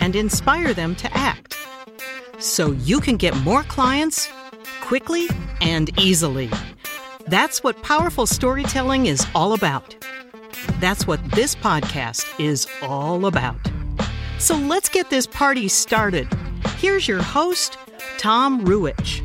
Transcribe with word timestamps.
and 0.00 0.16
inspire 0.16 0.74
them 0.74 0.94
to 0.96 1.16
act 1.16 1.56
so 2.38 2.72
you 2.72 3.00
can 3.00 3.16
get 3.16 3.36
more 3.38 3.62
clients 3.64 4.28
quickly 4.80 5.28
and 5.60 5.98
easily. 5.98 6.50
That's 7.26 7.62
what 7.62 7.82
powerful 7.82 8.26
storytelling 8.26 9.06
is 9.06 9.26
all 9.34 9.54
about. 9.54 9.96
That's 10.78 11.06
what 11.06 11.20
this 11.32 11.54
podcast 11.54 12.26
is 12.38 12.66
all 12.82 13.26
about. 13.26 13.56
So 14.38 14.56
let's 14.56 14.88
get 14.88 15.10
this 15.10 15.26
party 15.26 15.68
started. 15.68 16.28
Here's 16.76 17.08
your 17.08 17.22
host, 17.22 17.78
Tom 18.18 18.64
Ruwitch. 18.64 19.22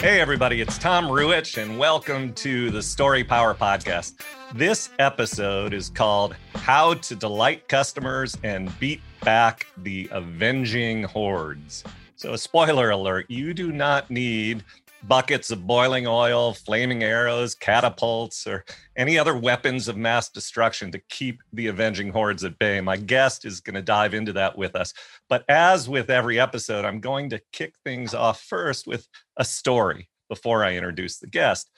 Hey, 0.00 0.20
everybody, 0.20 0.60
it's 0.60 0.78
Tom 0.78 1.04
Ruwitch, 1.04 1.62
and 1.62 1.78
welcome 1.78 2.32
to 2.34 2.70
the 2.70 2.82
Story 2.82 3.22
Power 3.22 3.54
Podcast. 3.54 4.14
This 4.54 4.90
episode 4.98 5.72
is 5.72 5.88
called 5.88 6.36
How 6.56 6.92
to 6.92 7.16
Delight 7.16 7.68
Customers 7.68 8.36
and 8.42 8.70
Beat 8.78 9.00
Back 9.24 9.66
the 9.78 10.10
Avenging 10.12 11.04
Hordes. 11.04 11.82
So, 12.16 12.34
a 12.34 12.38
spoiler 12.38 12.90
alert, 12.90 13.24
you 13.30 13.54
do 13.54 13.72
not 13.72 14.10
need 14.10 14.62
buckets 15.04 15.50
of 15.50 15.66
boiling 15.66 16.06
oil, 16.06 16.52
flaming 16.52 17.02
arrows, 17.02 17.54
catapults, 17.54 18.46
or 18.46 18.66
any 18.94 19.18
other 19.18 19.38
weapons 19.38 19.88
of 19.88 19.96
mass 19.96 20.28
destruction 20.28 20.92
to 20.92 21.00
keep 21.08 21.42
the 21.54 21.68
avenging 21.68 22.10
hordes 22.10 22.44
at 22.44 22.58
bay. 22.58 22.78
My 22.82 22.98
guest 22.98 23.46
is 23.46 23.62
going 23.62 23.76
to 23.76 23.82
dive 23.82 24.12
into 24.12 24.34
that 24.34 24.58
with 24.58 24.76
us. 24.76 24.92
But 25.30 25.46
as 25.48 25.88
with 25.88 26.10
every 26.10 26.38
episode, 26.38 26.84
I'm 26.84 27.00
going 27.00 27.30
to 27.30 27.40
kick 27.52 27.74
things 27.86 28.12
off 28.12 28.42
first 28.42 28.86
with 28.86 29.08
a 29.38 29.46
story 29.46 30.10
before 30.28 30.62
I 30.62 30.74
introduce 30.74 31.18
the 31.18 31.26
guest. 31.26 31.70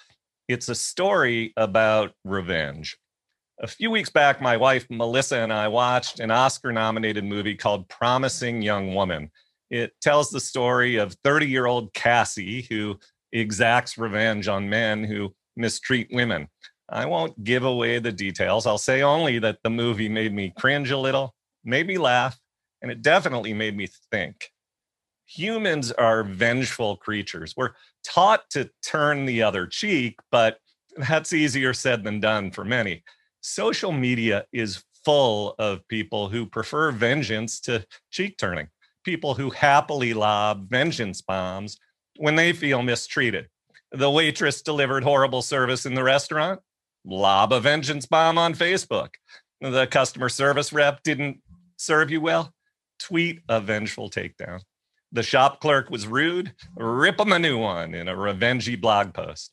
It's 0.47 0.69
a 0.69 0.75
story 0.75 1.55
about 1.57 2.13
revenge. 2.25 2.99
A 3.63 3.67
few 3.67 3.91
weeks 3.91 4.11
back, 4.11 4.43
my 4.43 4.59
wife 4.59 4.87
Melissa 4.91 5.39
and 5.39 5.53
I 5.53 5.69
watched 5.69 6.21
an 6.21 6.31
Oscar 6.31 6.71
nominated 6.71 7.25
movie 7.25 7.55
called 7.55 7.89
Promising 7.89 8.61
Young 8.61 8.95
Woman. 8.95 9.31
It 9.71 9.93
tells 10.03 10.31
the 10.31 10.41
story 10.41 10.97
of 10.97 11.17
30 11.25 11.47
year 11.47 11.65
old 11.65 11.95
Cassie, 11.95 12.67
who 12.69 12.99
exacts 13.33 13.97
revenge 13.97 14.47
on 14.47 14.69
men 14.69 15.03
who 15.05 15.35
mistreat 15.57 16.09
women. 16.13 16.49
I 16.91 17.07
won't 17.07 17.43
give 17.43 17.65
away 17.65 17.99
the 17.99 18.13
details. 18.13 18.67
I'll 18.67 18.77
say 18.77 19.01
only 19.01 19.39
that 19.39 19.61
the 19.63 19.71
movie 19.71 20.11
made 20.11 20.35
me 20.35 20.53
cringe 20.59 20.91
a 20.91 20.99
little, 20.99 21.35
made 21.65 21.87
me 21.87 21.97
laugh, 21.97 22.39
and 22.83 22.91
it 22.91 23.01
definitely 23.01 23.55
made 23.55 23.77
me 23.77 23.89
think. 24.11 24.51
Humans 25.27 25.91
are 25.93 26.23
vengeful 26.23 26.97
creatures. 26.97 27.55
We're 27.57 27.71
taught 28.05 28.49
to 28.51 28.71
turn 28.85 29.25
the 29.25 29.43
other 29.43 29.67
cheek, 29.67 30.19
but 30.31 30.59
that's 30.97 31.33
easier 31.33 31.75
said 31.75 32.05
than 32.05 32.21
done 32.21 32.51
for 32.51 32.65
many. 32.65 33.03
Social 33.41 33.93
media 33.93 34.45
is 34.53 34.85
full 35.05 35.55
of 35.59 35.87
people 35.89 36.29
who 36.29 36.47
prefer 36.47 36.91
vengeance 36.91 37.61
to 37.61 37.85
cheek 38.11 38.39
turning, 38.39 38.69
people 39.05 39.35
who 39.35 39.51
happily 39.51 40.15
lob 40.15 40.69
vengeance 40.71 41.21
bombs 41.21 41.79
when 42.17 42.37
they 42.37 42.53
feel 42.53 42.83
mistreated. 42.83 43.49
The 43.93 44.11
waitress 44.11 44.63
delivered 44.63 45.05
horrible 45.05 45.43
service 45.43 45.87
in 45.87 45.95
the 45.95 46.03
restaurant, 46.03 46.61
lob 47.05 47.53
a 47.53 47.61
vengeance 47.61 48.07
bomb 48.07 48.39
on 48.39 48.55
Facebook. 48.55 49.11
The 49.61 49.87
customer 49.87 50.29
service 50.29 50.73
rep 50.73 51.03
didn't 51.03 51.41
serve 51.77 52.11
you 52.11 52.21
well, 52.21 52.53
tweet 52.99 53.41
a 53.49 53.61
vengeful 53.61 54.11
takedown. 54.11 54.61
The 55.15 55.23
shop 55.23 55.61
clerk 55.61 55.89
was 55.89 56.07
rude, 56.07 56.53
rip 56.77 57.17
them 57.17 57.33
a 57.33 57.39
new 57.39 57.57
one 57.57 57.95
in 57.95 58.09
a 58.09 58.15
revengey 58.15 58.79
blog 58.79 59.15
post. 59.15 59.53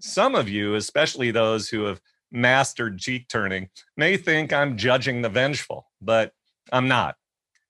Some 0.00 0.34
of 0.34 0.48
you, 0.48 0.74
especially 0.74 1.30
those 1.30 1.68
who 1.68 1.84
have 1.84 2.00
mastered 2.32 2.98
cheek 2.98 3.28
turning, 3.28 3.68
may 3.96 4.16
think 4.16 4.52
I'm 4.52 4.76
judging 4.76 5.22
the 5.22 5.28
vengeful, 5.28 5.86
but 6.02 6.32
I'm 6.72 6.88
not. 6.88 7.14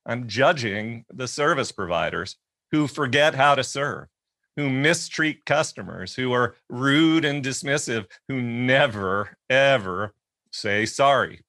I'm 0.06 0.28
judging 0.28 1.05
the 1.12 1.28
service 1.28 1.72
providers 1.72 2.37
who 2.71 2.87
forget 2.87 3.34
how 3.34 3.55
to 3.55 3.62
serve 3.62 4.09
who 4.56 4.71
mistreat 4.71 5.45
customers, 5.45 6.15
who 6.15 6.33
are 6.33 6.55
rude 6.69 7.25
and 7.25 7.45
dismissive, 7.45 8.06
who 8.28 8.41
never, 8.41 9.37
ever 9.51 10.15
say 10.53 10.87
sorry. 10.87 11.41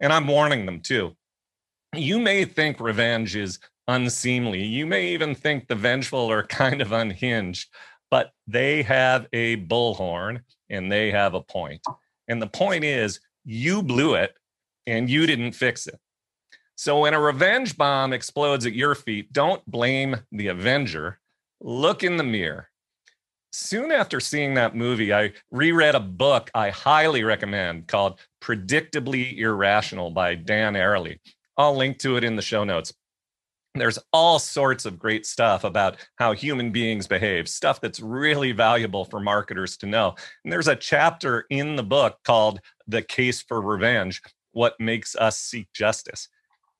And 0.00 0.12
I'm 0.12 0.26
warning 0.26 0.66
them 0.66 0.80
too. 0.80 1.16
You 1.94 2.18
may 2.18 2.44
think 2.44 2.80
revenge 2.80 3.36
is 3.36 3.58
unseemly. 3.88 4.62
You 4.62 4.86
may 4.86 5.08
even 5.08 5.34
think 5.34 5.66
the 5.66 5.74
vengeful 5.74 6.30
are 6.30 6.44
kind 6.46 6.80
of 6.80 6.92
unhinged, 6.92 7.68
but 8.10 8.32
they 8.46 8.82
have 8.82 9.26
a 9.32 9.56
bullhorn 9.56 10.42
and 10.70 10.90
they 10.90 11.10
have 11.10 11.34
a 11.34 11.42
point. 11.42 11.80
And 12.28 12.40
the 12.40 12.46
point 12.46 12.84
is, 12.84 13.20
you 13.44 13.82
blew 13.82 14.14
it 14.14 14.34
and 14.86 15.10
you 15.10 15.26
didn't 15.26 15.52
fix 15.52 15.86
it. 15.86 15.98
So 16.76 17.00
when 17.00 17.14
a 17.14 17.20
revenge 17.20 17.76
bomb 17.76 18.12
explodes 18.12 18.66
at 18.66 18.74
your 18.74 18.94
feet, 18.94 19.32
don't 19.32 19.64
blame 19.66 20.16
the 20.32 20.48
Avenger 20.48 21.20
look 21.60 22.02
in 22.02 22.16
the 22.16 22.24
mirror. 22.24 22.68
Soon 23.52 23.92
after 23.92 24.18
seeing 24.18 24.54
that 24.54 24.74
movie, 24.74 25.12
I 25.12 25.32
reread 25.50 25.94
a 25.94 26.00
book 26.00 26.50
I 26.54 26.70
highly 26.70 27.22
recommend 27.22 27.86
called 27.86 28.18
Predictably 28.40 29.36
Irrational 29.36 30.10
by 30.10 30.34
Dan 30.34 30.74
Ariely. 30.74 31.18
I'll 31.56 31.76
link 31.76 31.98
to 31.98 32.16
it 32.16 32.24
in 32.24 32.34
the 32.34 32.42
show 32.42 32.64
notes. 32.64 32.94
There's 33.74 33.98
all 34.12 34.38
sorts 34.38 34.84
of 34.84 34.98
great 34.98 35.24
stuff 35.24 35.64
about 35.64 35.96
how 36.16 36.32
human 36.32 36.72
beings 36.72 37.06
behave, 37.06 37.48
stuff 37.48 37.80
that's 37.80 38.00
really 38.00 38.52
valuable 38.52 39.06
for 39.06 39.18
marketers 39.18 39.78
to 39.78 39.86
know. 39.86 40.14
And 40.44 40.52
there's 40.52 40.68
a 40.68 40.76
chapter 40.76 41.46
in 41.48 41.76
the 41.76 41.82
book 41.82 42.18
called 42.22 42.60
The 42.86 43.00
Case 43.00 43.40
for 43.40 43.62
Revenge 43.62 44.20
What 44.52 44.78
Makes 44.78 45.16
Us 45.16 45.38
Seek 45.38 45.72
Justice. 45.72 46.28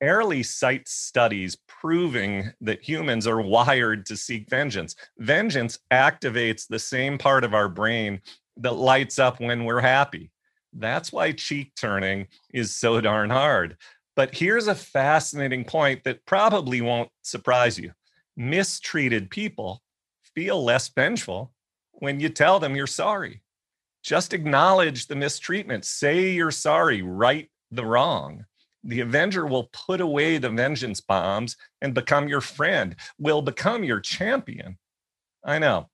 Ariely 0.03 0.45
cites 0.45 0.91
studies 0.91 1.57
proving 1.67 2.51
that 2.61 2.87
humans 2.87 3.25
are 3.25 3.41
wired 3.41 4.05
to 4.05 4.15
seek 4.15 4.47
vengeance. 4.47 4.95
Vengeance 5.17 5.79
activates 5.91 6.67
the 6.67 6.77
same 6.77 7.17
part 7.17 7.43
of 7.43 7.55
our 7.55 7.69
brain 7.69 8.21
that 8.57 8.73
lights 8.73 9.17
up 9.17 9.39
when 9.39 9.65
we're 9.65 9.79
happy. 9.79 10.29
That's 10.73 11.11
why 11.11 11.31
cheek 11.31 11.73
turning 11.75 12.27
is 12.53 12.75
so 12.75 12.99
darn 12.99 13.29
hard. 13.29 13.77
But 14.15 14.35
here's 14.35 14.67
a 14.67 14.75
fascinating 14.75 15.65
point 15.65 16.03
that 16.03 16.25
probably 16.25 16.81
won't 16.81 17.09
surprise 17.21 17.77
you 17.77 17.91
mistreated 18.35 19.29
people 19.29 19.81
feel 20.33 20.63
less 20.63 20.87
vengeful 20.89 21.53
when 21.91 22.19
you 22.19 22.29
tell 22.29 22.59
them 22.59 22.75
you're 22.75 22.87
sorry. 22.87 23.43
Just 24.03 24.33
acknowledge 24.33 25.05
the 25.05 25.15
mistreatment, 25.15 25.85
say 25.85 26.31
you're 26.31 26.49
sorry, 26.49 27.03
right 27.03 27.49
the 27.69 27.85
wrong 27.85 28.45
the 28.83 28.99
Avenger 28.99 29.45
will 29.45 29.69
put 29.71 30.01
away 30.01 30.37
the 30.37 30.49
vengeance 30.49 30.99
bombs 30.99 31.55
and 31.81 31.93
become 31.93 32.27
your 32.27 32.41
friend, 32.41 32.95
will 33.17 33.41
become 33.41 33.83
your 33.83 33.99
champion. 33.99 34.77
I 35.43 35.59
know. 35.59 35.89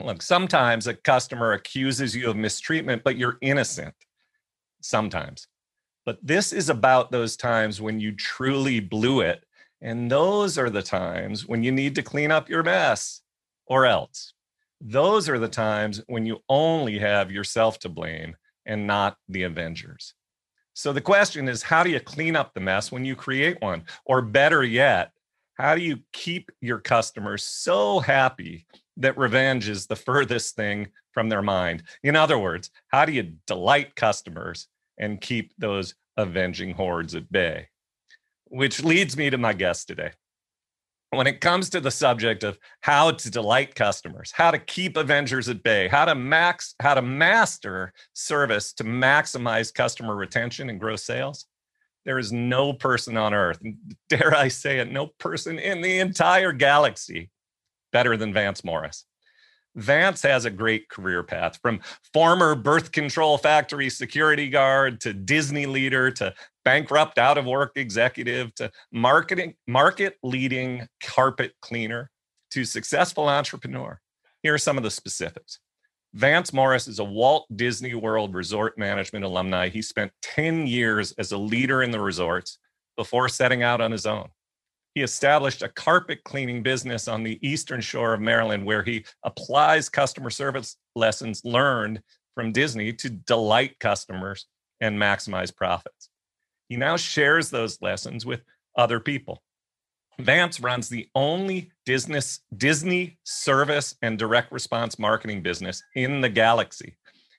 Look, 0.00 0.22
sometimes 0.22 0.86
a 0.86 0.94
customer 0.94 1.52
accuses 1.52 2.14
you 2.14 2.30
of 2.30 2.36
mistreatment, 2.36 3.02
but 3.04 3.16
you're 3.16 3.38
innocent. 3.40 3.94
Sometimes. 4.80 5.48
But 6.08 6.26
this 6.26 6.54
is 6.54 6.70
about 6.70 7.10
those 7.10 7.36
times 7.36 7.82
when 7.82 8.00
you 8.00 8.12
truly 8.12 8.80
blew 8.80 9.20
it. 9.20 9.44
And 9.82 10.10
those 10.10 10.56
are 10.56 10.70
the 10.70 10.80
times 10.80 11.46
when 11.46 11.62
you 11.62 11.70
need 11.70 11.94
to 11.96 12.02
clean 12.02 12.30
up 12.30 12.48
your 12.48 12.62
mess 12.62 13.20
or 13.66 13.84
else. 13.84 14.32
Those 14.80 15.28
are 15.28 15.38
the 15.38 15.48
times 15.48 16.00
when 16.06 16.24
you 16.24 16.38
only 16.48 16.98
have 16.98 17.30
yourself 17.30 17.78
to 17.80 17.90
blame 17.90 18.36
and 18.64 18.86
not 18.86 19.18
the 19.28 19.42
Avengers. 19.42 20.14
So 20.72 20.94
the 20.94 21.02
question 21.02 21.46
is, 21.46 21.62
how 21.62 21.82
do 21.82 21.90
you 21.90 22.00
clean 22.00 22.36
up 22.36 22.54
the 22.54 22.60
mess 22.60 22.90
when 22.90 23.04
you 23.04 23.14
create 23.14 23.60
one? 23.60 23.84
Or 24.06 24.22
better 24.22 24.64
yet, 24.64 25.12
how 25.58 25.74
do 25.74 25.82
you 25.82 25.98
keep 26.14 26.50
your 26.62 26.78
customers 26.78 27.44
so 27.44 27.98
happy 27.98 28.64
that 28.96 29.18
revenge 29.18 29.68
is 29.68 29.86
the 29.86 29.94
furthest 29.94 30.56
thing 30.56 30.88
from 31.12 31.28
their 31.28 31.42
mind? 31.42 31.82
In 32.02 32.16
other 32.16 32.38
words, 32.38 32.70
how 32.86 33.04
do 33.04 33.12
you 33.12 33.34
delight 33.46 33.94
customers 33.94 34.68
and 34.98 35.20
keep 35.20 35.52
those 35.58 35.94
avenging 36.16 36.72
hordes 36.72 37.14
at 37.14 37.30
bay? 37.30 37.68
Which 38.44 38.82
leads 38.82 39.16
me 39.16 39.30
to 39.30 39.38
my 39.38 39.52
guest 39.52 39.88
today 39.88 40.12
when 41.10 41.26
it 41.26 41.40
comes 41.40 41.70
to 41.70 41.80
the 41.80 41.90
subject 41.90 42.44
of 42.44 42.58
how 42.80 43.10
to 43.10 43.30
delight 43.30 43.74
customers, 43.74 44.30
how 44.32 44.50
to 44.50 44.58
keep 44.58 44.96
Avengers 44.96 45.48
at 45.48 45.62
bay, 45.62 45.88
how 45.88 46.04
to 46.04 46.14
max, 46.14 46.74
how 46.80 46.94
to 46.94 47.02
master 47.02 47.92
service 48.12 48.72
to 48.74 48.84
maximize 48.84 49.72
customer 49.72 50.14
retention 50.14 50.68
and 50.68 50.80
grow 50.80 50.96
sales, 50.96 51.46
There 52.04 52.18
is 52.18 52.32
no 52.32 52.72
person 52.72 53.16
on 53.16 53.34
earth, 53.34 53.60
dare 54.08 54.34
I 54.34 54.48
say 54.48 54.78
it, 54.78 54.92
no 54.92 55.08
person 55.18 55.58
in 55.58 55.80
the 55.80 55.98
entire 55.98 56.52
galaxy 56.52 57.30
better 57.92 58.16
than 58.16 58.34
Vance 58.34 58.62
Morris. 58.62 59.04
Vance 59.78 60.22
has 60.22 60.44
a 60.44 60.50
great 60.50 60.88
career 60.88 61.22
path 61.22 61.58
from 61.62 61.80
former 62.12 62.56
birth 62.56 62.90
control 62.90 63.38
factory 63.38 63.88
security 63.88 64.48
guard 64.48 65.00
to 65.00 65.12
Disney 65.12 65.66
leader 65.66 66.10
to 66.10 66.34
bankrupt 66.64 67.16
out 67.16 67.38
of 67.38 67.46
work 67.46 67.72
executive 67.76 68.52
to 68.56 68.70
marketing 68.92 69.54
market 69.68 70.16
leading 70.24 70.88
carpet 71.02 71.52
cleaner 71.62 72.10
to 72.50 72.64
successful 72.64 73.28
entrepreneur. 73.28 74.00
Here 74.42 74.52
are 74.52 74.58
some 74.58 74.76
of 74.76 74.82
the 74.82 74.90
specifics. 74.90 75.60
Vance 76.12 76.52
Morris 76.52 76.88
is 76.88 76.98
a 76.98 77.04
Walt 77.04 77.46
Disney 77.54 77.94
World 77.94 78.34
Resort 78.34 78.78
Management 78.78 79.24
alumni. 79.24 79.68
He 79.68 79.82
spent 79.82 80.10
10 80.22 80.66
years 80.66 81.12
as 81.12 81.30
a 81.30 81.38
leader 81.38 81.82
in 81.82 81.92
the 81.92 82.00
resorts 82.00 82.58
before 82.96 83.28
setting 83.28 83.62
out 83.62 83.80
on 83.80 83.92
his 83.92 84.06
own. 84.06 84.28
He 84.98 85.04
established 85.04 85.62
a 85.62 85.68
carpet 85.68 86.24
cleaning 86.24 86.60
business 86.60 87.06
on 87.06 87.22
the 87.22 87.38
eastern 87.40 87.80
shore 87.80 88.14
of 88.14 88.20
Maryland 88.20 88.66
where 88.66 88.82
he 88.82 89.04
applies 89.22 89.88
customer 89.88 90.28
service 90.28 90.76
lessons 90.96 91.44
learned 91.44 92.02
from 92.34 92.50
Disney 92.50 92.92
to 92.94 93.08
delight 93.08 93.78
customers 93.78 94.46
and 94.80 94.98
maximize 94.98 95.54
profits. 95.54 96.10
He 96.68 96.76
now 96.76 96.96
shares 96.96 97.48
those 97.48 97.80
lessons 97.80 98.26
with 98.26 98.40
other 98.74 98.98
people. 98.98 99.40
Vance 100.18 100.58
runs 100.58 100.88
the 100.88 101.06
only 101.14 101.70
Disney, 101.86 102.18
Disney 102.56 103.20
service 103.22 103.94
and 104.02 104.18
direct 104.18 104.50
response 104.50 104.98
marketing 104.98 105.42
business 105.42 105.80
in 105.94 106.20
the 106.20 106.28
galaxy. 106.28 106.98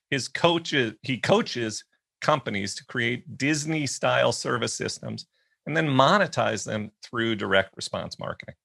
His 0.09 0.29
coaches, 0.29 0.93
he 1.01 1.17
coaches 1.17 1.83
companies 2.21 2.73
to 2.75 2.85
create 2.85 3.37
Disney 3.37 3.85
style 3.85 4.31
service 4.31 4.73
systems 4.73 5.27
and 5.69 5.77
then 5.77 5.87
monetize 5.87 6.65
them 6.65 6.89
through 7.03 7.35
direct 7.35 7.75
response 7.75 8.17
marketing. 8.17 8.55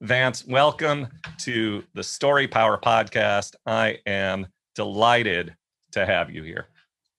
Vance, 0.00 0.46
welcome 0.46 1.06
to 1.40 1.84
the 1.92 2.02
Story 2.02 2.48
Power 2.48 2.78
podcast. 2.78 3.56
I 3.66 3.98
am 4.06 4.46
delighted 4.74 5.54
to 5.92 6.06
have 6.06 6.30
you 6.30 6.42
here. 6.42 6.68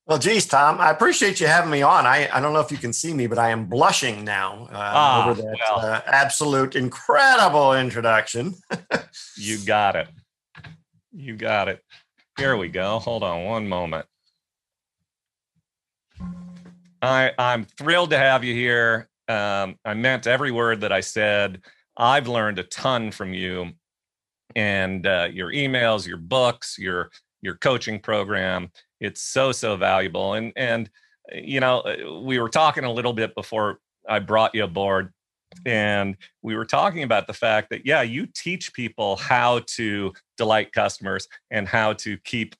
Well, 0.08 0.18
geez, 0.18 0.44
Tom, 0.44 0.80
I 0.80 0.90
appreciate 0.90 1.38
you 1.38 1.46
having 1.46 1.70
me 1.70 1.82
on. 1.82 2.04
I, 2.04 2.28
I 2.32 2.40
don't 2.40 2.52
know 2.52 2.58
if 2.58 2.72
you 2.72 2.78
can 2.78 2.92
see 2.92 3.14
me, 3.14 3.28
but 3.28 3.38
I 3.38 3.50
am 3.50 3.66
blushing 3.66 4.24
now 4.24 4.66
uh, 4.72 4.76
ah, 4.76 5.30
over 5.30 5.40
that 5.40 5.56
well. 5.70 5.86
uh, 5.86 6.00
absolute 6.06 6.74
incredible 6.74 7.74
introduction. 7.74 8.56
you 9.36 9.58
got 9.64 9.94
it. 9.94 10.08
You 11.12 11.36
got 11.36 11.68
it. 11.68 11.80
Here 12.36 12.56
we 12.56 12.70
go. 12.70 12.98
Hold 12.98 13.22
on 13.22 13.44
one 13.44 13.68
moment. 13.68 14.04
I, 17.00 17.30
I'm 17.38 17.66
thrilled 17.66 18.10
to 18.10 18.18
have 18.18 18.42
you 18.42 18.52
here. 18.52 19.08
Um, 19.28 19.76
I 19.84 19.94
meant 19.94 20.26
every 20.26 20.50
word 20.50 20.80
that 20.80 20.92
I 20.92 21.00
said. 21.00 21.62
I've 21.96 22.28
learned 22.28 22.58
a 22.58 22.64
ton 22.64 23.10
from 23.10 23.34
you 23.34 23.72
and 24.56 25.06
uh, 25.06 25.28
your 25.30 25.52
emails, 25.52 26.06
your 26.06 26.16
books, 26.16 26.78
your 26.78 27.10
your 27.42 27.54
coaching 27.56 28.00
program. 28.00 28.70
It's 29.00 29.22
so 29.22 29.52
so 29.52 29.76
valuable. 29.76 30.34
And 30.34 30.52
and 30.56 30.90
you 31.32 31.60
know, 31.60 31.80
uh, 31.80 32.20
we 32.22 32.38
were 32.38 32.48
talking 32.48 32.84
a 32.84 32.92
little 32.92 33.12
bit 33.12 33.34
before 33.34 33.80
I 34.08 34.18
brought 34.20 34.54
you 34.54 34.64
aboard, 34.64 35.12
and 35.66 36.16
we 36.42 36.56
were 36.56 36.64
talking 36.64 37.02
about 37.02 37.26
the 37.26 37.34
fact 37.34 37.70
that 37.70 37.84
yeah, 37.84 38.02
you 38.02 38.26
teach 38.26 38.72
people 38.72 39.16
how 39.16 39.60
to 39.76 40.12
delight 40.36 40.72
customers 40.72 41.28
and 41.50 41.68
how 41.68 41.92
to 41.94 42.16
keep 42.18 42.54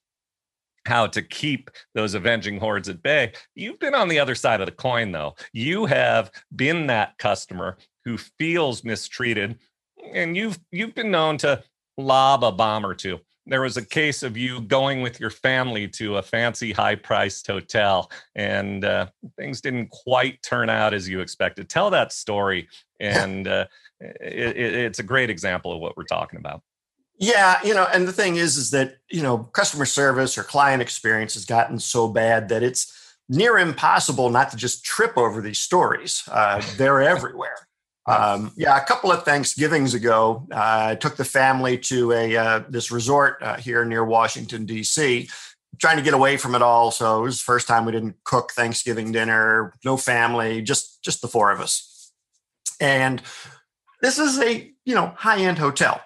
how 0.87 1.07
to 1.09 1.23
keep 1.23 1.71
those 1.95 2.15
avenging 2.15 2.59
hordes 2.59 2.89
at 2.89 3.03
bay. 3.03 3.33
You've 3.55 3.79
been 3.79 3.95
on 3.95 4.09
the 4.09 4.19
other 4.19 4.35
side 4.35 4.61
of 4.61 4.67
the 4.67 4.73
coin, 4.73 5.13
though. 5.13 5.35
You 5.53 5.87
have 5.87 6.31
been 6.55 6.87
that 6.89 7.19
customer 7.19 7.79
who 8.05 8.17
feels 8.17 8.85
mistreated, 8.85 9.59
and 10.13 10.37
you've 10.37 10.59
you've 10.71 10.95
been 10.95 11.11
known 11.11 11.39
to 11.39 11.63
lob 11.97 12.45
a 12.45 12.53
bomb 12.53 12.87
or 12.87 12.95
two. 12.95 13.19
There 13.47 13.63
was 13.63 13.79
a 13.79 13.85
case 13.85 14.23
of 14.23 14.37
you 14.37 14.61
going 14.61 15.01
with 15.01 15.19
your 15.19 15.31
family 15.31 15.89
to 15.89 16.19
a 16.19 16.23
fancy, 16.23 16.71
high-priced 16.71 17.47
hotel, 17.47 18.11
and 18.35 18.85
uh, 18.85 19.07
things 19.39 19.63
didn't 19.63 19.89
quite 19.89 20.43
turn 20.43 20.69
out 20.69 20.93
as 20.93 21.09
you 21.09 21.21
expected. 21.21 21.71
Tell 21.71 21.89
that 21.91 22.13
story, 22.13 22.69
and 23.01 23.49
uh, 23.49 23.65
it, 24.01 24.57
it, 24.57 24.75
it's 24.75 24.99
a 24.99 25.03
great 25.03 25.31
example 25.31 25.73
of 25.73 25.81
what 25.81 25.97
we're 25.97 26.05
talking 26.05 26.39
about. 26.39 26.63
Yeah, 27.19 27.59
you 27.65 27.75
know, 27.75 27.87
and 27.93 28.07
the 28.07 28.13
thing 28.13 28.37
is, 28.37 28.57
is 28.57 28.71
that 28.71 28.99
you 29.11 29.23
know, 29.23 29.39
customer 29.39 29.87
service 29.87 30.39
or 30.39 30.45
client 30.45 30.81
experience 30.81 31.35
has 31.35 31.45
gotten 31.45 31.79
so 31.79 32.09
bad 32.09 32.49
that 32.51 32.63
it's 32.63 32.95
near 33.29 33.59
impossible 33.59 34.31
not 34.31 34.51
to 34.51 34.57
just 34.57 34.85
trip 34.85 35.17
over 35.17 35.41
these 35.41 35.59
stories. 35.59 36.23
Uh, 36.31 36.63
they're 36.77 37.03
everywhere. 37.15 37.69
Um, 38.07 38.53
yeah, 38.57 38.77
a 38.77 38.85
couple 38.85 39.13
of 39.13 39.25
Thanksgivings 39.25 39.93
ago, 39.93 40.47
uh, 40.51 40.89
I 40.91 40.95
took 40.95 41.17
the 41.17 41.27
family 41.27 41.77
to 41.79 42.13
a 42.13 42.37
uh, 42.37 42.63
this 42.69 42.91
resort 42.91 43.37
uh, 43.43 43.57
here 43.57 43.85
near 43.85 44.05
Washington 44.05 44.65
D.C. 44.65 45.29
Trying 45.79 45.99
to 45.99 46.03
get 46.03 46.15
away 46.15 46.39
from 46.39 46.55
it 46.55 46.63
all, 46.63 46.91
so 46.91 47.21
it 47.21 47.23
was 47.25 47.39
the 47.39 47.45
first 47.45 47.69
time 47.69 47.85
we 47.85 47.93
didn't 47.93 48.17
cook 48.25 48.53
Thanksgiving 48.53 49.13
dinner. 49.13 49.75
No 49.85 49.97
family, 49.99 50.63
just 50.63 51.03
just 51.03 51.21
the 51.21 51.29
four 51.29 51.51
of 51.53 51.61
us. 51.61 52.13
And 52.81 53.21
this 54.01 54.19
is 54.19 54.39
a 54.41 54.73
you 54.87 54.95
know 54.95 55.13
high 55.17 55.41
end 55.41 55.59
hotel. 55.59 56.01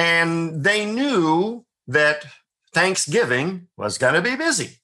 And 0.00 0.64
they 0.64 0.86
knew 0.86 1.66
that 1.86 2.24
Thanksgiving 2.72 3.68
was 3.76 3.98
going 3.98 4.14
to 4.14 4.22
be 4.22 4.34
busy. 4.34 4.78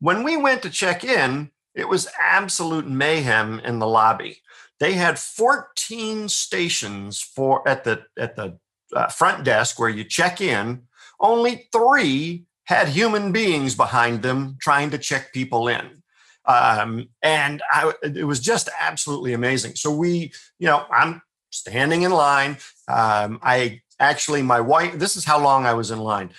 When 0.00 0.24
we 0.24 0.36
went 0.36 0.62
to 0.62 0.70
check 0.70 1.04
in, 1.04 1.52
it 1.76 1.88
was 1.88 2.08
absolute 2.20 2.88
mayhem 2.88 3.60
in 3.60 3.78
the 3.78 3.86
lobby. 3.86 4.38
They 4.80 4.94
had 4.94 5.20
14 5.20 6.28
stations 6.28 7.20
for 7.20 7.66
at 7.68 7.84
the 7.84 8.02
at 8.18 8.34
the 8.34 8.58
uh, 8.92 9.06
front 9.06 9.44
desk 9.44 9.78
where 9.78 9.88
you 9.88 10.02
check 10.02 10.40
in. 10.40 10.82
Only 11.20 11.68
three 11.70 12.46
had 12.64 12.88
human 12.88 13.30
beings 13.30 13.76
behind 13.76 14.22
them 14.22 14.56
trying 14.60 14.90
to 14.90 14.98
check 14.98 15.32
people 15.32 15.68
in. 15.68 16.02
Um, 16.46 17.10
and 17.22 17.62
I, 17.70 17.92
it 18.02 18.24
was 18.24 18.40
just 18.40 18.68
absolutely 18.80 19.34
amazing. 19.34 19.76
So 19.76 19.94
we, 19.94 20.32
you 20.58 20.66
know, 20.66 20.84
I'm 20.90 21.22
standing 21.50 22.02
in 22.02 22.10
line. 22.10 22.56
Um, 22.88 23.38
I 23.40 23.82
actually, 24.02 24.42
my 24.42 24.60
wife, 24.60 24.98
this 24.98 25.16
is 25.16 25.24
how 25.24 25.42
long 25.42 25.64
I 25.64 25.74
was 25.74 25.90
in 25.90 25.98
line. 25.98 26.30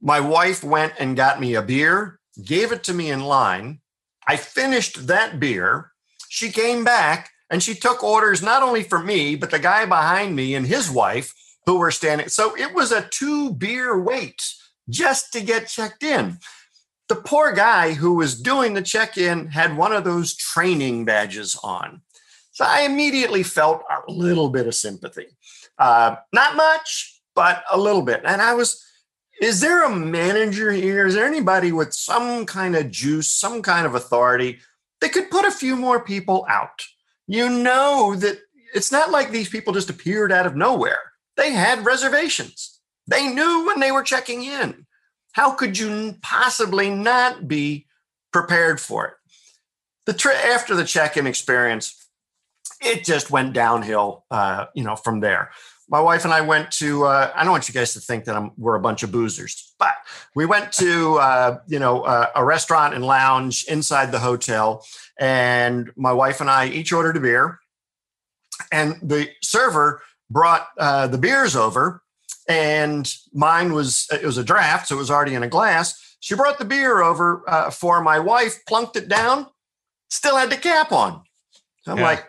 My 0.00 0.18
wife 0.18 0.64
went 0.64 0.94
and 0.98 1.14
got 1.16 1.40
me 1.40 1.54
a 1.54 1.62
beer, 1.62 2.18
gave 2.44 2.72
it 2.72 2.82
to 2.84 2.94
me 2.94 3.10
in 3.10 3.20
line. 3.20 3.80
I 4.26 4.36
finished 4.36 5.06
that 5.06 5.38
beer. 5.38 5.92
She 6.28 6.50
came 6.50 6.82
back 6.82 7.30
and 7.50 7.62
she 7.62 7.74
took 7.74 8.02
orders 8.02 8.42
not 8.42 8.62
only 8.62 8.82
for 8.82 8.98
me, 8.98 9.36
but 9.36 9.50
the 9.50 9.58
guy 9.58 9.84
behind 9.84 10.34
me 10.34 10.54
and 10.54 10.66
his 10.66 10.90
wife 10.90 11.34
who 11.66 11.78
were 11.78 11.90
standing. 11.90 12.28
So 12.28 12.56
it 12.56 12.74
was 12.74 12.90
a 12.90 13.08
two 13.08 13.52
beer 13.52 14.00
wait 14.00 14.42
just 14.88 15.32
to 15.34 15.40
get 15.40 15.68
checked 15.68 16.02
in. 16.02 16.38
The 17.08 17.16
poor 17.16 17.52
guy 17.52 17.92
who 17.92 18.14
was 18.14 18.40
doing 18.40 18.72
the 18.72 18.82
check 18.82 19.18
in 19.18 19.48
had 19.48 19.76
one 19.76 19.92
of 19.92 20.04
those 20.04 20.34
training 20.34 21.04
badges 21.04 21.58
on. 21.62 22.00
So 22.52 22.64
I 22.66 22.82
immediately 22.82 23.42
felt 23.42 23.82
a 23.90 24.10
little 24.10 24.48
bit 24.48 24.66
of 24.66 24.74
sympathy. 24.74 25.26
Uh, 25.82 26.14
not 26.32 26.54
much, 26.54 27.20
but 27.34 27.64
a 27.72 27.76
little 27.76 28.02
bit. 28.02 28.22
And 28.24 28.40
I 28.40 28.54
was, 28.54 28.80
is 29.40 29.60
there 29.60 29.82
a 29.82 29.90
manager 29.90 30.70
here? 30.70 31.08
Is 31.08 31.14
there 31.14 31.26
anybody 31.26 31.72
with 31.72 31.92
some 31.92 32.46
kind 32.46 32.76
of 32.76 32.92
juice, 32.92 33.28
some 33.28 33.62
kind 33.62 33.84
of 33.84 33.96
authority 33.96 34.60
that 35.00 35.12
could 35.12 35.28
put 35.28 35.44
a 35.44 35.50
few 35.50 35.74
more 35.74 35.98
people 35.98 36.46
out? 36.48 36.84
You 37.26 37.48
know 37.48 38.14
that 38.14 38.38
it's 38.72 38.92
not 38.92 39.10
like 39.10 39.32
these 39.32 39.48
people 39.48 39.72
just 39.72 39.90
appeared 39.90 40.30
out 40.30 40.46
of 40.46 40.54
nowhere. 40.54 41.00
They 41.36 41.50
had 41.50 41.84
reservations. 41.84 42.78
They 43.08 43.26
knew 43.26 43.66
when 43.66 43.80
they 43.80 43.90
were 43.90 44.04
checking 44.04 44.44
in. 44.44 44.86
How 45.32 45.50
could 45.50 45.76
you 45.76 46.14
possibly 46.22 46.90
not 46.90 47.48
be 47.48 47.86
prepared 48.32 48.80
for 48.80 49.06
it? 49.06 49.14
The 50.06 50.12
tri- 50.12 50.52
after 50.54 50.76
the 50.76 50.84
check-in 50.84 51.26
experience, 51.26 52.08
it 52.80 53.02
just 53.04 53.32
went 53.32 53.52
downhill, 53.52 54.24
uh, 54.30 54.66
you 54.76 54.84
know, 54.84 54.94
from 54.94 55.18
there 55.18 55.50
my 55.88 56.00
wife 56.00 56.24
and 56.24 56.32
I 56.32 56.40
went 56.40 56.70
to. 56.72 57.04
Uh, 57.04 57.32
I 57.34 57.42
don't 57.42 57.52
want 57.52 57.68
you 57.68 57.74
guys 57.74 57.92
to 57.94 58.00
think 58.00 58.24
that 58.24 58.36
I'm, 58.36 58.52
we're 58.56 58.76
a 58.76 58.80
bunch 58.80 59.02
of 59.02 59.10
boozers, 59.10 59.72
but 59.78 59.94
we 60.34 60.46
went 60.46 60.72
to 60.72 61.16
uh, 61.16 61.58
you 61.66 61.78
know 61.78 62.02
uh, 62.02 62.28
a 62.34 62.44
restaurant 62.44 62.94
and 62.94 63.04
lounge 63.04 63.64
inside 63.68 64.12
the 64.12 64.18
hotel, 64.18 64.84
and 65.18 65.90
my 65.96 66.12
wife 66.12 66.40
and 66.40 66.50
I 66.50 66.68
each 66.68 66.92
ordered 66.92 67.16
a 67.16 67.20
beer, 67.20 67.58
and 68.70 68.96
the 69.02 69.28
server 69.42 70.02
brought 70.30 70.68
uh, 70.78 71.06
the 71.08 71.18
beers 71.18 71.56
over, 71.56 72.02
and 72.48 73.12
mine 73.32 73.72
was 73.72 74.08
it 74.12 74.24
was 74.24 74.38
a 74.38 74.44
draft, 74.44 74.88
so 74.88 74.96
it 74.96 74.98
was 74.98 75.10
already 75.10 75.34
in 75.34 75.42
a 75.42 75.48
glass. 75.48 76.16
She 76.20 76.36
brought 76.36 76.58
the 76.58 76.64
beer 76.64 77.02
over 77.02 77.42
uh, 77.48 77.70
for 77.70 78.00
my 78.00 78.18
wife, 78.18 78.64
plunked 78.66 78.96
it 78.96 79.08
down, 79.08 79.46
still 80.08 80.36
had 80.36 80.50
the 80.50 80.56
cap 80.56 80.92
on. 80.92 81.22
So 81.82 81.92
I'm 81.92 81.98
yeah. 81.98 82.04
like, 82.04 82.26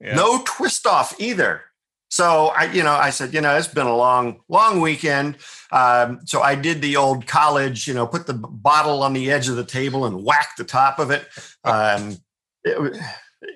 yeah. 0.00 0.14
no 0.14 0.42
twist 0.44 0.86
off 0.86 1.20
either. 1.20 1.62
So 2.10 2.48
I, 2.56 2.64
you 2.72 2.82
know, 2.82 2.92
I 2.92 3.10
said, 3.10 3.32
you 3.32 3.40
know, 3.40 3.56
it's 3.56 3.68
been 3.68 3.86
a 3.86 3.96
long, 3.96 4.40
long 4.48 4.80
weekend. 4.80 5.36
Um, 5.70 6.20
so 6.26 6.42
I 6.42 6.56
did 6.56 6.82
the 6.82 6.96
old 6.96 7.26
college, 7.26 7.86
you 7.86 7.94
know, 7.94 8.06
put 8.06 8.26
the 8.26 8.34
bottle 8.34 9.04
on 9.04 9.12
the 9.12 9.30
edge 9.30 9.48
of 9.48 9.54
the 9.54 9.64
table 9.64 10.04
and 10.04 10.24
whack 10.24 10.56
the 10.58 10.64
top 10.64 10.98
of 10.98 11.12
it. 11.12 11.28
Um, 11.62 12.18
it 12.64 13.00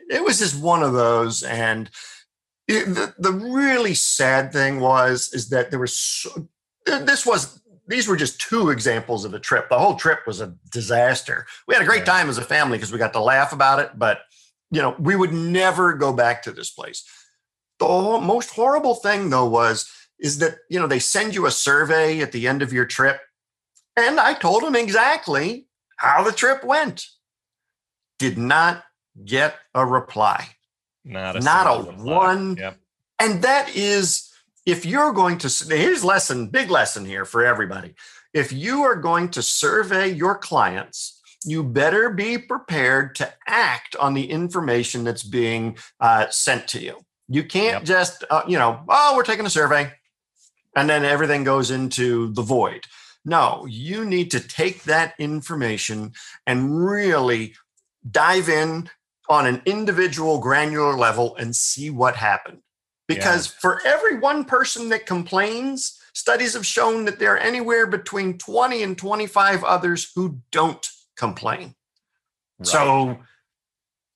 it 0.09 0.25
was 0.25 0.39
just 0.39 0.63
one 0.63 0.85
of 0.85 0.93
those. 0.93 1.43
And 1.43 1.91
it, 2.69 2.87
the, 2.87 3.13
the 3.19 3.33
really 3.33 3.95
sad 3.95 4.53
thing 4.53 4.81
was, 4.81 5.35
is 5.35 5.49
that 5.49 5.71
there 5.71 5.81
was, 5.81 5.97
so, 5.97 6.49
this 6.87 7.27
was, 7.27 7.61
these 7.89 8.07
were 8.07 8.17
just 8.17 8.41
two 8.41 8.71
examples 8.71 9.25
of 9.25 9.33
the 9.33 9.41
trip. 9.41 9.69
The 9.69 9.79
whole 9.79 9.97
trip 9.97 10.21
was 10.27 10.41
a 10.41 10.55
disaster. 10.71 11.47
We 11.67 11.75
had 11.75 11.83
a 11.83 11.87
great 11.87 12.07
time 12.07 12.29
as 12.29 12.39
a 12.39 12.43
family 12.43 12.79
because 12.79 12.93
we 12.93 12.99
got 12.99 13.13
to 13.15 13.21
laugh 13.21 13.53
about 13.53 13.81
it, 13.81 13.99
but 13.99 14.21
you 14.71 14.81
know, 14.81 14.95
we 14.99 15.17
would 15.17 15.33
never 15.33 15.93
go 15.93 16.13
back 16.13 16.43
to 16.45 16.53
this 16.53 16.71
place. 16.71 17.05
The 17.79 17.87
most 18.23 18.51
horrible 18.51 18.95
thing 18.95 19.31
though 19.31 19.49
was 19.49 19.91
is 20.19 20.39
that 20.39 20.57
you 20.71 20.79
know 20.79 20.87
they 20.87 20.99
send 20.99 21.35
you 21.35 21.47
a 21.47 21.51
survey 21.51 22.21
at 22.21 22.33
the 22.33 22.47
end 22.47 22.63
of 22.63 22.73
your 22.73 22.87
trip 22.87 23.21
and 23.97 24.21
i 24.21 24.33
told 24.33 24.63
them 24.63 24.77
exactly 24.77 25.67
how 25.97 26.23
the 26.23 26.33
trip 26.33 26.65
went. 26.65 27.07
Did 28.19 28.39
not 28.39 28.85
get 29.25 29.57
a 29.75 29.85
reply. 29.85 30.49
Not 31.05 31.37
a, 31.37 31.41
not 31.41 31.67
a 31.67 31.93
one. 31.93 32.57
Yep. 32.57 32.79
and 33.21 33.43
that 33.43 33.75
is 33.75 34.31
if 34.67 34.87
you're 34.87 35.13
going 35.13 35.39
to 35.39 35.49
here's 35.69 36.05
lesson 36.05 36.49
big 36.49 36.71
lesson 36.71 37.05
here 37.05 37.25
for 37.25 37.45
everybody. 37.45 37.95
If 38.33 38.53
you 38.53 38.83
are 38.83 38.97
going 38.97 39.29
to 39.31 39.43
survey 39.43 40.09
your 40.09 40.37
clients 40.37 41.21
you 41.47 41.63
better 41.63 42.09
be 42.11 42.39
prepared 42.39 43.15
to 43.15 43.33
act 43.47 43.95
on 43.97 44.15
the 44.15 44.31
information 44.31 45.05
that's 45.05 45.23
being 45.23 45.77
uh, 46.01 46.27
sent 46.31 46.67
to 46.69 46.81
you 46.81 47.04
you 47.29 47.45
can't 47.45 47.75
yep. 47.75 47.85
just 47.85 48.25
uh, 48.31 48.43
you 48.47 48.59
know 48.59 48.81
oh 48.89 49.15
we're 49.17 49.23
taking 49.23 49.47
a 49.47 49.51
survey 49.51 49.91
and 50.77 50.89
then 50.89 51.05
everything 51.05 51.45
goes 51.45 51.71
into 51.71 52.33
the 52.33 52.43
void. 52.43 52.87
No, 53.25 53.67
you 53.69 54.05
need 54.05 54.31
to 54.33 54.41
take 54.41 54.85
that 54.85 55.15
information 55.19 56.13
and 56.47 56.85
really 56.85 57.55
dive 58.11 58.49
in 58.49 58.91
on 59.29 59.47
an 59.47 59.63
individual 59.65 60.39
granular 60.39 60.95
level 60.95 61.35
and 61.37 61.57
see 61.57 61.89
what 61.89 62.17
happened. 62.17 62.59
Because 63.07 63.49
yeah. 63.49 63.59
for 63.61 63.87
every 63.87 64.19
one 64.19 64.45
person 64.45 64.91
that 64.91 65.07
complains, 65.07 65.99
studies 66.13 66.55
have 66.55 66.67
shown 66.67 67.07
that 67.07 67.19
there 67.19 67.35
are 67.35 67.39
anywhere 67.39 67.87
between 67.87 68.37
20 68.37 68.83
and 68.83 68.99
25 68.99 69.65
others 69.65 70.11
who 70.15 70.41
don't 70.51 70.87
complain. 71.17 71.75
Right. 72.59 72.67
So 72.67 73.19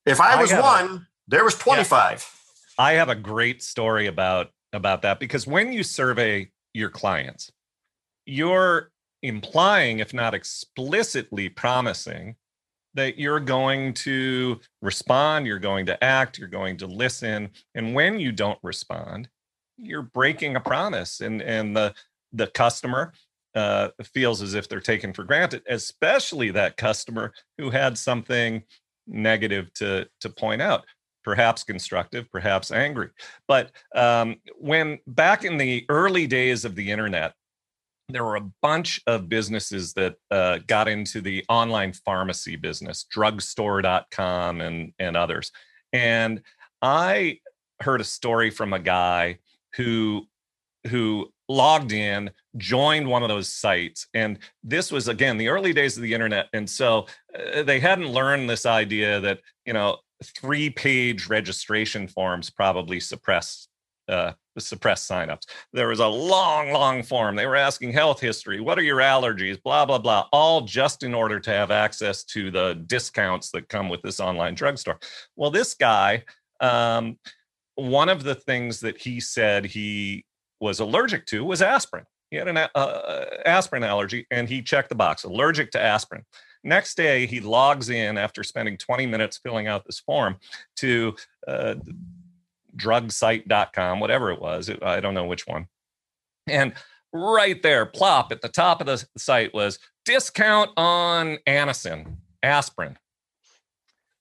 if 0.04 0.20
I 0.20 0.40
was 0.40 0.52
I 0.52 0.60
one, 0.60 1.06
there 1.28 1.44
was 1.44 1.54
25. 1.54 2.10
Yeah. 2.10 2.37
I 2.78 2.92
have 2.92 3.08
a 3.08 3.14
great 3.14 3.62
story 3.62 4.06
about 4.06 4.50
about 4.72 5.02
that 5.02 5.18
because 5.18 5.46
when 5.46 5.72
you 5.72 5.82
survey 5.82 6.50
your 6.74 6.90
clients, 6.90 7.50
you're 8.26 8.90
implying, 9.22 9.98
if 9.98 10.14
not 10.14 10.34
explicitly 10.34 11.48
promising, 11.48 12.36
that 12.94 13.18
you're 13.18 13.40
going 13.40 13.94
to 13.94 14.60
respond, 14.82 15.46
you're 15.46 15.58
going 15.58 15.86
to 15.86 16.02
act, 16.04 16.38
you're 16.38 16.48
going 16.48 16.76
to 16.76 16.86
listen. 16.86 17.50
And 17.74 17.94
when 17.94 18.20
you 18.20 18.32
don't 18.32 18.58
respond, 18.62 19.28
you're 19.76 20.02
breaking 20.02 20.56
a 20.56 20.60
promise. 20.60 21.20
And, 21.20 21.42
and 21.42 21.76
the, 21.76 21.94
the 22.32 22.48
customer 22.48 23.12
uh, 23.54 23.88
feels 24.14 24.42
as 24.42 24.54
if 24.54 24.68
they're 24.68 24.80
taken 24.80 25.12
for 25.12 25.24
granted, 25.24 25.62
especially 25.68 26.50
that 26.52 26.76
customer 26.76 27.32
who 27.56 27.70
had 27.70 27.96
something 27.96 28.62
negative 29.06 29.72
to, 29.74 30.08
to 30.20 30.28
point 30.28 30.60
out 30.60 30.84
perhaps 31.28 31.62
constructive, 31.62 32.26
perhaps 32.32 32.72
angry. 32.72 33.10
But 33.46 33.70
um, 33.94 34.36
when 34.56 34.98
back 35.06 35.44
in 35.44 35.58
the 35.58 35.84
early 35.90 36.26
days 36.26 36.64
of 36.64 36.74
the 36.74 36.90
internet, 36.90 37.34
there 38.08 38.24
were 38.24 38.36
a 38.36 38.50
bunch 38.62 38.98
of 39.06 39.28
businesses 39.28 39.92
that 39.92 40.14
uh, 40.30 40.60
got 40.66 40.88
into 40.88 41.20
the 41.20 41.44
online 41.50 41.92
pharmacy 41.92 42.56
business, 42.56 43.04
drugstore.com 43.12 44.62
and, 44.62 44.94
and 44.98 45.18
others. 45.18 45.52
And 45.92 46.40
I 46.80 47.40
heard 47.82 48.00
a 48.00 48.04
story 48.04 48.50
from 48.50 48.72
a 48.72 48.78
guy 48.78 49.40
who 49.74 50.26
who 50.86 51.30
logged 51.50 51.92
in 51.92 52.30
joined 52.56 53.06
one 53.06 53.22
of 53.22 53.28
those 53.28 53.52
sites 53.52 54.06
and 54.14 54.38
this 54.62 54.92
was 54.92 55.08
again 55.08 55.36
the 55.36 55.48
early 55.48 55.72
days 55.72 55.96
of 55.96 56.02
the 56.02 56.14
internet 56.14 56.46
and 56.52 56.68
so 56.70 57.06
uh, 57.34 57.62
they 57.62 57.80
hadn't 57.80 58.08
learned 58.08 58.48
this 58.48 58.64
idea 58.64 59.18
that 59.18 59.40
you 59.66 59.72
know 59.72 59.96
three 60.24 60.70
page 60.70 61.28
registration 61.28 62.08
forms 62.08 62.50
probably 62.50 63.00
suppress 63.00 63.68
uh, 64.08 64.32
suppress 64.56 65.06
signups. 65.06 65.42
There 65.72 65.88
was 65.88 66.00
a 66.00 66.06
long, 66.06 66.72
long 66.72 67.02
form. 67.02 67.36
They 67.36 67.46
were 67.46 67.56
asking 67.56 67.92
health 67.92 68.20
history, 68.20 68.60
what 68.60 68.78
are 68.78 68.82
your 68.82 68.98
allergies, 68.98 69.62
blah, 69.62 69.84
blah, 69.84 69.98
blah, 69.98 70.26
all 70.32 70.62
just 70.62 71.02
in 71.02 71.14
order 71.14 71.38
to 71.40 71.50
have 71.50 71.70
access 71.70 72.24
to 72.24 72.50
the 72.50 72.82
discounts 72.86 73.50
that 73.50 73.68
come 73.68 73.88
with 73.88 74.02
this 74.02 74.18
online 74.18 74.54
drugstore. 74.54 74.98
Well, 75.36 75.50
this 75.50 75.74
guy, 75.74 76.24
um, 76.60 77.18
one 77.74 78.08
of 78.08 78.24
the 78.24 78.34
things 78.34 78.80
that 78.80 78.98
he 78.98 79.20
said 79.20 79.64
he 79.64 80.24
was 80.60 80.80
allergic 80.80 81.26
to 81.26 81.44
was 81.44 81.62
aspirin. 81.62 82.04
He 82.30 82.36
had 82.36 82.48
an 82.48 82.56
uh, 82.56 83.24
aspirin 83.46 83.84
allergy 83.84 84.26
and 84.30 84.48
he 84.48 84.62
checked 84.62 84.88
the 84.88 84.94
box 84.94 85.24
allergic 85.24 85.70
to 85.72 85.80
aspirin. 85.80 86.24
Next 86.64 86.96
day, 86.96 87.26
he 87.26 87.40
logs 87.40 87.88
in 87.88 88.18
after 88.18 88.42
spending 88.42 88.76
20 88.76 89.06
minutes 89.06 89.38
filling 89.38 89.66
out 89.66 89.84
this 89.84 90.00
form 90.00 90.36
to 90.76 91.14
uh, 91.46 91.76
drugsite.com, 92.76 94.00
whatever 94.00 94.30
it 94.30 94.40
was. 94.40 94.70
I 94.82 95.00
don't 95.00 95.14
know 95.14 95.26
which 95.26 95.46
one. 95.46 95.68
And 96.48 96.74
right 97.12 97.62
there, 97.62 97.86
plop 97.86 98.32
at 98.32 98.40
the 98.40 98.48
top 98.48 98.80
of 98.80 98.86
the 98.86 99.04
site 99.16 99.54
was 99.54 99.78
discount 100.04 100.70
on 100.76 101.38
Anacin, 101.46 102.16
aspirin. 102.42 102.98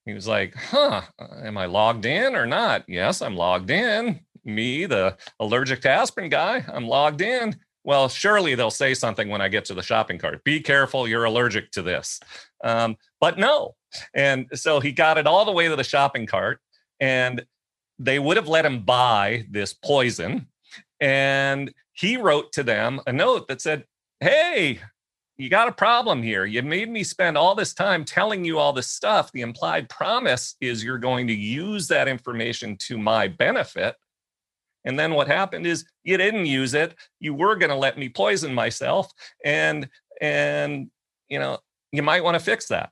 He 0.06 0.14
was 0.14 0.28
like, 0.28 0.56
huh, 0.56 1.02
am 1.20 1.58
I 1.58 1.66
logged 1.66 2.06
in 2.06 2.36
or 2.36 2.46
not? 2.46 2.86
Yes, 2.88 3.22
I'm 3.22 3.36
logged 3.36 3.70
in. 3.70 4.22
Me, 4.46 4.86
the 4.86 5.18
allergic 5.42 5.82
to 5.82 5.90
aspirin 5.90 6.30
guy, 6.30 6.64
I'm 6.72 6.88
logged 6.88 7.20
in 7.22 7.58
well, 7.84 8.10
surely 8.10 8.56
they'll 8.56 8.70
say 8.70 8.94
something 8.94 9.30
when 9.30 9.42
I 9.42 9.48
get 9.48 9.66
to 9.66 9.74
the 9.74 9.82
shopping 9.82 10.18
cart. 10.18 10.44
Be 10.44 10.60
careful, 10.60 11.08
you're 11.08 11.24
allergic 11.24 11.72
to 11.72 11.82
this. 11.82 12.20
Um, 12.64 12.98
but 13.20 13.38
no. 13.38 13.76
And 14.14 14.48
so 14.54 14.80
he 14.80 14.92
got 14.92 15.18
it 15.18 15.28
all 15.28 15.46
the 15.46 15.52
way 15.52 15.68
to 15.68 15.76
the 15.76 15.84
shopping 15.84 16.26
cart, 16.26 16.60
and 17.00 17.46
they 18.00 18.20
would 18.20 18.38
have 18.38 18.48
let 18.48 18.66
him 18.66 18.84
buy 18.84 19.46
this 19.50 19.74
poison. 19.74 20.48
And 21.00 21.74
he 21.94 22.18
wrote 22.18 22.52
to 22.54 22.64
them 22.64 23.00
a 23.08 23.14
note 23.14 23.48
that 23.48 23.62
said, 23.62 23.86
Hey, 24.20 24.80
you 25.38 25.50
got 25.50 25.68
a 25.68 25.72
problem 25.72 26.24
here. 26.24 26.46
You 26.46 26.64
made 26.64 26.90
me 26.90 27.04
spend 27.04 27.38
all 27.38 27.54
this 27.54 27.74
time 27.74 28.04
telling 28.04 28.44
you 28.44 28.58
all 28.58 28.74
this 28.74 28.90
stuff. 28.90 29.32
The 29.32 29.42
implied 29.42 29.88
promise 29.88 30.56
is 30.60 30.84
you're 30.84 30.98
going 30.98 31.28
to 31.28 31.34
use 31.34 31.88
that 31.88 32.08
information 32.08 32.76
to 32.82 32.98
my 32.98 33.28
benefit. 33.28 33.96
And 34.88 34.98
then 34.98 35.14
what 35.14 35.28
happened 35.28 35.68
is 35.68 35.84
you 36.06 36.16
didn't 36.16 36.46
use 36.46 36.74
it. 36.74 36.96
You 37.20 37.34
were 37.34 37.58
going 37.58 37.72
to 37.72 37.76
let 37.76 37.98
me 37.98 38.08
poison 38.08 38.54
myself. 38.54 39.12
And, 39.44 39.90
and, 40.22 40.90
you 41.28 41.40
know, 41.40 41.60
you 41.92 42.02
might 42.02 42.24
want 42.24 42.36
to 42.36 42.40
fix 42.40 42.70
that. 42.70 42.92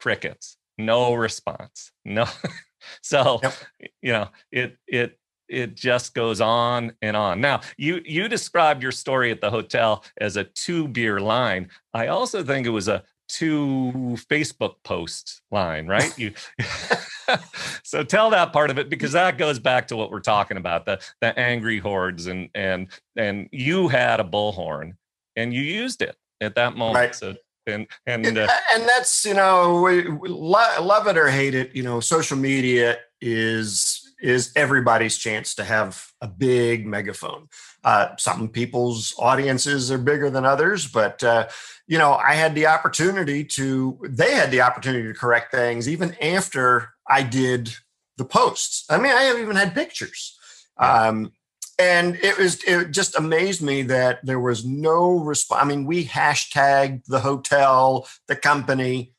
Crickets, 0.00 0.56
no 0.76 1.14
response. 1.14 1.92
No. 2.04 2.26
so, 3.02 3.38
yep. 3.44 3.54
you 4.02 4.12
know, 4.12 4.28
it, 4.50 4.76
it, 4.88 5.16
it 5.48 5.76
just 5.76 6.14
goes 6.14 6.40
on 6.40 6.94
and 7.00 7.16
on. 7.16 7.40
Now, 7.40 7.60
you 7.76 8.00
you 8.04 8.28
described 8.28 8.82
your 8.82 8.92
story 8.92 9.30
at 9.30 9.42
the 9.42 9.50
hotel 9.50 10.02
as 10.18 10.36
a 10.36 10.44
two 10.44 10.88
beer 10.88 11.20
line. 11.20 11.68
I 11.92 12.06
also 12.06 12.42
think 12.42 12.66
it 12.66 12.70
was 12.70 12.88
a 12.88 13.04
two 13.28 14.16
Facebook 14.30 14.74
post 14.84 15.42
line, 15.50 15.86
right? 15.86 16.12
You 16.18 16.32
so 17.82 18.04
tell 18.04 18.30
that 18.30 18.52
part 18.52 18.70
of 18.70 18.78
it 18.78 18.88
because 18.88 19.12
that 19.12 19.38
goes 19.38 19.58
back 19.58 19.88
to 19.88 19.96
what 19.96 20.10
we're 20.10 20.20
talking 20.20 20.56
about 20.56 20.86
the 20.86 21.00
the 21.20 21.38
angry 21.38 21.78
hordes 21.78 22.26
and 22.26 22.48
and 22.54 22.88
and 23.16 23.48
you 23.50 23.88
had 23.88 24.20
a 24.20 24.24
bullhorn 24.24 24.92
and 25.36 25.52
you 25.52 25.62
used 25.62 26.02
it 26.02 26.16
at 26.40 26.54
that 26.54 26.76
moment. 26.76 26.96
Right. 26.96 27.14
So 27.14 27.34
and 27.66 27.86
and 28.06 28.26
uh, 28.38 28.48
and 28.74 28.88
that's 28.88 29.24
you 29.24 29.34
know 29.34 29.80
we, 29.82 30.08
we 30.08 30.28
love 30.28 31.06
it 31.06 31.16
or 31.16 31.28
hate 31.28 31.54
it. 31.54 31.74
You 31.74 31.82
know, 31.82 32.00
social 32.00 32.36
media 32.36 32.98
is 33.20 34.03
is 34.24 34.52
everybody's 34.56 35.18
chance 35.18 35.54
to 35.54 35.64
have 35.64 36.06
a 36.20 36.26
big 36.26 36.86
megaphone. 36.86 37.48
Uh, 37.84 38.16
some 38.18 38.48
people's 38.48 39.14
audiences 39.18 39.92
are 39.92 39.98
bigger 39.98 40.30
than 40.30 40.46
others, 40.46 40.86
but 40.86 41.22
uh, 41.22 41.46
you 41.86 41.98
know, 41.98 42.14
I 42.14 42.34
had 42.34 42.54
the 42.54 42.66
opportunity 42.66 43.44
to. 43.44 43.98
They 44.08 44.32
had 44.32 44.50
the 44.50 44.62
opportunity 44.62 45.06
to 45.08 45.18
correct 45.18 45.50
things 45.52 45.88
even 45.88 46.16
after 46.22 46.94
I 47.08 47.22
did 47.22 47.74
the 48.16 48.24
posts. 48.24 48.84
I 48.88 48.96
mean, 48.96 49.12
I 49.12 49.22
have 49.24 49.38
even 49.38 49.56
had 49.56 49.74
pictures. 49.74 50.38
Um, 50.78 51.32
and 51.78 52.16
it 52.16 52.38
was 52.38 52.62
it 52.64 52.92
just 52.92 53.18
amazed 53.18 53.60
me 53.60 53.82
that 53.82 54.24
there 54.24 54.40
was 54.40 54.64
no 54.64 55.18
response. 55.18 55.62
I 55.62 55.66
mean, 55.66 55.84
we 55.84 56.06
hashtagged 56.06 57.04
the 57.06 57.20
hotel, 57.20 58.06
the 58.28 58.36
company. 58.36 59.12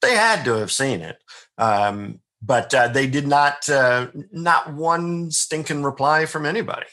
They 0.00 0.14
had 0.14 0.44
to 0.44 0.54
have 0.54 0.72
seen 0.72 1.00
it, 1.00 1.18
um, 1.58 2.20
but 2.40 2.72
uh, 2.74 2.88
they 2.88 3.06
did 3.06 3.26
not. 3.26 3.68
Uh, 3.68 4.08
not 4.30 4.72
one 4.74 5.30
stinking 5.30 5.82
reply 5.82 6.26
from 6.26 6.46
anybody. 6.46 6.86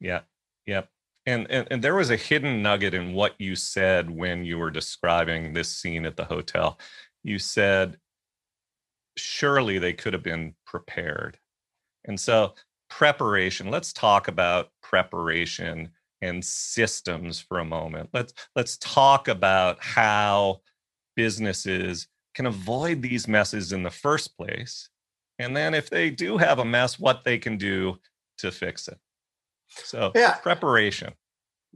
Yeah, 0.00 0.20
yep. 0.66 0.88
And, 1.26 1.50
and 1.50 1.66
and 1.70 1.82
there 1.82 1.94
was 1.94 2.10
a 2.10 2.16
hidden 2.16 2.62
nugget 2.62 2.94
in 2.94 3.14
what 3.14 3.34
you 3.38 3.56
said 3.56 4.10
when 4.10 4.44
you 4.44 4.58
were 4.58 4.70
describing 4.70 5.52
this 5.52 5.70
scene 5.70 6.04
at 6.04 6.16
the 6.16 6.24
hotel. 6.24 6.78
You 7.22 7.38
said 7.38 7.96
surely 9.16 9.78
they 9.78 9.92
could 9.92 10.12
have 10.12 10.22
been 10.22 10.54
prepared. 10.66 11.38
And 12.04 12.18
so, 12.18 12.54
preparation, 12.90 13.70
let's 13.70 13.92
talk 13.92 14.28
about 14.28 14.70
preparation 14.82 15.90
and 16.20 16.44
systems 16.44 17.40
for 17.40 17.58
a 17.58 17.64
moment. 17.64 18.10
Let's 18.12 18.32
let's 18.56 18.76
talk 18.78 19.28
about 19.28 19.82
how 19.82 20.60
businesses 21.16 22.08
can 22.34 22.46
avoid 22.46 23.02
these 23.02 23.28
messes 23.28 23.72
in 23.72 23.82
the 23.82 23.90
first 23.90 24.36
place. 24.36 24.88
And 25.38 25.56
then 25.56 25.74
if 25.74 25.90
they 25.90 26.10
do 26.10 26.36
have 26.36 26.58
a 26.58 26.64
mess, 26.64 26.98
what 26.98 27.24
they 27.24 27.38
can 27.38 27.56
do 27.56 27.98
to 28.38 28.50
fix 28.50 28.88
it. 28.88 28.98
So, 29.68 30.12
yeah. 30.14 30.34
preparation. 30.34 31.14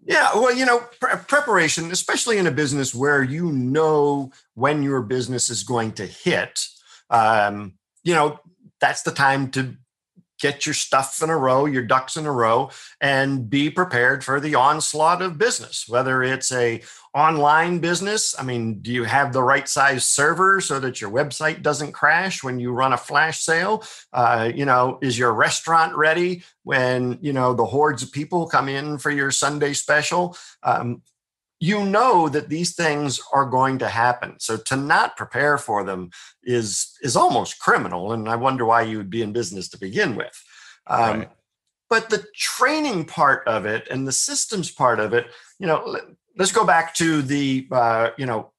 Yeah, 0.04 0.30
well, 0.34 0.54
you 0.54 0.64
know, 0.64 0.80
pre- 1.00 1.16
preparation, 1.26 1.90
especially 1.90 2.38
in 2.38 2.46
a 2.46 2.52
business 2.52 2.94
where 2.94 3.22
you 3.22 3.50
know 3.50 4.30
when 4.54 4.82
your 4.82 5.02
business 5.02 5.50
is 5.50 5.64
going 5.64 5.92
to 5.92 6.06
hit, 6.06 6.60
um, 7.10 7.74
you 8.04 8.14
know, 8.14 8.38
that's 8.80 9.02
the 9.02 9.10
time 9.10 9.50
to 9.52 9.76
get 10.40 10.66
your 10.66 10.74
stuff 10.74 11.20
in 11.22 11.30
a 11.30 11.36
row, 11.36 11.66
your 11.66 11.82
ducks 11.82 12.16
in 12.16 12.26
a 12.26 12.32
row, 12.32 12.70
and 13.00 13.50
be 13.50 13.70
prepared 13.70 14.24
for 14.24 14.40
the 14.40 14.54
onslaught 14.54 15.20
of 15.20 15.38
business. 15.38 15.86
Whether 15.88 16.22
it's 16.22 16.52
a 16.52 16.82
online 17.18 17.80
business, 17.80 18.38
I 18.38 18.44
mean, 18.44 18.80
do 18.80 18.92
you 18.92 19.04
have 19.04 19.32
the 19.32 19.42
right 19.42 19.68
size 19.68 20.04
server 20.04 20.60
so 20.60 20.78
that 20.78 21.00
your 21.00 21.10
website 21.10 21.62
doesn't 21.62 21.92
crash 21.92 22.44
when 22.44 22.60
you 22.60 22.70
run 22.72 22.92
a 22.92 22.96
flash 22.96 23.40
sale? 23.40 23.82
Uh, 24.12 24.50
you 24.54 24.64
know, 24.64 24.98
is 25.02 25.18
your 25.18 25.32
restaurant 25.32 25.96
ready 25.96 26.44
when 26.62 27.18
you 27.20 27.32
know 27.32 27.54
the 27.54 27.64
hordes 27.64 28.02
of 28.04 28.12
people 28.12 28.46
come 28.46 28.68
in 28.68 28.98
for 28.98 29.10
your 29.10 29.32
Sunday 29.32 29.72
special? 29.72 30.36
Um, 30.62 31.02
you 31.60 31.84
know 31.84 32.28
that 32.28 32.48
these 32.48 32.76
things 32.76 33.20
are 33.32 33.44
going 33.44 33.78
to 33.78 33.88
happen 33.88 34.38
so 34.38 34.56
to 34.56 34.76
not 34.76 35.16
prepare 35.16 35.58
for 35.58 35.82
them 35.82 36.08
is 36.44 36.96
is 37.02 37.16
almost 37.16 37.58
criminal 37.58 38.12
and 38.12 38.28
i 38.28 38.36
wonder 38.36 38.64
why 38.64 38.80
you 38.80 38.96
would 38.96 39.10
be 39.10 39.22
in 39.22 39.32
business 39.32 39.68
to 39.68 39.76
begin 39.76 40.14
with 40.14 40.40
um, 40.86 41.18
right. 41.18 41.30
but 41.90 42.10
the 42.10 42.24
training 42.32 43.04
part 43.04 43.46
of 43.48 43.66
it 43.66 43.88
and 43.90 44.06
the 44.06 44.12
systems 44.12 44.70
part 44.70 45.00
of 45.00 45.12
it 45.12 45.26
you 45.58 45.66
know 45.66 46.00
let, 46.38 46.44
us 46.44 46.52
go 46.52 46.64
back 46.64 46.94
to 46.94 47.22
the 47.22 47.66
uh, 47.70 48.10
you 48.16 48.26
know 48.26 48.50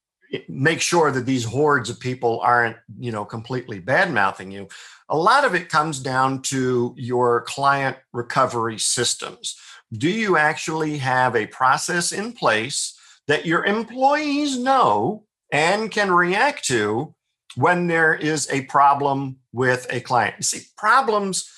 make 0.48 0.80
sure 0.80 1.12
that 1.12 1.26
these 1.26 1.44
hordes 1.44 1.90
of 1.90 2.00
people 2.00 2.40
aren't 2.42 2.78
you 3.00 3.12
know 3.12 3.26
completely 3.26 3.80
bad 3.80 4.12
mouthing 4.14 4.52
you 4.52 4.68
a 5.10 5.18
lot 5.18 5.44
of 5.44 5.56
it 5.56 5.70
comes 5.70 6.00
down 6.00 6.42
to 6.44 6.94
your 6.98 7.42
client 7.42 7.98
recovery 8.14 8.78
systems 8.78 9.56
do 9.92 10.10
you 10.10 10.38
actually 10.38 11.00
have 11.00 11.36
a 11.36 11.48
process 11.48 12.12
in 12.12 12.32
place 12.34 12.96
that 13.28 13.46
your 13.46 13.66
employees 13.66 14.58
know 14.58 15.24
and 15.52 15.92
can 15.92 16.12
react 16.12 16.66
to 16.66 17.14
when 17.56 17.88
there 17.88 18.14
is 18.14 18.50
a 18.52 18.62
problem 18.64 19.38
with 19.52 19.88
a 19.90 20.00
client? 20.02 20.36
You 20.38 20.44
see, 20.44 20.62
problems, 20.78 21.52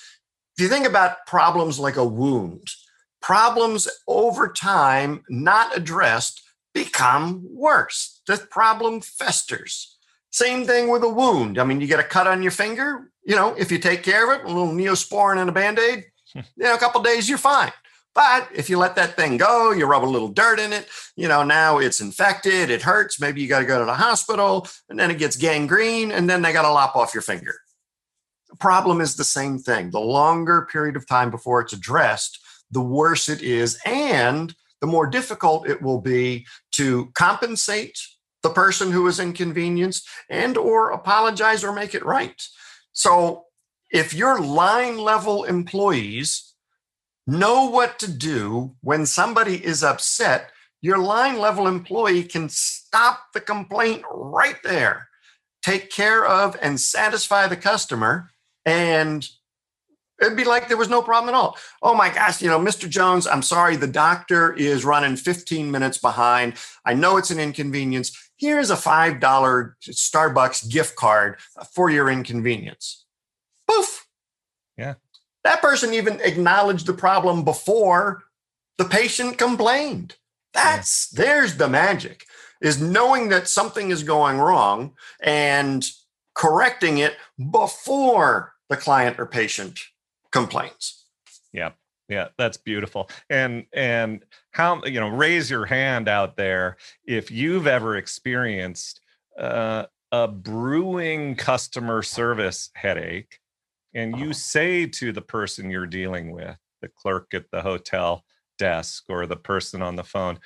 if 0.56 0.62
you 0.62 0.68
think 0.68 0.86
about 0.86 1.26
problems 1.26 1.78
like 1.78 1.96
a 1.96 2.04
wound, 2.04 2.68
problems 3.22 3.88
over 4.06 4.48
time 4.48 5.22
not 5.28 5.76
addressed 5.76 6.42
become 6.74 7.46
worse. 7.48 8.20
The 8.26 8.36
problem 8.36 9.00
festers. 9.00 9.96
Same 10.30 10.64
thing 10.64 10.88
with 10.88 11.02
a 11.04 11.08
wound. 11.08 11.58
I 11.58 11.64
mean, 11.64 11.80
you 11.80 11.86
get 11.86 12.00
a 12.00 12.04
cut 12.04 12.26
on 12.26 12.42
your 12.42 12.52
finger, 12.52 13.12
you 13.24 13.36
know, 13.36 13.54
if 13.56 13.70
you 13.70 13.78
take 13.78 14.02
care 14.02 14.30
of 14.30 14.40
it, 14.40 14.44
a 14.44 14.48
little 14.48 14.72
neosporin 14.72 15.38
and 15.38 15.48
a 15.48 15.52
band 15.52 15.78
aid, 15.78 16.04
hmm. 16.32 16.40
you 16.56 16.64
know, 16.64 16.74
a 16.74 16.78
couple 16.78 17.02
days, 17.02 17.28
you're 17.28 17.38
fine. 17.38 17.72
But 18.14 18.48
if 18.54 18.68
you 18.68 18.78
let 18.78 18.96
that 18.96 19.16
thing 19.16 19.38
go, 19.38 19.72
you 19.72 19.86
rub 19.86 20.04
a 20.04 20.06
little 20.06 20.28
dirt 20.28 20.58
in 20.58 20.72
it, 20.72 20.86
you 21.16 21.28
know, 21.28 21.42
now 21.42 21.78
it's 21.78 22.00
infected, 22.00 22.68
it 22.68 22.82
hurts. 22.82 23.20
Maybe 23.20 23.40
you 23.40 23.48
got 23.48 23.60
to 23.60 23.64
go 23.64 23.78
to 23.78 23.86
the 23.86 23.94
hospital 23.94 24.66
and 24.90 24.98
then 24.98 25.10
it 25.10 25.18
gets 25.18 25.36
gangrene 25.36 26.12
and 26.12 26.28
then 26.28 26.42
they 26.42 26.52
got 26.52 26.62
to 26.62 26.72
lop 26.72 26.94
off 26.94 27.14
your 27.14 27.22
finger. 27.22 27.54
The 28.50 28.56
problem 28.56 29.00
is 29.00 29.16
the 29.16 29.24
same 29.24 29.58
thing. 29.58 29.90
The 29.90 30.00
longer 30.00 30.68
period 30.70 30.96
of 30.96 31.06
time 31.06 31.30
before 31.30 31.62
it's 31.62 31.72
addressed, 31.72 32.38
the 32.72 32.80
worse 32.80 33.28
it 33.28 33.42
is. 33.42 33.78
And 33.86 34.54
the 34.80 34.86
more 34.86 35.06
difficult 35.06 35.68
it 35.68 35.80
will 35.80 36.00
be 36.00 36.46
to 36.72 37.10
compensate 37.14 37.98
the 38.42 38.50
person 38.50 38.90
who 38.90 39.06
is 39.06 39.20
inconvenienced 39.20 40.08
and 40.28 40.56
or 40.56 40.90
apologize 40.90 41.62
or 41.62 41.72
make 41.72 41.94
it 41.94 42.04
right. 42.04 42.42
So 42.92 43.44
if 43.90 44.12
your 44.12 44.40
line 44.40 44.98
level 44.98 45.44
employees 45.44 46.54
know 47.26 47.70
what 47.70 47.98
to 48.00 48.10
do 48.10 48.74
when 48.80 49.06
somebody 49.06 49.64
is 49.64 49.84
upset, 49.84 50.50
your 50.80 50.98
line 50.98 51.38
level 51.38 51.68
employee 51.68 52.24
can 52.24 52.48
stop 52.48 53.26
the 53.32 53.40
complaint 53.40 54.02
right 54.10 54.60
there, 54.64 55.08
take 55.62 55.90
care 55.90 56.26
of 56.26 56.56
and 56.60 56.80
satisfy 56.80 57.46
the 57.46 57.56
customer, 57.56 58.30
and 58.66 59.28
it'd 60.22 60.36
be 60.36 60.44
like 60.44 60.68
there 60.68 60.76
was 60.76 60.88
no 60.88 61.02
problem 61.02 61.34
at 61.34 61.38
all. 61.38 61.56
Oh 61.82 61.94
my 61.94 62.08
gosh, 62.08 62.40
you 62.40 62.48
know, 62.48 62.58
Mr. 62.58 62.88
Jones, 62.88 63.26
I'm 63.26 63.42
sorry, 63.42 63.76
the 63.76 63.86
doctor 63.86 64.52
is 64.54 64.84
running 64.84 65.16
15 65.16 65.70
minutes 65.70 65.98
behind. 65.98 66.54
I 66.84 66.94
know 66.94 67.16
it's 67.16 67.30
an 67.30 67.40
inconvenience. 67.40 68.16
Here's 68.36 68.70
a 68.70 68.76
$5 68.76 69.20
Starbucks 69.20 70.70
gift 70.70 70.96
card 70.96 71.38
for 71.72 71.90
your 71.90 72.08
inconvenience. 72.08 73.04
Poof. 73.68 74.06
Yeah. 74.76 74.94
That 75.44 75.60
person 75.60 75.92
even 75.92 76.20
acknowledged 76.20 76.86
the 76.86 76.94
problem 76.94 77.44
before 77.44 78.22
the 78.78 78.84
patient 78.84 79.38
complained. 79.38 80.16
That's 80.54 81.08
there's 81.08 81.56
the 81.56 81.68
magic 81.68 82.24
is 82.62 82.80
knowing 82.80 83.28
that 83.30 83.48
something 83.48 83.90
is 83.90 84.04
going 84.04 84.38
wrong 84.38 84.92
and 85.20 85.84
correcting 86.34 86.98
it 86.98 87.16
before 87.50 88.54
the 88.70 88.76
client 88.76 89.18
or 89.18 89.26
patient 89.26 89.80
complains. 90.32 91.04
Yeah. 91.52 91.72
Yeah, 92.08 92.28
that's 92.36 92.58
beautiful. 92.58 93.08
And 93.30 93.64
and 93.72 94.24
how 94.50 94.82
you 94.84 95.00
know, 95.00 95.08
raise 95.08 95.50
your 95.50 95.64
hand 95.64 96.08
out 96.08 96.36
there 96.36 96.76
if 97.06 97.30
you've 97.30 97.66
ever 97.66 97.96
experienced 97.96 99.00
uh, 99.38 99.86
a 100.10 100.28
brewing 100.28 101.36
customer 101.36 102.02
service 102.02 102.70
headache 102.74 103.38
and 103.94 104.18
you 104.18 104.32
say 104.32 104.86
to 104.86 105.12
the 105.12 105.22
person 105.22 105.70
you're 105.70 105.86
dealing 105.86 106.32
with, 106.32 106.56
the 106.80 106.88
clerk 106.88 107.32
at 107.34 107.50
the 107.50 107.62
hotel 107.62 108.24
desk 108.58 109.04
or 109.08 109.26
the 109.26 109.36
person 109.36 109.80
on 109.80 109.96
the 109.96 110.04
phone, 110.04 110.38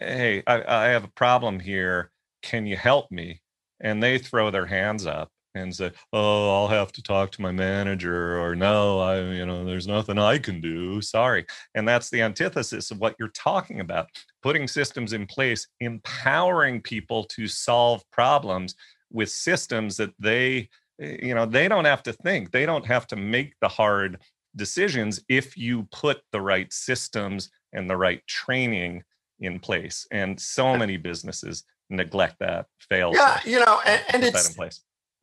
hey, 0.00 0.42
I, 0.46 0.62
I 0.66 0.84
have 0.86 1.04
a 1.04 1.08
problem 1.08 1.60
here. 1.60 2.10
Can 2.42 2.66
you 2.66 2.76
help 2.76 3.10
me? 3.10 3.40
And 3.80 4.02
they 4.02 4.18
throw 4.18 4.50
their 4.50 4.66
hands 4.66 5.06
up 5.06 5.30
and 5.54 5.74
say, 5.74 5.92
"Oh, 6.12 6.50
I'll 6.50 6.68
have 6.68 6.92
to 6.92 7.02
talk 7.02 7.30
to 7.32 7.42
my 7.42 7.52
manager," 7.52 8.40
or 8.40 8.54
"No, 8.54 8.98
I, 9.00 9.20
you 9.20 9.46
know, 9.46 9.64
there's 9.64 9.86
nothing 9.86 10.18
I 10.18 10.38
can 10.38 10.60
do. 10.60 11.00
Sorry." 11.00 11.46
And 11.74 11.86
that's 11.86 12.10
the 12.10 12.22
antithesis 12.22 12.90
of 12.90 12.98
what 12.98 13.16
you're 13.18 13.28
talking 13.28 13.80
about: 13.80 14.08
putting 14.42 14.68
systems 14.68 15.12
in 15.12 15.26
place, 15.26 15.66
empowering 15.80 16.82
people 16.82 17.24
to 17.24 17.46
solve 17.46 18.02
problems 18.10 18.74
with 19.10 19.30
systems 19.30 19.96
that 19.96 20.12
they 20.18 20.68
Eh, 21.00 21.16
you 21.22 21.34
know 21.34 21.46
they 21.46 21.68
don't 21.68 21.84
have 21.84 22.02
to 22.02 22.12
think 22.12 22.50
they 22.50 22.66
don't 22.66 22.86
have 22.86 23.06
to 23.08 23.16
make 23.16 23.54
the 23.60 23.68
hard 23.68 24.18
decisions 24.56 25.20
if 25.28 25.56
you 25.56 25.84
put 25.90 26.20
the 26.32 26.40
right 26.40 26.72
systems 26.72 27.50
and 27.72 27.90
the 27.90 27.96
right 27.96 28.24
training 28.26 29.02
in 29.40 29.58
place 29.58 30.06
and 30.12 30.40
so 30.40 30.76
many 30.76 30.96
businesses 30.96 31.64
neglect 31.90 32.36
that 32.38 32.66
fail 32.88 33.10
yeah 33.12 33.40
you 33.44 33.58
know 33.58 33.80
and, 33.84 34.02
and 34.10 34.24
it's 34.24 34.56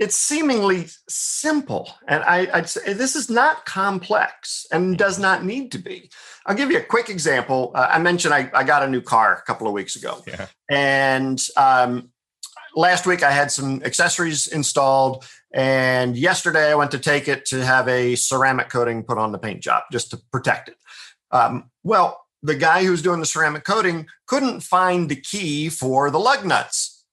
it's 0.02 0.16
seemingly 0.16 0.88
simple 1.08 1.94
and 2.08 2.24
I, 2.24 2.48
i'd 2.56 2.68
say 2.68 2.94
this 2.94 3.16
is 3.16 3.30
not 3.30 3.66
complex 3.66 4.66
and 4.72 4.98
does 4.98 5.20
not 5.20 5.46
need 5.46 5.72
to 5.74 5.78
be 5.78 6.10
i'll 6.46 6.56
give 6.56 6.72
you 6.72 6.80
a 6.80 6.84
quick 6.84 7.10
example 7.10 7.72
uh, 7.76 7.88
i 7.92 8.00
mentioned 8.00 8.34
I, 8.34 8.50
I 8.54 8.64
got 8.64 8.84
a 8.84 8.90
new 8.90 9.02
car 9.02 9.36
a 9.36 9.42
couple 9.44 9.68
of 9.68 9.74
weeks 9.74 9.96
ago 9.96 10.22
yeah. 10.28 10.48
and 10.70 11.40
um, 11.56 12.10
last 12.76 13.06
week 13.06 13.24
I 13.24 13.32
had 13.32 13.52
some 13.52 13.82
accessories 13.84 14.48
installed, 14.48 15.26
and 15.54 16.18
yesterday 16.18 16.72
I 16.72 16.76
went 16.76 16.92
to 16.92 17.00
take 17.00 17.28
it 17.28 17.46
to 17.48 17.66
have 17.66 17.88
a 17.88 18.16
ceramic 18.16 18.70
coating 18.70 19.04
put 19.04 19.18
on 19.18 19.32
the 19.32 19.38
paint 19.38 19.62
job 19.62 19.84
just 19.92 20.12
to 20.12 20.18
protect 20.32 20.70
it. 20.70 20.78
Um, 21.32 21.70
well, 21.84 22.26
the 22.44 22.56
guy 22.56 22.84
who's 22.84 23.02
doing 23.02 23.20
the 23.20 23.26
ceramic 23.26 23.64
coating 23.64 24.08
couldn't 24.26 24.62
find 24.62 25.10
the 25.10 25.16
key 25.16 25.70
for 25.70 26.10
the 26.10 26.20
lug 26.20 26.46
nuts. 26.46 27.06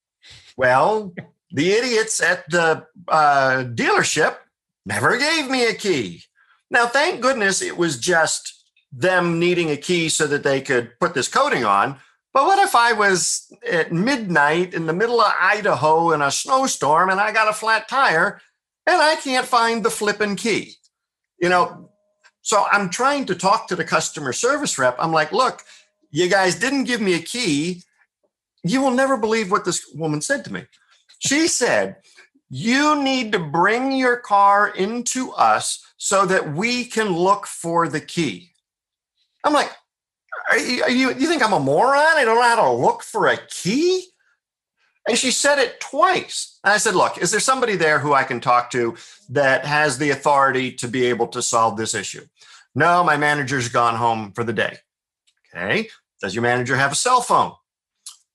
Well, 0.56 1.14
the 1.50 1.72
idiots 1.72 2.20
at 2.20 2.48
the 2.50 2.86
uh, 3.08 3.64
dealership 3.74 4.36
never 4.84 5.18
gave 5.18 5.50
me 5.50 5.66
a 5.66 5.74
key. 5.74 6.22
Now, 6.70 6.86
thank 6.86 7.20
goodness 7.20 7.62
it 7.62 7.76
was 7.76 7.98
just 7.98 8.64
them 8.92 9.38
needing 9.38 9.70
a 9.70 9.76
key 9.76 10.08
so 10.08 10.26
that 10.26 10.42
they 10.42 10.60
could 10.60 10.98
put 10.98 11.14
this 11.14 11.28
coating 11.28 11.64
on 11.64 11.98
but 12.38 12.46
what 12.46 12.58
if 12.60 12.76
I 12.76 12.92
was 12.92 13.52
at 13.68 13.92
midnight 13.92 14.74
in 14.74 14.86
the 14.86 14.92
middle 14.92 15.20
of 15.20 15.32
Idaho 15.40 16.12
in 16.12 16.22
a 16.22 16.30
snowstorm 16.30 17.10
and 17.10 17.20
I 17.20 17.32
got 17.32 17.48
a 17.48 17.52
flat 17.52 17.88
tire 17.88 18.40
and 18.86 19.02
I 19.02 19.16
can't 19.16 19.46
find 19.46 19.84
the 19.84 19.90
flipping 19.90 20.36
key? 20.36 20.74
You 21.40 21.48
know, 21.48 21.90
so 22.42 22.66
I'm 22.70 22.90
trying 22.90 23.24
to 23.26 23.34
talk 23.34 23.66
to 23.68 23.76
the 23.76 23.84
customer 23.84 24.32
service 24.32 24.78
rep. 24.78 24.96
I'm 24.98 25.12
like, 25.12 25.32
look, 25.32 25.64
you 26.10 26.28
guys 26.28 26.54
didn't 26.54 26.84
give 26.84 27.00
me 27.00 27.14
a 27.14 27.18
key. 27.18 27.82
You 28.62 28.82
will 28.82 28.92
never 28.92 29.16
believe 29.16 29.50
what 29.50 29.64
this 29.64 29.84
woman 29.94 30.20
said 30.20 30.44
to 30.44 30.52
me. 30.52 30.64
She 31.18 31.48
said, 31.48 31.96
You 32.50 33.02
need 33.02 33.32
to 33.32 33.38
bring 33.38 33.92
your 33.92 34.16
car 34.16 34.68
into 34.68 35.32
us 35.32 35.84
so 35.96 36.26
that 36.26 36.54
we 36.54 36.84
can 36.84 37.08
look 37.12 37.46
for 37.46 37.88
the 37.88 38.00
key. 38.00 38.52
I'm 39.44 39.52
like, 39.52 39.70
are 40.50 40.58
you, 40.58 40.82
are 40.82 40.90
you, 40.90 41.08
you 41.14 41.26
think 41.26 41.42
I'm 41.42 41.52
a 41.52 41.60
moron? 41.60 42.16
I 42.16 42.24
don't 42.24 42.36
know 42.36 42.42
how 42.42 42.56
to 42.56 42.72
look 42.72 43.02
for 43.02 43.26
a 43.26 43.36
key? 43.36 44.06
And 45.08 45.16
she 45.16 45.30
said 45.30 45.58
it 45.58 45.80
twice. 45.80 46.58
And 46.64 46.72
I 46.72 46.76
said, 46.76 46.94
Look, 46.94 47.18
is 47.18 47.30
there 47.30 47.40
somebody 47.40 47.76
there 47.76 47.98
who 47.98 48.12
I 48.12 48.24
can 48.24 48.40
talk 48.40 48.70
to 48.72 48.96
that 49.30 49.64
has 49.64 49.98
the 49.98 50.10
authority 50.10 50.72
to 50.72 50.88
be 50.88 51.06
able 51.06 51.28
to 51.28 51.42
solve 51.42 51.76
this 51.76 51.94
issue? 51.94 52.26
No, 52.74 53.02
my 53.02 53.16
manager's 53.16 53.68
gone 53.68 53.96
home 53.96 54.32
for 54.32 54.44
the 54.44 54.52
day. 54.52 54.78
Okay. 55.54 55.88
Does 56.20 56.34
your 56.34 56.42
manager 56.42 56.76
have 56.76 56.92
a 56.92 56.96
cell 56.96 57.20
phone? 57.20 57.52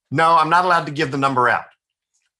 No, 0.09 0.35
I'm 0.35 0.49
not 0.49 0.65
allowed 0.65 0.85
to 0.85 0.91
give 0.91 1.11
the 1.11 1.17
number 1.17 1.47
out. 1.47 1.65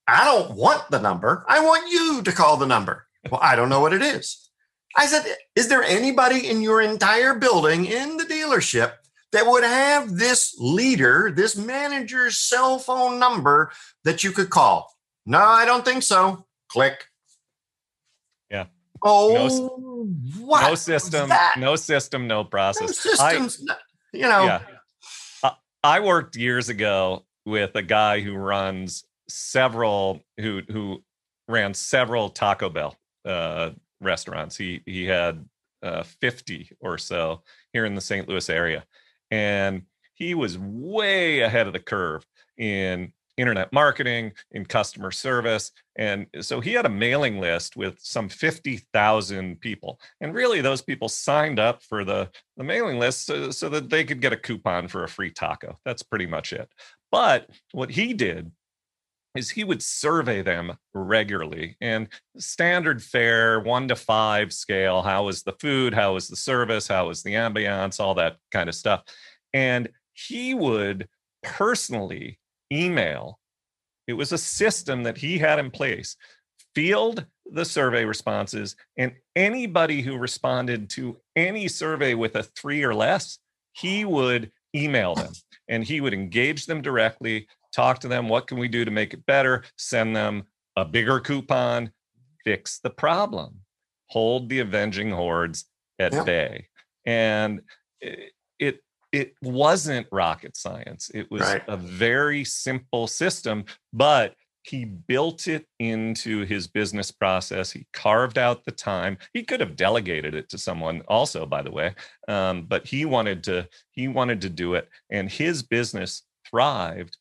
I 0.08 0.26
don't 0.26 0.56
want 0.56 0.89
the 0.89 1.00
number. 1.00 1.46
I 1.48 1.63
want 1.63 1.92
you 1.92 2.22
to 2.24 2.32
call 2.32 2.58
the 2.58 2.66
number. 2.66 3.06
Well, 3.30 3.39
I 3.42 3.56
don't 3.56 3.70
know 3.70 3.80
what 3.80 3.94
it 3.94 4.02
is. 4.02 4.50
I 4.98 5.06
said, 5.06 5.26
Is 5.56 5.70
there 5.70 5.84
anybody 5.84 6.50
in 6.50 6.62
your 6.62 6.82
entire 6.82 7.34
building 7.36 7.86
in 7.86 8.18
the 8.18 8.26
dealership 8.26 8.94
that 9.32 9.48
would 9.48 9.63
have 9.63 10.18
this 10.18 10.56
leader, 10.60 11.32
this 11.36 11.56
manager's 11.56 12.38
cell 12.38 12.80
phone 12.80 13.20
number 13.20 13.72
that 14.04 14.24
you 14.24 14.32
could 14.32 14.50
call? 14.50 14.94
No, 15.26 15.39
I 15.39 15.66
don't 15.66 15.86
think 15.86 16.04
so. 16.04 16.46
Click. 16.68 17.06
Yeah. 18.52 18.66
Oh, 19.02 19.34
no, 19.34 20.46
what? 20.46 20.68
No 20.68 20.76
system, 20.76 21.32
no 21.58 21.76
system, 21.76 22.28
no 22.28 22.44
process. 22.44 22.82
No 22.82 23.12
systems, 23.12 23.66
I, 23.70 23.76
you 24.12 24.24
know. 24.24 24.44
Yeah. 24.44 24.62
I 25.84 26.00
worked 26.00 26.38
years 26.38 26.70
ago 26.70 27.26
with 27.46 27.76
a 27.76 27.82
guy 27.82 28.22
who 28.22 28.36
runs 28.36 29.04
several 29.27 30.21
who 30.39 30.62
who 30.69 31.03
ran 31.47 31.73
several 31.73 32.29
Taco 32.29 32.69
Bell 32.69 32.95
uh, 33.25 33.71
restaurants. 34.01 34.57
He 34.57 34.81
he 34.86 35.05
had 35.05 35.45
uh, 35.83 36.03
50 36.03 36.69
or 36.79 36.97
so 36.97 37.43
here 37.73 37.86
in 37.86 37.93
the 37.93 38.01
St. 38.01 38.27
Louis 38.27 38.49
area. 38.49 38.86
And 39.29 39.83
he 40.13 40.33
was 40.33 40.57
way 40.57 41.41
ahead 41.41 41.67
of 41.67 41.73
the 41.73 41.79
curve 41.79 42.25
in 42.57 43.12
internet 43.36 43.73
marketing, 43.73 44.31
in 44.51 44.63
customer 44.63 45.12
service. 45.12 45.71
And 45.95 46.27
so 46.41 46.59
he 46.62 46.73
had 46.73 46.86
a 46.86 46.89
mailing 46.89 47.39
list 47.39 47.75
with 47.75 47.97
some 47.99 48.29
50,000 48.29 49.59
people. 49.59 49.99
And 50.21 50.33
really, 50.33 50.62
those 50.62 50.81
people 50.81 51.09
signed 51.09 51.59
up 51.59 51.81
for 51.81 52.05
the, 52.05 52.29
the 52.57 52.63
mailing 52.63 52.99
list 52.99 53.25
so, 53.25 53.49
so 53.49 53.69
that 53.69 53.89
they 53.89 54.03
could 54.03 54.21
get 54.21 54.33
a 54.33 54.38
coupon 54.38 54.88
for 54.88 55.03
a 55.03 55.09
free 55.09 55.31
taco. 55.31 55.79
That's 55.83 56.03
pretty 56.03 56.27
much 56.27 56.53
it. 56.53 56.69
But 57.12 57.49
what 57.71 57.89
he 57.89 58.13
did 58.13 58.51
is 59.36 59.50
he 59.50 59.63
would 59.63 59.82
survey 59.82 60.41
them 60.41 60.78
regularly 60.93 61.76
and 61.82 62.08
standard 62.38 63.02
fare 63.02 63.60
one 63.60 63.88
to 63.88 63.96
five 63.96 64.54
scale 64.54 65.02
how 65.02 65.26
was 65.26 65.43
the 65.43 65.54
food 65.54 65.93
how 65.93 66.13
was 66.13 66.28
the 66.28 66.36
service 66.36 66.88
how 66.88 67.08
was 67.08 67.24
the 67.24 67.34
ambiance 67.34 68.00
all 68.00 68.13
that 68.13 68.38
kind 68.52 68.69
of 68.69 68.76
stuff. 68.76 69.04
And 69.54 69.89
he 70.13 70.54
would 70.54 71.08
personally 71.41 72.39
email 72.72 73.39
it 74.08 74.13
was 74.13 74.32
a 74.32 74.38
system 74.38 75.04
that 75.04 75.17
he 75.17 75.38
had 75.38 75.60
in 75.60 75.72
place 75.72 76.15
field 76.76 77.26
the 77.52 77.65
survey 77.65 78.06
responses 78.06 78.76
and 78.98 79.13
anybody 79.36 80.02
who 80.02 80.17
responded 80.17 80.89
to 80.89 81.17
any 81.36 81.67
survey 81.67 82.13
with 82.13 82.36
a 82.36 82.43
three 82.43 82.84
or 82.84 82.96
less 82.96 83.39
he 83.74 84.06
would 84.06 84.52
email 84.76 85.13
them 85.15 85.34
and 85.67 85.84
he 85.84 86.02
would 86.02 86.13
engage 86.13 86.65
them 86.65 86.82
directly 86.82 87.48
talk 87.73 87.99
to 87.99 88.07
them. 88.07 88.29
What 88.29 88.47
can 88.47 88.57
we 88.57 88.67
do 88.67 88.86
to 88.86 88.91
make 88.91 89.13
it 89.13 89.25
better? 89.25 89.63
Send 89.77 90.15
them 90.15 90.43
a 90.75 90.86
bigger 90.86 91.19
coupon, 91.19 91.91
fix 92.43 92.79
the 92.79 92.89
problem, 92.89 93.59
hold 94.07 94.49
the 94.49 94.59
avenging 94.59 95.12
hordes 95.12 95.65
at 95.99 96.13
yeah. 96.13 96.23
bay. 96.23 96.67
And 97.05 97.62
it, 97.99 98.31
it, 98.59 98.83
it 99.12 99.33
wasn't 99.41 100.07
rocket 100.12 100.55
science. 100.55 101.12
It 101.13 101.29
was 101.29 101.41
right. 101.41 101.63
a 101.67 101.77
very 101.77 102.43
simple 102.43 103.07
system, 103.07 103.65
but 103.91 104.36
he 104.63 104.86
built 104.86 105.47
it 105.47 105.65
into 105.79 106.45
his 106.45 106.67
business 106.67 107.12
process. 107.12 107.71
He 107.71 107.86
carved 107.91 108.38
out 108.38 108.63
the 108.63 108.71
time. 108.71 109.17
He 109.33 109.43
could 109.43 109.59
have 109.59 109.75
delegated 109.75 110.33
it 110.33 110.47
to 110.49 110.57
someone 110.57 111.01
also, 111.07 111.45
by 111.45 111.62
the 111.62 111.71
way, 111.71 111.93
um, 112.29 112.63
but 112.63 112.88
he 112.88 113.03
wanted 113.03 113.43
to. 113.43 113.67
He 113.91 114.07
wanted 114.07 114.39
to 114.41 114.49
do 114.49 114.75
it, 114.75 114.88
and 115.09 115.29
his 115.29 115.63
business 115.63 116.23
thrived 116.49 117.17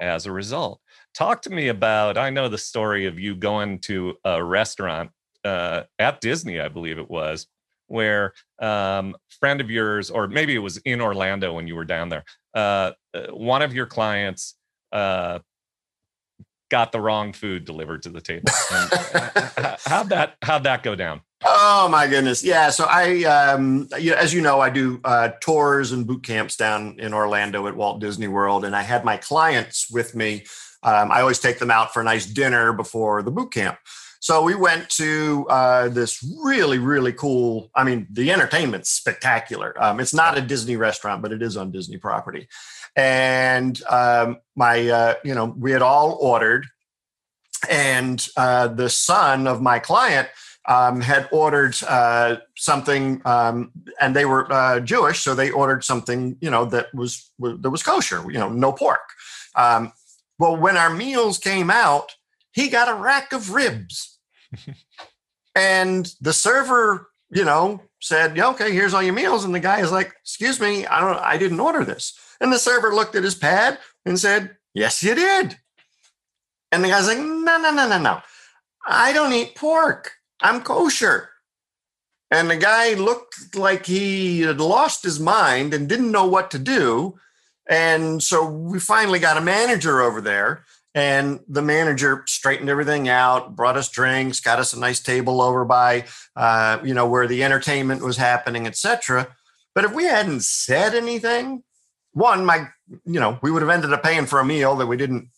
as 0.00 0.26
a 0.26 0.32
result. 0.32 0.80
Talk 1.14 1.42
to 1.42 1.50
me 1.50 1.68
about, 1.68 2.18
I 2.18 2.30
know 2.30 2.48
the 2.48 2.58
story 2.58 3.06
of 3.06 3.18
you 3.18 3.34
going 3.34 3.78
to 3.80 4.16
a 4.24 4.42
restaurant 4.42 5.10
uh, 5.44 5.84
at 5.98 6.20
Disney, 6.20 6.60
I 6.60 6.68
believe 6.68 6.98
it 6.98 7.10
was, 7.10 7.46
where 7.86 8.32
um, 8.60 9.16
friend 9.40 9.60
of 9.60 9.70
yours, 9.70 10.10
or 10.10 10.26
maybe 10.28 10.54
it 10.54 10.60
was 10.60 10.76
in 10.78 11.00
Orlando 11.00 11.54
when 11.54 11.66
you 11.66 11.76
were 11.76 11.84
down 11.84 12.08
there, 12.08 12.24
uh, 12.54 12.92
uh 13.14 13.26
one 13.30 13.62
of 13.62 13.74
your 13.74 13.86
clients 13.86 14.54
uh, 14.92 15.38
got 16.70 16.92
the 16.92 17.00
wrong 17.00 17.32
food 17.32 17.64
delivered 17.64 18.02
to 18.02 18.10
the 18.10 18.20
table. 18.20 18.50
How'd 19.86 20.08
that 20.08 20.36
how'd 20.42 20.64
that 20.64 20.82
go 20.82 20.94
down? 20.94 21.20
Oh 21.44 21.88
my 21.90 22.06
goodness, 22.06 22.42
yeah. 22.42 22.70
So 22.70 22.86
I, 22.88 23.24
um, 23.24 23.88
as 23.94 24.32
you 24.32 24.40
know, 24.40 24.60
I 24.60 24.70
do 24.70 25.00
uh, 25.04 25.30
tours 25.40 25.92
and 25.92 26.06
boot 26.06 26.22
camps 26.22 26.56
down 26.56 26.98
in 26.98 27.12
Orlando 27.12 27.66
at 27.66 27.76
Walt 27.76 28.00
Disney 28.00 28.26
World, 28.26 28.64
and 28.64 28.74
I 28.74 28.82
had 28.82 29.04
my 29.04 29.16
clients 29.16 29.90
with 29.90 30.14
me. 30.14 30.44
Um, 30.82 31.12
I 31.12 31.20
always 31.20 31.38
take 31.38 31.58
them 31.58 31.70
out 31.70 31.92
for 31.92 32.00
a 32.00 32.04
nice 32.04 32.26
dinner 32.26 32.72
before 32.72 33.22
the 33.22 33.30
boot 33.30 33.52
camp. 33.52 33.78
So 34.20 34.42
we 34.42 34.54
went 34.54 34.88
to 34.90 35.46
uh, 35.48 35.88
this 35.88 36.24
really, 36.42 36.78
really 36.78 37.12
cool. 37.12 37.70
I 37.74 37.84
mean, 37.84 38.06
the 38.10 38.32
entertainment's 38.32 38.90
spectacular. 38.90 39.74
Um, 39.80 40.00
it's 40.00 40.14
not 40.14 40.38
a 40.38 40.40
Disney 40.40 40.76
restaurant, 40.76 41.22
but 41.22 41.32
it 41.32 41.42
is 41.42 41.56
on 41.56 41.70
Disney 41.70 41.98
property. 41.98 42.48
And 42.96 43.80
um, 43.84 44.38
my, 44.54 44.88
uh, 44.88 45.14
you 45.22 45.34
know, 45.34 45.54
we 45.56 45.70
had 45.70 45.82
all 45.82 46.16
ordered, 46.20 46.66
and 47.68 48.26
uh, 48.36 48.68
the 48.68 48.88
son 48.88 49.46
of 49.46 49.60
my 49.60 49.78
client 49.78 50.28
um, 50.66 51.00
had 51.00 51.28
ordered 51.30 51.76
uh, 51.86 52.36
something, 52.56 53.22
um, 53.24 53.70
and 54.00 54.16
they 54.16 54.24
were 54.24 54.50
uh, 54.52 54.80
Jewish, 54.80 55.20
so 55.20 55.34
they 55.34 55.50
ordered 55.50 55.84
something, 55.84 56.36
you 56.40 56.50
know, 56.50 56.64
that 56.66 56.92
was 56.94 57.30
that 57.38 57.70
was 57.70 57.82
kosher, 57.82 58.24
you 58.30 58.38
know, 58.38 58.48
no 58.48 58.72
pork. 58.72 59.00
Um, 59.54 59.92
well, 60.38 60.56
when 60.56 60.76
our 60.76 60.90
meals 60.90 61.38
came 61.38 61.70
out, 61.70 62.14
he 62.52 62.68
got 62.68 62.88
a 62.88 62.94
rack 62.94 63.32
of 63.32 63.54
ribs, 63.54 64.18
and 65.54 66.12
the 66.20 66.32
server, 66.32 67.10
you 67.30 67.44
know, 67.44 67.80
said, 68.00 68.36
yeah, 68.36 68.48
"Okay, 68.48 68.72
here's 68.72 68.92
all 68.92 69.02
your 69.02 69.14
meals," 69.14 69.44
and 69.44 69.54
the 69.54 69.60
guy 69.60 69.80
is 69.80 69.92
like, 69.92 70.12
"Excuse 70.22 70.60
me, 70.60 70.84
I 70.86 71.00
don't, 71.00 71.18
I 71.18 71.36
didn't 71.38 71.60
order 71.60 71.84
this." 71.84 72.18
And 72.40 72.52
the 72.52 72.58
server 72.58 72.94
looked 72.94 73.14
at 73.14 73.24
his 73.24 73.34
pad 73.34 73.78
and 74.04 74.18
said, 74.18 74.56
"Yes, 74.74 75.02
you 75.02 75.14
did." 75.14 75.58
And 76.72 76.84
the 76.84 76.88
guy's 76.88 77.06
like, 77.06 77.18
"No, 77.18 77.58
no, 77.58 77.72
no, 77.72 77.88
no, 77.88 77.98
no." 77.98 78.22
I 78.86 79.12
don't 79.12 79.32
eat 79.32 79.56
pork. 79.56 80.12
I'm 80.40 80.62
kosher. 80.62 81.30
And 82.30 82.50
the 82.50 82.56
guy 82.56 82.94
looked 82.94 83.56
like 83.56 83.86
he 83.86 84.40
had 84.40 84.60
lost 84.60 85.02
his 85.02 85.20
mind 85.20 85.72
and 85.72 85.88
didn't 85.88 86.10
know 86.10 86.26
what 86.26 86.50
to 86.52 86.58
do. 86.58 87.18
And 87.68 88.22
so 88.22 88.48
we 88.48 88.78
finally 88.78 89.18
got 89.18 89.36
a 89.36 89.40
manager 89.40 90.00
over 90.00 90.20
there, 90.20 90.64
and 90.94 91.40
the 91.48 91.62
manager 91.62 92.22
straightened 92.26 92.70
everything 92.70 93.08
out, 93.08 93.56
brought 93.56 93.76
us 93.76 93.88
drinks, 93.88 94.40
got 94.40 94.60
us 94.60 94.72
a 94.72 94.78
nice 94.78 95.00
table 95.00 95.42
over 95.42 95.64
by, 95.64 96.04
uh, 96.36 96.78
you 96.84 96.94
know, 96.94 97.08
where 97.08 97.26
the 97.26 97.42
entertainment 97.42 98.02
was 98.02 98.16
happening, 98.16 98.66
etc. 98.66 99.34
But 99.74 99.84
if 99.84 99.92
we 99.92 100.04
hadn't 100.04 100.44
said 100.44 100.94
anything, 100.94 101.64
one, 102.16 102.44
my, 102.44 102.68
you 103.04 103.20
know, 103.20 103.38
we 103.42 103.50
would 103.50 103.62
have 103.62 103.70
ended 103.70 103.92
up 103.92 104.02
paying 104.02 104.26
for 104.26 104.40
a 104.40 104.44
meal 104.44 104.74
that 104.76 104.86
we 104.86 104.96
didn't 104.96 105.28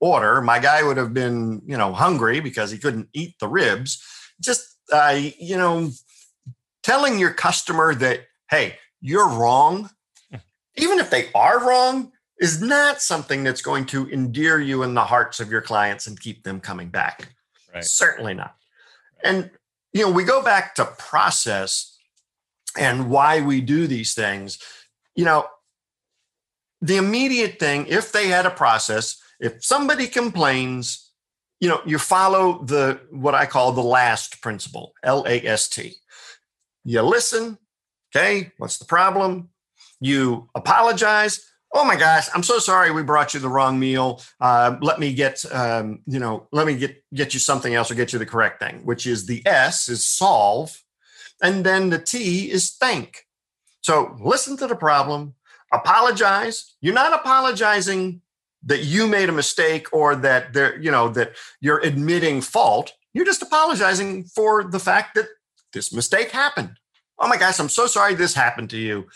order. 0.00 0.40
My 0.40 0.58
guy 0.58 0.82
would 0.82 0.96
have 0.96 1.14
been, 1.14 1.62
you 1.66 1.76
know, 1.76 1.92
hungry 1.92 2.40
because 2.40 2.70
he 2.70 2.78
couldn't 2.78 3.08
eat 3.12 3.34
the 3.40 3.48
ribs 3.48 4.02
just 4.40 4.76
uh, 4.92 5.18
you 5.38 5.56
know 5.56 5.90
telling 6.82 7.18
your 7.18 7.32
customer 7.32 7.94
that 7.94 8.20
hey 8.50 8.76
you're 9.00 9.28
wrong 9.28 9.90
even 10.76 10.98
if 10.98 11.10
they 11.10 11.28
are 11.34 11.66
wrong 11.66 12.12
is 12.38 12.60
not 12.60 13.00
something 13.00 13.42
that's 13.42 13.62
going 13.62 13.86
to 13.86 14.08
endear 14.10 14.60
you 14.60 14.82
in 14.82 14.94
the 14.94 15.04
hearts 15.04 15.40
of 15.40 15.50
your 15.50 15.62
clients 15.62 16.06
and 16.06 16.20
keep 16.20 16.42
them 16.44 16.60
coming 16.60 16.88
back 16.88 17.34
right. 17.74 17.84
certainly 17.84 18.34
not 18.34 18.54
and 19.24 19.50
you 19.92 20.02
know 20.02 20.10
we 20.10 20.24
go 20.24 20.42
back 20.42 20.74
to 20.74 20.84
process 20.84 21.98
and 22.78 23.10
why 23.10 23.40
we 23.40 23.60
do 23.60 23.86
these 23.86 24.14
things 24.14 24.58
you 25.14 25.24
know 25.24 25.46
the 26.86 26.96
immediate 26.96 27.58
thing 27.58 27.86
if 27.88 28.12
they 28.12 28.28
had 28.28 28.46
a 28.46 28.50
process 28.50 29.22
if 29.40 29.64
somebody 29.64 30.06
complains 30.06 31.06
you 31.60 31.68
know, 31.68 31.80
you 31.86 31.98
follow 31.98 32.62
the 32.64 33.00
what 33.10 33.34
I 33.34 33.46
call 33.46 33.72
the 33.72 33.82
last 33.82 34.42
principle, 34.42 34.92
L 35.02 35.24
A 35.26 35.44
S 35.46 35.68
T. 35.68 35.94
You 36.84 37.02
listen, 37.02 37.58
okay, 38.14 38.52
what's 38.58 38.78
the 38.78 38.84
problem? 38.84 39.50
You 40.00 40.48
apologize. 40.54 41.40
oh 41.74 41.84
my 41.84 41.96
gosh, 41.96 42.28
I'm 42.34 42.42
so 42.42 42.58
sorry 42.58 42.90
we 42.90 43.02
brought 43.02 43.34
you 43.34 43.40
the 43.40 43.48
wrong 43.48 43.78
meal. 43.78 44.22
Uh, 44.40 44.76
let 44.80 44.98
me 44.98 45.12
get, 45.12 45.44
um, 45.52 46.00
you 46.06 46.18
know, 46.18 46.46
let 46.52 46.66
me 46.66 46.76
get 46.76 47.02
get 47.12 47.34
you 47.34 47.40
something 47.40 47.74
else 47.74 47.90
or 47.90 47.94
get 47.94 48.12
you 48.12 48.18
the 48.18 48.26
correct 48.26 48.60
thing, 48.60 48.80
which 48.84 49.06
is 49.06 49.26
the 49.26 49.42
S 49.46 49.88
is 49.88 50.04
solve, 50.04 50.82
and 51.42 51.64
then 51.64 51.90
the 51.90 51.98
T 51.98 52.50
is 52.50 52.72
thank. 52.76 53.26
So 53.80 54.16
listen 54.20 54.56
to 54.58 54.66
the 54.66 54.76
problem, 54.76 55.34
apologize. 55.76 56.76
You're 56.80 56.94
not 56.94 57.12
apologizing 57.12 58.20
that 58.64 58.84
you 58.84 59.06
made 59.06 59.28
a 59.28 59.32
mistake 59.32 59.86
or 59.92 60.16
that 60.16 60.52
there, 60.52 60.78
you 60.78 60.90
know, 60.90 61.08
that 61.10 61.36
you're 61.60 61.80
admitting 61.80 62.40
fault. 62.40 62.92
You're 63.14 63.24
just 63.24 63.42
apologizing 63.42 64.24
for 64.24 64.64
the 64.64 64.80
fact 64.80 65.14
that 65.14 65.26
this 65.72 65.92
mistake 65.92 66.30
happened. 66.30 66.76
Oh 67.18 67.28
my 67.28 67.36
gosh, 67.36 67.58
I'm 67.60 67.68
so 67.68 67.86
sorry 67.86 68.14
this 68.14 68.34
happened 68.34 68.70
to 68.70 68.78
you. 68.78 69.06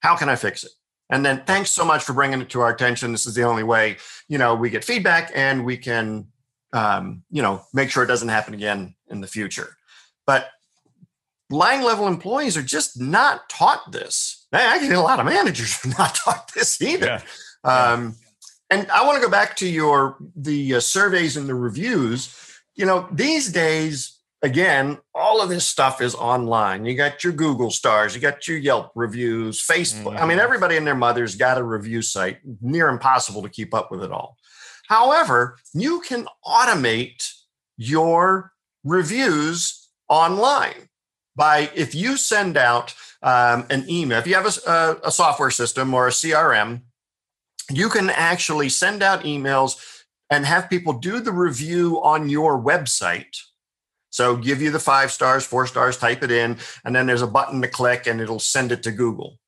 How 0.00 0.14
can 0.16 0.28
I 0.28 0.36
fix 0.36 0.62
it? 0.62 0.72
And 1.10 1.24
then 1.24 1.42
thanks 1.46 1.70
so 1.70 1.84
much 1.84 2.04
for 2.04 2.12
bringing 2.12 2.40
it 2.40 2.50
to 2.50 2.60
our 2.60 2.70
attention. 2.70 3.12
This 3.12 3.26
is 3.26 3.34
the 3.34 3.44
only 3.44 3.62
way, 3.62 3.96
you 4.28 4.36
know, 4.36 4.54
we 4.54 4.68
get 4.68 4.84
feedback 4.84 5.32
and 5.34 5.64
we 5.64 5.78
can, 5.78 6.26
um, 6.72 7.22
you 7.30 7.40
know, 7.40 7.62
make 7.72 7.90
sure 7.90 8.02
it 8.02 8.08
doesn't 8.08 8.28
happen 8.28 8.52
again 8.52 8.94
in 9.08 9.20
the 9.20 9.26
future. 9.26 9.76
But 10.26 10.50
line 11.50 11.82
level 11.82 12.06
employees 12.06 12.56
are 12.56 12.62
just 12.62 13.00
not 13.00 13.48
taught 13.48 13.90
this. 13.90 14.37
Actually, 14.52 14.94
a 14.94 15.00
lot 15.00 15.20
of 15.20 15.26
managers 15.26 15.78
are 15.84 15.88
not 15.98 16.14
taught 16.14 16.50
this 16.54 16.80
either. 16.80 17.22
Yeah. 17.64 17.92
Um, 17.92 18.14
and 18.70 18.90
I 18.90 19.04
want 19.04 19.16
to 19.16 19.24
go 19.24 19.30
back 19.30 19.56
to 19.56 19.68
your 19.68 20.16
the 20.36 20.76
uh, 20.76 20.80
surveys 20.80 21.36
and 21.36 21.48
the 21.48 21.54
reviews. 21.54 22.34
You 22.74 22.86
know, 22.86 23.08
these 23.10 23.50
days 23.50 24.18
again, 24.42 24.98
all 25.14 25.42
of 25.42 25.48
this 25.48 25.66
stuff 25.66 26.00
is 26.00 26.14
online. 26.14 26.84
You 26.84 26.94
got 26.94 27.24
your 27.24 27.32
Google 27.32 27.70
stars, 27.70 28.14
you 28.14 28.20
got 28.20 28.46
your 28.46 28.58
Yelp 28.58 28.92
reviews, 28.94 29.64
Facebook. 29.64 30.14
Mm-hmm. 30.14 30.16
I 30.16 30.20
mean, 30.20 30.38
mm-hmm. 30.38 30.40
everybody 30.40 30.76
and 30.76 30.86
their 30.86 30.94
mother's 30.94 31.34
got 31.34 31.58
a 31.58 31.62
review 31.62 32.02
site, 32.02 32.38
near 32.60 32.88
impossible 32.88 33.42
to 33.42 33.48
keep 33.48 33.74
up 33.74 33.90
with 33.90 34.02
it 34.02 34.12
all. 34.12 34.36
However, 34.88 35.58
you 35.74 36.00
can 36.00 36.26
automate 36.46 37.30
your 37.76 38.52
reviews 38.84 39.88
online 40.08 40.88
by 41.36 41.70
if 41.74 41.94
you 41.94 42.16
send 42.16 42.56
out 42.56 42.94
um, 43.22 43.66
an 43.70 43.84
email, 43.88 44.18
if 44.18 44.26
you 44.26 44.34
have 44.34 44.46
a, 44.46 44.70
a, 44.70 45.08
a 45.08 45.10
software 45.10 45.50
system 45.50 45.92
or 45.94 46.06
a 46.06 46.10
CRM, 46.10 46.82
you 47.70 47.88
can 47.88 48.10
actually 48.10 48.68
send 48.68 49.02
out 49.02 49.24
emails 49.24 50.04
and 50.30 50.46
have 50.46 50.70
people 50.70 50.92
do 50.92 51.20
the 51.20 51.32
review 51.32 52.02
on 52.02 52.28
your 52.28 52.60
website 52.60 53.36
so 54.10 54.36
give 54.36 54.62
you 54.62 54.70
the 54.70 54.80
five 54.80 55.12
stars, 55.12 55.44
four 55.44 55.66
stars, 55.66 55.96
type 55.96 56.22
it 56.22 56.30
in, 56.30 56.58
and 56.84 56.94
then 56.94 57.06
there's 57.06 57.22
a 57.22 57.26
button 57.26 57.60
to 57.62 57.68
click 57.68 58.06
and 58.06 58.20
it'll 58.20 58.38
send 58.38 58.72
it 58.72 58.82
to 58.84 58.90
Google. 58.90 59.38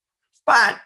But 0.47 0.79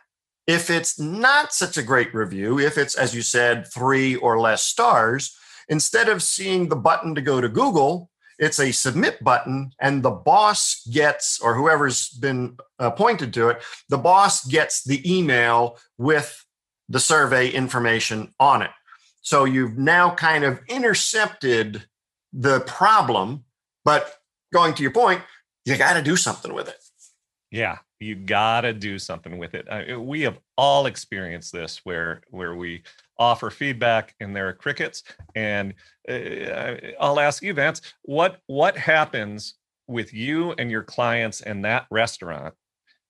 if 0.46 0.70
it's 0.70 0.98
not 0.98 1.52
such 1.52 1.76
a 1.76 1.82
great 1.82 2.14
review, 2.14 2.58
if 2.58 2.78
it's, 2.78 2.94
as 2.94 3.14
you 3.14 3.22
said, 3.22 3.66
three 3.66 4.16
or 4.16 4.38
less 4.38 4.62
stars, 4.62 5.36
instead 5.68 6.08
of 6.08 6.22
seeing 6.22 6.68
the 6.68 6.76
button 6.76 7.14
to 7.14 7.22
go 7.22 7.40
to 7.40 7.48
Google, 7.48 8.10
it's 8.38 8.60
a 8.60 8.72
submit 8.72 9.22
button, 9.22 9.72
and 9.80 10.02
the 10.02 10.10
boss 10.10 10.86
gets, 10.90 11.40
or 11.40 11.54
whoever's 11.54 12.10
been 12.10 12.56
appointed 12.78 13.32
to 13.34 13.48
it, 13.50 13.62
the 13.88 13.98
boss 13.98 14.44
gets 14.46 14.84
the 14.84 15.00
email 15.10 15.78
with 15.98 16.44
the 16.88 17.00
survey 17.00 17.48
information 17.50 18.32
on 18.38 18.62
it. 18.62 18.70
So 19.22 19.44
you've 19.44 19.78
now 19.78 20.14
kind 20.14 20.44
of 20.44 20.60
intercepted 20.68 21.84
the 22.32 22.60
problem 22.60 23.44
but 23.84 24.14
going 24.52 24.74
to 24.74 24.82
your 24.82 24.92
point, 24.92 25.22
you 25.64 25.76
got 25.76 25.94
to 25.94 26.02
do 26.02 26.16
something 26.16 26.52
with 26.52 26.68
it. 26.68 26.76
Yeah, 27.50 27.78
you 28.00 28.16
got 28.16 28.62
to 28.62 28.72
do 28.72 28.98
something 28.98 29.38
with 29.38 29.54
it. 29.54 29.68
I, 29.68 29.96
we 29.96 30.22
have 30.22 30.38
all 30.56 30.86
experienced 30.86 31.52
this 31.52 31.80
where 31.84 32.22
where 32.30 32.56
we 32.56 32.82
offer 33.18 33.50
feedback 33.50 34.14
and 34.20 34.34
there 34.34 34.48
are 34.48 34.52
crickets. 34.52 35.02
And 35.34 35.74
uh, 36.08 36.76
I'll 37.00 37.20
ask 37.20 37.42
you, 37.42 37.54
Vance, 37.54 37.80
what 38.02 38.40
what 38.46 38.76
happens 38.76 39.54
with 39.86 40.12
you 40.14 40.52
and 40.52 40.70
your 40.70 40.82
clients 40.82 41.40
and 41.40 41.64
that 41.64 41.86
restaurant 41.90 42.54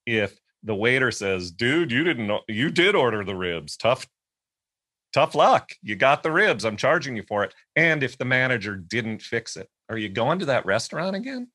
if 0.06 0.38
the 0.62 0.74
waiter 0.74 1.10
says, 1.10 1.50
"Dude, 1.50 1.92
you 1.92 2.04
didn't 2.04 2.30
you 2.48 2.70
did 2.70 2.94
order 2.94 3.24
the 3.24 3.36
ribs. 3.36 3.76
Tough 3.76 4.06
tough 5.12 5.34
luck. 5.34 5.72
You 5.82 5.94
got 5.94 6.22
the 6.22 6.32
ribs. 6.32 6.64
I'm 6.64 6.76
charging 6.76 7.16
you 7.16 7.22
for 7.22 7.44
it." 7.44 7.54
And 7.76 8.02
if 8.02 8.18
the 8.18 8.24
manager 8.24 8.76
didn't 8.76 9.22
fix 9.22 9.56
it, 9.56 9.68
are 9.88 9.98
you 9.98 10.08
going 10.08 10.38
to 10.40 10.46
that 10.46 10.66
restaurant 10.66 11.16
again? 11.16 11.48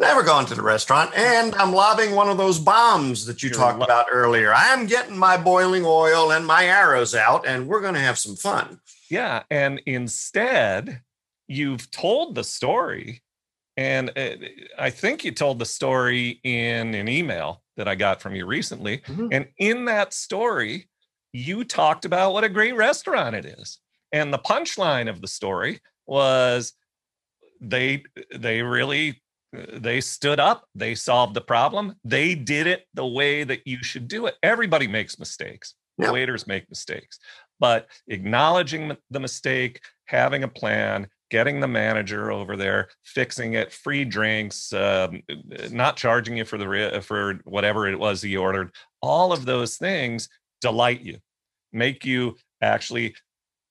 Never 0.00 0.22
gone 0.22 0.46
to 0.46 0.54
the 0.54 0.62
restaurant. 0.62 1.16
And 1.16 1.54
I'm 1.54 1.72
lobbing 1.72 2.14
one 2.14 2.28
of 2.28 2.36
those 2.36 2.58
bombs 2.58 3.26
that 3.26 3.42
you 3.42 3.50
You're 3.50 3.58
talked 3.58 3.78
lo- 3.78 3.84
about 3.84 4.06
earlier. 4.10 4.52
I'm 4.54 4.86
getting 4.86 5.16
my 5.16 5.36
boiling 5.36 5.84
oil 5.84 6.32
and 6.32 6.46
my 6.46 6.66
arrows 6.66 7.14
out, 7.14 7.46
and 7.46 7.68
we're 7.68 7.80
going 7.80 7.94
to 7.94 8.00
have 8.00 8.18
some 8.18 8.36
fun. 8.36 8.80
Yeah. 9.10 9.42
And 9.50 9.80
instead, 9.86 11.02
you've 11.46 11.90
told 11.90 12.34
the 12.34 12.44
story. 12.44 13.22
And 13.76 14.10
uh, 14.16 14.36
I 14.78 14.90
think 14.90 15.24
you 15.24 15.32
told 15.32 15.58
the 15.58 15.66
story 15.66 16.40
in 16.42 16.94
an 16.94 17.08
email 17.08 17.62
that 17.76 17.88
I 17.88 17.94
got 17.94 18.20
from 18.20 18.34
you 18.34 18.46
recently. 18.46 18.98
Mm-hmm. 18.98 19.28
And 19.32 19.48
in 19.58 19.84
that 19.86 20.12
story, 20.12 20.88
you 21.32 21.64
talked 21.64 22.04
about 22.04 22.32
what 22.32 22.44
a 22.44 22.48
great 22.48 22.76
restaurant 22.76 23.34
it 23.34 23.44
is. 23.44 23.80
And 24.12 24.32
the 24.32 24.38
punchline 24.38 25.08
of 25.08 25.20
the 25.20 25.28
story 25.28 25.80
was 26.06 26.72
they 27.60 28.04
they 28.34 28.62
really 28.62 29.22
they 29.72 30.00
stood 30.00 30.40
up. 30.40 30.66
They 30.74 30.94
solved 30.94 31.34
the 31.34 31.40
problem. 31.40 31.94
They 32.04 32.34
did 32.34 32.66
it 32.66 32.86
the 32.94 33.06
way 33.06 33.44
that 33.44 33.66
you 33.66 33.82
should 33.82 34.08
do 34.08 34.26
it. 34.26 34.34
Everybody 34.42 34.86
makes 34.86 35.18
mistakes. 35.18 35.74
Yep. 35.98 36.12
waiters 36.12 36.46
make 36.48 36.68
mistakes. 36.68 37.20
But 37.60 37.86
acknowledging 38.08 38.96
the 39.10 39.20
mistake 39.20 39.80
having 40.06 40.42
a 40.42 40.48
plan 40.48 41.08
getting 41.30 41.58
the 41.58 41.68
manager 41.68 42.30
over 42.30 42.56
there 42.56 42.88
fixing 43.02 43.54
it 43.54 43.72
free 43.72 44.04
drinks 44.04 44.72
um, 44.72 45.22
not 45.70 45.96
charging 45.96 46.36
you 46.36 46.44
for 46.44 46.58
the 46.58 47.00
for 47.02 47.40
whatever 47.44 47.88
it 47.88 47.98
was 47.98 48.22
you 48.22 48.40
ordered 48.40 48.70
all 49.00 49.32
of 49.32 49.46
those 49.46 49.76
things 49.76 50.28
delight 50.60 51.00
you 51.00 51.16
make 51.72 52.04
you 52.04 52.36
actually 52.60 53.14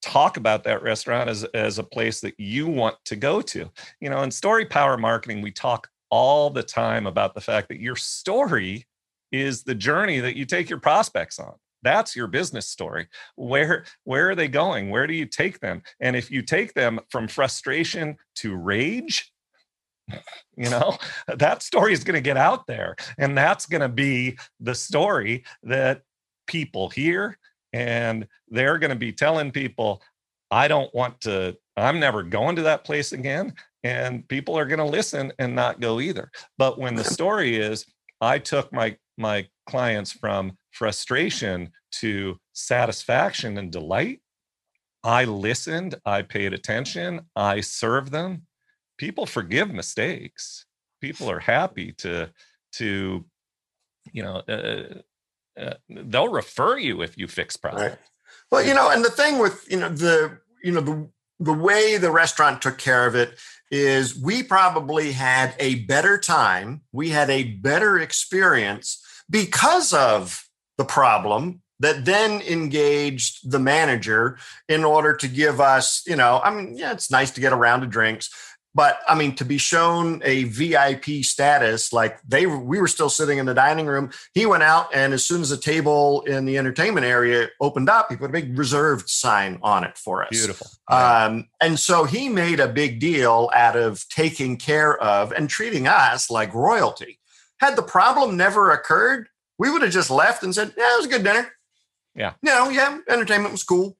talk 0.04 0.36
about 0.36 0.64
that 0.64 0.82
restaurant 0.82 1.30
as, 1.30 1.44
as 1.54 1.78
a 1.78 1.84
place 1.84 2.20
that 2.20 2.38
you 2.38 2.66
want 2.66 2.96
to 3.06 3.16
go 3.16 3.40
to. 3.40 3.70
You 4.00 4.10
know, 4.10 4.22
in 4.22 4.30
story 4.30 4.66
power 4.66 4.96
marketing, 4.96 5.40
we 5.40 5.50
talk 5.50 5.88
all 6.10 6.50
the 6.50 6.62
time 6.62 7.06
about 7.06 7.34
the 7.34 7.40
fact 7.40 7.68
that 7.68 7.80
your 7.80 7.96
story 7.96 8.86
is 9.32 9.62
the 9.62 9.74
journey 9.74 10.20
that 10.20 10.36
you 10.36 10.44
take 10.44 10.68
your 10.68 10.78
prospects 10.78 11.38
on. 11.38 11.54
That's 11.82 12.14
your 12.14 12.26
business 12.26 12.68
story. 12.68 13.08
Where 13.36 13.84
where 14.04 14.30
are 14.30 14.34
they 14.34 14.48
going? 14.48 14.90
Where 14.90 15.06
do 15.06 15.14
you 15.14 15.26
take 15.26 15.60
them? 15.60 15.82
And 16.00 16.16
if 16.16 16.30
you 16.30 16.42
take 16.42 16.74
them 16.74 17.00
from 17.10 17.28
frustration 17.28 18.16
to 18.36 18.54
rage 18.54 19.32
you 20.56 20.68
know 20.68 20.96
that 21.26 21.62
story 21.62 21.92
is 21.92 22.04
going 22.04 22.14
to 22.14 22.20
get 22.20 22.36
out 22.36 22.66
there. 22.66 22.96
And 23.18 23.36
that's 23.36 23.66
going 23.66 23.80
to 23.80 23.88
be 23.88 24.38
the 24.60 24.74
story 24.74 25.44
that 25.62 26.02
people 26.46 26.90
hear 26.90 27.38
and 27.74 28.26
they're 28.48 28.78
going 28.78 28.90
to 28.90 28.96
be 28.96 29.12
telling 29.12 29.50
people 29.50 30.00
i 30.50 30.66
don't 30.66 30.94
want 30.94 31.20
to 31.20 31.54
i'm 31.76 32.00
never 32.00 32.22
going 32.22 32.56
to 32.56 32.62
that 32.62 32.84
place 32.84 33.12
again 33.12 33.52
and 33.84 34.26
people 34.28 34.58
are 34.58 34.64
going 34.64 34.78
to 34.78 34.84
listen 34.84 35.30
and 35.38 35.54
not 35.54 35.78
go 35.78 36.00
either. 36.00 36.30
But 36.56 36.78
when 36.80 36.96
the 36.96 37.04
story 37.16 37.56
is 37.56 37.86
i 38.20 38.38
took 38.38 38.72
my 38.72 38.96
my 39.16 39.46
clients 39.68 40.10
from 40.10 40.56
frustration 40.72 41.70
to 42.00 42.36
satisfaction 42.52 43.58
and 43.58 43.70
delight. 43.70 44.20
I 45.04 45.24
listened 45.24 45.94
i 46.04 46.22
paid 46.22 46.52
attention 46.52 47.20
i 47.36 47.60
served 47.60 48.10
them. 48.10 48.46
People 48.96 49.26
forgive 49.26 49.72
mistakes. 49.72 50.66
People 51.00 51.30
are 51.30 51.40
happy 51.40 51.92
to 51.98 52.30
to 52.76 53.24
you 54.12 54.22
know 54.22 54.36
uh, 54.48 55.00
uh, 55.60 55.74
they'll 55.88 56.28
refer 56.28 56.78
you 56.78 57.02
if 57.02 57.16
you 57.18 57.26
fix 57.26 57.56
problems. 57.56 57.90
Right. 57.90 57.98
Well, 58.50 58.64
you 58.64 58.74
know, 58.74 58.90
and 58.90 59.04
the 59.04 59.10
thing 59.10 59.38
with 59.38 59.64
you 59.70 59.78
know 59.78 59.88
the 59.88 60.38
you 60.62 60.72
know 60.72 60.80
the 60.80 61.08
the 61.40 61.52
way 61.52 61.96
the 61.96 62.10
restaurant 62.10 62.62
took 62.62 62.78
care 62.78 63.06
of 63.06 63.14
it 63.14 63.38
is 63.70 64.18
we 64.18 64.42
probably 64.42 65.12
had 65.12 65.54
a 65.58 65.84
better 65.86 66.18
time, 66.18 66.82
we 66.92 67.10
had 67.10 67.30
a 67.30 67.44
better 67.44 67.98
experience 67.98 69.02
because 69.28 69.92
of 69.92 70.48
the 70.78 70.84
problem 70.84 71.62
that 71.80 72.04
then 72.04 72.40
engaged 72.42 73.50
the 73.50 73.58
manager 73.58 74.38
in 74.68 74.84
order 74.84 75.14
to 75.14 75.26
give 75.26 75.60
us, 75.60 76.02
you 76.06 76.16
know, 76.16 76.40
I 76.42 76.54
mean, 76.54 76.76
yeah, 76.76 76.92
it's 76.92 77.10
nice 77.10 77.32
to 77.32 77.40
get 77.40 77.52
a 77.52 77.56
round 77.56 77.82
of 77.82 77.90
drinks, 77.90 78.30
but 78.74 79.00
I 79.08 79.14
mean, 79.14 79.34
to 79.36 79.44
be 79.44 79.56
shown 79.56 80.20
a 80.24 80.44
VIP 80.44 81.24
status, 81.24 81.92
like 81.92 82.20
they 82.22 82.46
we 82.46 82.80
were 82.80 82.88
still 82.88 83.08
sitting 83.08 83.38
in 83.38 83.46
the 83.46 83.54
dining 83.54 83.86
room. 83.86 84.10
He 84.32 84.46
went 84.46 84.64
out, 84.64 84.92
and 84.92 85.14
as 85.14 85.24
soon 85.24 85.42
as 85.42 85.50
the 85.50 85.56
table 85.56 86.22
in 86.22 86.44
the 86.44 86.58
entertainment 86.58 87.06
area 87.06 87.48
opened 87.60 87.88
up, 87.88 88.10
he 88.10 88.16
put 88.16 88.30
a 88.30 88.32
big 88.32 88.58
reserved 88.58 89.08
sign 89.08 89.58
on 89.62 89.84
it 89.84 89.96
for 89.96 90.24
us. 90.24 90.30
Beautiful. 90.30 90.66
Um, 90.88 91.48
and 91.60 91.78
so 91.78 92.04
he 92.04 92.28
made 92.28 92.58
a 92.58 92.68
big 92.68 92.98
deal 92.98 93.48
out 93.54 93.76
of 93.76 94.04
taking 94.08 94.56
care 94.56 94.98
of 94.98 95.32
and 95.32 95.48
treating 95.48 95.86
us 95.86 96.28
like 96.28 96.52
royalty. 96.52 97.20
Had 97.60 97.76
the 97.76 97.82
problem 97.82 98.36
never 98.36 98.72
occurred, 98.72 99.28
we 99.56 99.70
would 99.70 99.82
have 99.82 99.92
just 99.92 100.10
left 100.10 100.42
and 100.42 100.52
said, 100.52 100.74
"Yeah, 100.76 100.94
it 100.94 100.96
was 100.96 101.06
a 101.06 101.10
good 101.10 101.24
dinner." 101.24 101.52
Yeah. 102.16 102.34
You 102.42 102.50
know, 102.50 102.68
yeah, 102.70 102.98
entertainment 103.08 103.52
was 103.52 103.64
cool. 103.64 103.96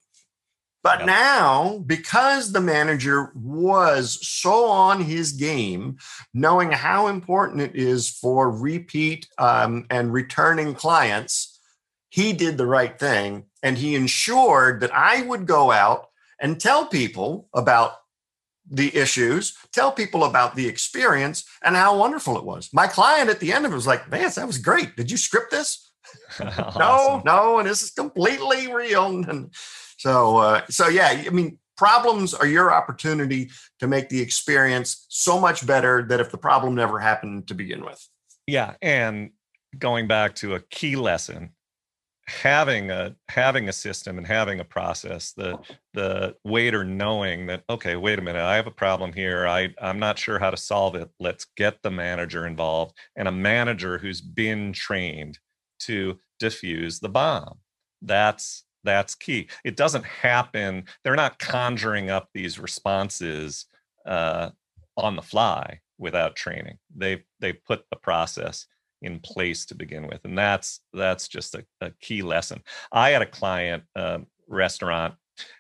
But 0.85 0.99
Yep. 1.01 1.07
now, 1.07 1.79
because 1.87 2.53
the 2.53 2.61
manager 2.61 3.33
was 3.35 4.19
so 4.21 4.67
on 4.67 5.01
his 5.01 5.33
game, 5.33 5.97
knowing 6.35 6.71
how 6.71 7.07
important 7.07 7.63
it 7.63 7.75
is 7.75 8.11
for 8.11 8.51
repeat 8.51 9.27
um, 9.39 9.87
and 9.89 10.13
returning 10.13 10.75
clients, 10.75 11.59
he 12.11 12.35
did 12.35 12.59
the 12.59 12.67
right 12.67 12.97
thing. 12.99 13.47
And 13.63 13.79
he 13.79 13.95
ensured 13.95 14.81
that 14.81 14.95
I 14.95 15.23
would 15.23 15.47
go 15.47 15.73
out 15.73 16.11
and 16.39 16.61
tell 16.61 16.87
people 16.87 17.49
about 17.55 17.93
the 18.71 18.95
issues, 18.95 19.57
tell 19.73 19.91
people 19.91 20.25
about 20.25 20.55
the 20.55 20.67
experience 20.69 21.45
and 21.63 21.77
how 21.77 21.97
wonderful 21.97 22.37
it 22.37 22.45
was. 22.45 22.69
My 22.75 22.89
client 22.89 23.31
at 23.31 23.41
the 23.41 23.55
end 23.55 23.65
of 23.65 23.73
it 23.73 23.75
was 23.75 23.87
like, 23.87 24.07
Vance, 24.09 24.35
that 24.35 24.47
was 24.47 24.59
great. 24.59 24.97
Did 24.97 25.11
you 25.11 25.17
script 25.17 25.51
this? 25.51 25.91
No, 26.79 27.23
no, 27.25 27.59
and 27.59 27.67
this 27.67 27.81
is 27.81 27.91
completely 27.91 28.71
real. 28.71 29.07
And 29.29 29.51
so, 30.05 30.37
uh, 30.37 30.61
so 30.69 30.89
yeah, 30.89 31.23
I 31.27 31.31
mean, 31.31 31.59
problems 31.79 32.35
are 32.35 32.47
your 32.47 32.71
opportunity 32.71 33.51
to 33.79 33.87
make 33.87 34.11
the 34.11 34.21
experience 34.21 35.07
so 35.09 35.41
much 35.41 35.67
better 35.67 36.03
that 36.11 36.21
if 36.21 36.31
the 36.31 36.37
problem 36.37 36.75
never 36.75 36.99
happened 36.99 37.49
to 37.49 37.55
begin 37.55 37.83
with. 37.83 38.07
Yeah, 38.47 38.75
and 38.83 39.31
going 39.79 40.07
back 40.07 40.35
to 40.37 40.57
a 40.57 40.61
key 40.61 40.97
lesson, 40.97 41.55
having 42.27 42.91
a 42.91 43.17
having 43.31 43.71
a 43.71 43.73
system 43.73 44.19
and 44.19 44.27
having 44.27 44.61
a 44.61 44.65
process, 44.65 45.33
the 45.33 45.59
the 45.95 46.37
waiter 46.45 46.85
knowing 46.85 47.47
that 47.47 47.65
okay, 47.71 47.97
wait 47.97 48.19
a 48.19 48.23
minute, 48.23 48.43
I 48.43 48.57
have 48.57 48.67
a 48.67 48.71
problem 48.71 49.11
here. 49.15 49.47
I 49.47 49.71
I'm 49.81 49.99
not 49.99 50.19
sure 50.19 50.39
how 50.39 50.51
to 50.51 50.59
solve 50.59 50.97
it. 50.97 51.09
Let's 51.19 51.47
get 51.57 51.83
the 51.83 51.91
manager 51.91 52.47
involved 52.47 52.95
and 53.17 53.27
a 53.27 53.33
manager 53.33 53.97
who's 53.97 54.21
been 54.21 54.75
trained 54.75 55.39
to 55.81 56.19
diffuse 56.39 57.01
the 57.01 57.09
bomb. 57.09 57.61
That's 58.03 58.64
that's 58.85 59.15
key. 59.15 59.49
It 59.65 59.77
doesn't 59.77 60.05
happen. 60.05 60.85
They're 61.03 61.17
not 61.17 61.39
conjuring 61.39 62.11
up 62.11 62.29
these 62.33 62.59
responses 62.59 63.67
uh, 64.07 64.51
on 64.97 65.17
the 65.17 65.23
fly 65.23 65.81
without 65.99 66.37
training. 66.37 66.79
They 66.95 67.25
they 67.41 67.53
put 67.53 67.85
the 67.91 67.97
process 67.97 68.67
in 69.03 69.21
place 69.21 69.67
to 69.67 69.75
begin 69.75 70.07
with, 70.07 70.25
and 70.25 70.37
that's 70.37 70.81
that's 70.93 71.29
just 71.29 71.55
a, 71.55 71.65
a 71.81 71.91
key 72.01 72.23
lesson. 72.23 72.63
I 72.93 73.11
had 73.11 73.23
a 73.23 73.27
client 73.27 73.85
um, 73.97 74.27
restaurant. 74.49 75.15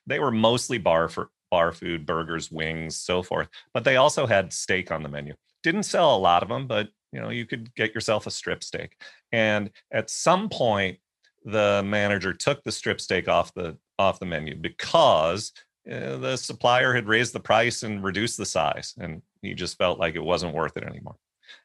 They 0.07 0.19
were 0.19 0.31
mostly 0.31 0.79
bar 0.79 1.09
for 1.09 1.31
bar 1.51 1.73
food, 1.73 2.07
burgers, 2.07 2.51
wings, 2.51 2.97
so 2.97 3.23
forth, 3.23 3.49
but 3.73 3.85
they 3.85 3.97
also 3.97 4.27
had 4.27 4.53
steak 4.53 4.91
on 4.91 5.03
the 5.03 5.09
menu. 5.09 5.35
Didn't 5.63 5.85
sell 5.85 6.17
a 6.17 6.19
lot 6.19 6.43
of 6.43 6.49
them, 6.49 6.67
but 6.67 6.89
you 7.13 7.21
know 7.21 7.31
you 7.31 7.47
could 7.47 7.75
get 7.75 7.95
yourself 7.95 8.27
a 8.27 8.31
strip 8.31 8.65
steak. 8.65 8.97
And 9.33 9.71
at 9.93 10.11
some 10.11 10.49
point, 10.49 10.99
the 11.44 11.83
manager 11.85 12.33
took 12.33 12.62
the 12.62 12.72
strip 12.72 13.00
steak 13.00 13.28
off 13.28 13.52
the 13.54 13.76
off 13.98 14.18
the 14.18 14.26
menu 14.26 14.57
because 14.57 15.52
uh, 15.90 16.16
the 16.16 16.37
supplier 16.37 16.94
had 16.94 17.07
raised 17.07 17.33
the 17.33 17.40
price 17.40 17.83
and 17.83 18.02
reduced 18.02 18.38
the 18.38 18.46
size 18.46 18.94
and 18.98 19.22
he 19.42 19.54
just 19.54 19.76
felt 19.76 19.98
like 19.98 20.14
it 20.14 20.24
wasn't 20.24 20.54
worth 20.54 20.76
it 20.76 20.85
anymore. 20.85 21.16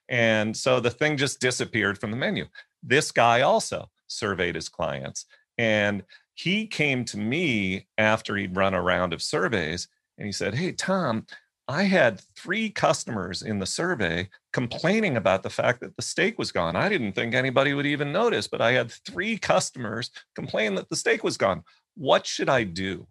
And 0.10 0.56
so 0.56 0.80
the 0.80 0.92
thing 0.92 1.18
just 1.18 1.40
disappeared 1.40 1.98
from 1.98 2.12
the 2.12 2.18
menu. 2.18 2.46
This 2.84 3.12
guy 3.12 3.42
also 3.42 3.90
surveyed 4.08 4.56
his 4.56 4.70
clients 4.70 5.26
and 5.58 6.04
he 6.34 6.66
came 6.66 7.04
to 7.06 7.18
me 7.18 7.86
after 7.98 8.36
he'd 8.36 8.56
run 8.56 8.74
a 8.74 8.82
round 8.82 9.14
of 9.14 9.22
surveys 9.22 9.88
and 10.18 10.26
he 10.26 10.32
said 10.32 10.56
hey 10.56 10.72
tom 10.72 11.26
i 11.70 11.84
had 11.84 12.22
three 12.36 12.70
customers 12.70 13.42
in 13.42 13.60
the 13.60 13.66
survey 13.66 14.28
complaining 14.52 15.16
about 15.16 15.44
the 15.44 15.50
fact 15.50 15.80
that 15.80 15.96
the 15.96 16.02
steak 16.02 16.38
was 16.38 16.52
gone 16.52 16.76
i 16.76 16.90
didn't 16.90 17.14
think 17.14 17.34
anybody 17.34 17.74
would 17.74 17.86
even 17.86 18.12
notice 18.12 18.48
but 18.48 18.62
i 18.62 18.72
had 18.72 18.92
three 19.06 19.38
customers 19.38 20.12
complain 20.36 20.76
that 20.76 20.90
the 20.90 20.96
steak 20.96 21.24
was 21.24 21.38
gone 21.38 21.64
what 21.96 22.26
should 22.26 22.50
i 22.50 22.64
do 22.64 23.08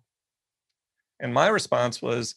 and 1.21 1.33
my 1.33 1.49
response 1.49 2.03
was 2.03 2.35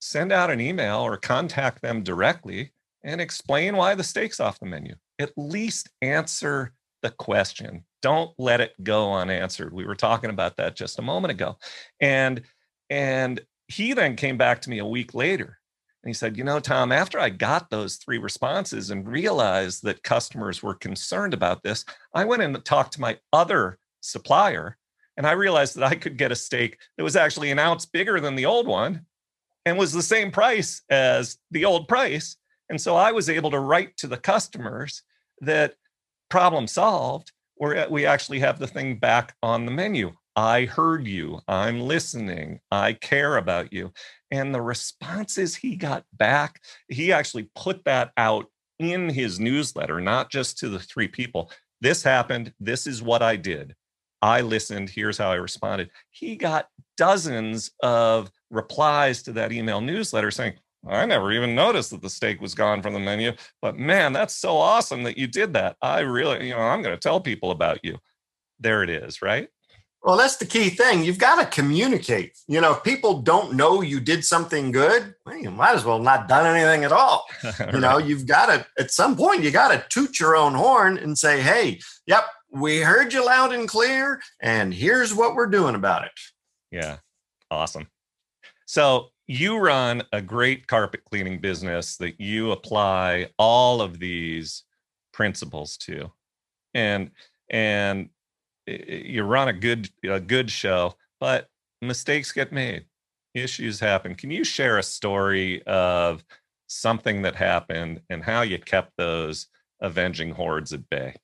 send 0.00 0.32
out 0.32 0.50
an 0.50 0.60
email 0.60 1.00
or 1.00 1.16
contact 1.16 1.82
them 1.82 2.02
directly 2.02 2.72
and 3.04 3.20
explain 3.20 3.76
why 3.76 3.94
the 3.94 4.04
steak's 4.04 4.40
off 4.40 4.60
the 4.60 4.66
menu. 4.66 4.94
At 5.18 5.32
least 5.36 5.88
answer 6.02 6.72
the 7.02 7.10
question. 7.10 7.84
Don't 8.02 8.32
let 8.38 8.60
it 8.60 8.72
go 8.82 9.12
unanswered. 9.12 9.72
We 9.72 9.86
were 9.86 9.94
talking 9.94 10.30
about 10.30 10.56
that 10.56 10.76
just 10.76 10.98
a 10.98 11.02
moment 11.02 11.32
ago. 11.32 11.56
And 12.00 12.42
and 12.90 13.40
he 13.68 13.92
then 13.92 14.16
came 14.16 14.36
back 14.36 14.60
to 14.62 14.70
me 14.70 14.78
a 14.78 14.86
week 14.86 15.14
later 15.14 15.58
and 16.02 16.10
he 16.10 16.14
said, 16.14 16.36
"You 16.36 16.44
know, 16.44 16.60
Tom, 16.60 16.92
after 16.92 17.18
I 17.18 17.28
got 17.28 17.70
those 17.70 17.96
three 17.96 18.18
responses 18.18 18.90
and 18.90 19.08
realized 19.08 19.82
that 19.84 20.02
customers 20.02 20.62
were 20.62 20.74
concerned 20.74 21.34
about 21.34 21.62
this, 21.62 21.84
I 22.14 22.24
went 22.24 22.42
and 22.42 22.64
talked 22.64 22.94
to 22.94 23.00
my 23.00 23.18
other 23.32 23.78
supplier 24.00 24.76
and 25.16 25.26
I 25.26 25.32
realized 25.32 25.76
that 25.76 25.84
I 25.84 25.96
could 25.96 26.16
get 26.16 26.32
a 26.32 26.36
steak 26.36 26.78
that 26.96 27.04
was 27.04 27.16
actually 27.16 27.50
an 27.50 27.58
ounce 27.58 27.84
bigger 27.84 28.20
than 28.20 28.36
the 28.36 28.46
old 28.46 28.66
one 28.66 29.04
and 29.66 29.76
was 29.76 29.92
the 29.92 30.02
same 30.02 30.30
price 30.30 30.82
as 30.88 31.38
the 31.50 31.64
old 31.64 31.88
price. 31.88 32.36
And 32.70 32.80
so 32.80 32.96
I 32.96 33.12
was 33.12 33.28
able 33.28 33.50
to 33.50 33.58
write 33.58 33.96
to 33.98 34.06
the 34.06 34.16
customers 34.16 35.02
that 35.40 35.74
problem 36.28 36.66
solved, 36.66 37.32
we 37.58 38.06
actually 38.06 38.38
have 38.38 38.60
the 38.60 38.68
thing 38.68 38.98
back 38.98 39.34
on 39.42 39.66
the 39.66 39.72
menu. 39.72 40.12
I 40.38 40.66
heard 40.66 41.04
you. 41.04 41.40
I'm 41.48 41.80
listening. 41.80 42.60
I 42.70 42.92
care 42.92 43.38
about 43.38 43.72
you. 43.72 43.92
And 44.30 44.54
the 44.54 44.62
responses 44.62 45.56
he 45.56 45.74
got 45.74 46.04
back, 46.12 46.62
he 46.86 47.12
actually 47.12 47.50
put 47.56 47.84
that 47.86 48.12
out 48.16 48.46
in 48.78 49.08
his 49.08 49.40
newsletter, 49.40 50.00
not 50.00 50.30
just 50.30 50.56
to 50.58 50.68
the 50.68 50.78
three 50.78 51.08
people. 51.08 51.50
This 51.80 52.04
happened. 52.04 52.52
This 52.60 52.86
is 52.86 53.02
what 53.02 53.20
I 53.20 53.34
did. 53.34 53.74
I 54.22 54.42
listened. 54.42 54.90
Here's 54.90 55.18
how 55.18 55.32
I 55.32 55.34
responded. 55.34 55.90
He 56.10 56.36
got 56.36 56.68
dozens 56.96 57.72
of 57.82 58.30
replies 58.48 59.24
to 59.24 59.32
that 59.32 59.50
email 59.50 59.80
newsletter 59.80 60.30
saying, 60.30 60.52
I 60.86 61.04
never 61.04 61.32
even 61.32 61.56
noticed 61.56 61.90
that 61.90 62.00
the 62.00 62.08
steak 62.08 62.40
was 62.40 62.54
gone 62.54 62.80
from 62.80 62.92
the 62.92 63.00
menu, 63.00 63.32
but 63.60 63.76
man, 63.76 64.12
that's 64.12 64.36
so 64.36 64.56
awesome 64.56 65.02
that 65.02 65.18
you 65.18 65.26
did 65.26 65.54
that. 65.54 65.74
I 65.82 65.98
really, 66.00 66.46
you 66.46 66.54
know, 66.54 66.60
I'm 66.60 66.82
going 66.82 66.94
to 66.94 67.00
tell 67.00 67.20
people 67.20 67.50
about 67.50 67.84
you. 67.84 67.98
There 68.60 68.84
it 68.84 68.90
is, 68.90 69.20
right? 69.20 69.48
Well, 70.02 70.16
that's 70.16 70.36
the 70.36 70.46
key 70.46 70.70
thing. 70.70 71.02
You've 71.02 71.18
got 71.18 71.40
to 71.40 71.60
communicate. 71.60 72.38
You 72.46 72.60
know, 72.60 72.74
if 72.74 72.84
people 72.84 73.20
don't 73.20 73.54
know 73.54 73.82
you 73.82 73.98
did 73.98 74.24
something 74.24 74.70
good, 74.70 75.14
well, 75.26 75.36
you 75.36 75.50
might 75.50 75.74
as 75.74 75.84
well 75.84 75.98
not 75.98 76.28
done 76.28 76.46
anything 76.46 76.84
at 76.84 76.92
all. 76.92 77.26
You 77.72 77.80
know, 77.80 77.98
you've 77.98 78.26
got 78.26 78.46
to, 78.46 78.66
at 78.78 78.90
some 78.90 79.16
point, 79.16 79.42
you 79.42 79.50
got 79.50 79.68
to 79.68 79.84
toot 79.88 80.18
your 80.18 80.36
own 80.36 80.54
horn 80.54 80.98
and 80.98 81.18
say, 81.18 81.40
hey, 81.40 81.80
yep, 82.06 82.24
we 82.50 82.78
heard 82.80 83.12
you 83.12 83.24
loud 83.24 83.52
and 83.52 83.68
clear, 83.68 84.20
and 84.40 84.72
here's 84.72 85.14
what 85.14 85.34
we're 85.34 85.46
doing 85.46 85.74
about 85.74 86.04
it. 86.04 86.12
Yeah. 86.70 86.98
Awesome. 87.50 87.88
So 88.66 89.08
you 89.26 89.58
run 89.58 90.02
a 90.12 90.22
great 90.22 90.66
carpet 90.66 91.02
cleaning 91.04 91.40
business 91.40 91.96
that 91.98 92.20
you 92.20 92.52
apply 92.52 93.28
all 93.38 93.80
of 93.80 93.98
these 93.98 94.64
principles 95.12 95.76
to. 95.78 96.10
And 96.74 97.10
and 97.50 98.10
you 98.68 99.22
run 99.22 99.48
a 99.48 99.52
good 99.52 99.90
a 100.04 100.20
good 100.20 100.50
show, 100.50 100.94
but 101.20 101.48
mistakes 101.80 102.32
get 102.32 102.52
made. 102.52 102.84
Issues 103.34 103.80
happen. 103.80 104.14
Can 104.14 104.30
you 104.30 104.44
share 104.44 104.78
a 104.78 104.82
story 104.82 105.62
of 105.64 106.24
something 106.66 107.22
that 107.22 107.36
happened 107.36 108.00
and 108.10 108.22
how 108.24 108.42
you 108.42 108.58
kept 108.58 108.92
those 108.96 109.46
avenging 109.80 110.32
hordes 110.32 110.72
at 110.72 110.88
bay? 110.88 111.14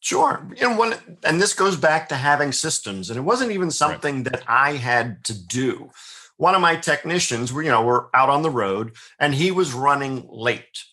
Sure. 0.00 0.46
You 0.54 0.68
know, 0.68 0.76
when, 0.76 0.94
and 1.22 1.40
this 1.40 1.54
goes 1.54 1.76
back 1.76 2.10
to 2.10 2.16
having 2.16 2.52
systems, 2.52 3.08
and 3.08 3.18
it 3.18 3.22
wasn't 3.22 3.52
even 3.52 3.70
something 3.70 4.16
right. 4.16 4.32
that 4.32 4.42
I 4.46 4.72
had 4.72 5.24
to 5.24 5.34
do. 5.34 5.90
One 6.36 6.54
of 6.54 6.60
my 6.60 6.76
technicians, 6.76 7.52
were, 7.52 7.62
you 7.62 7.70
know, 7.70 7.82
were 7.82 8.10
out 8.12 8.28
on 8.28 8.42
the 8.42 8.50
road, 8.50 8.96
and 9.18 9.34
he 9.34 9.50
was 9.50 9.72
running 9.72 10.26
late. 10.28 10.84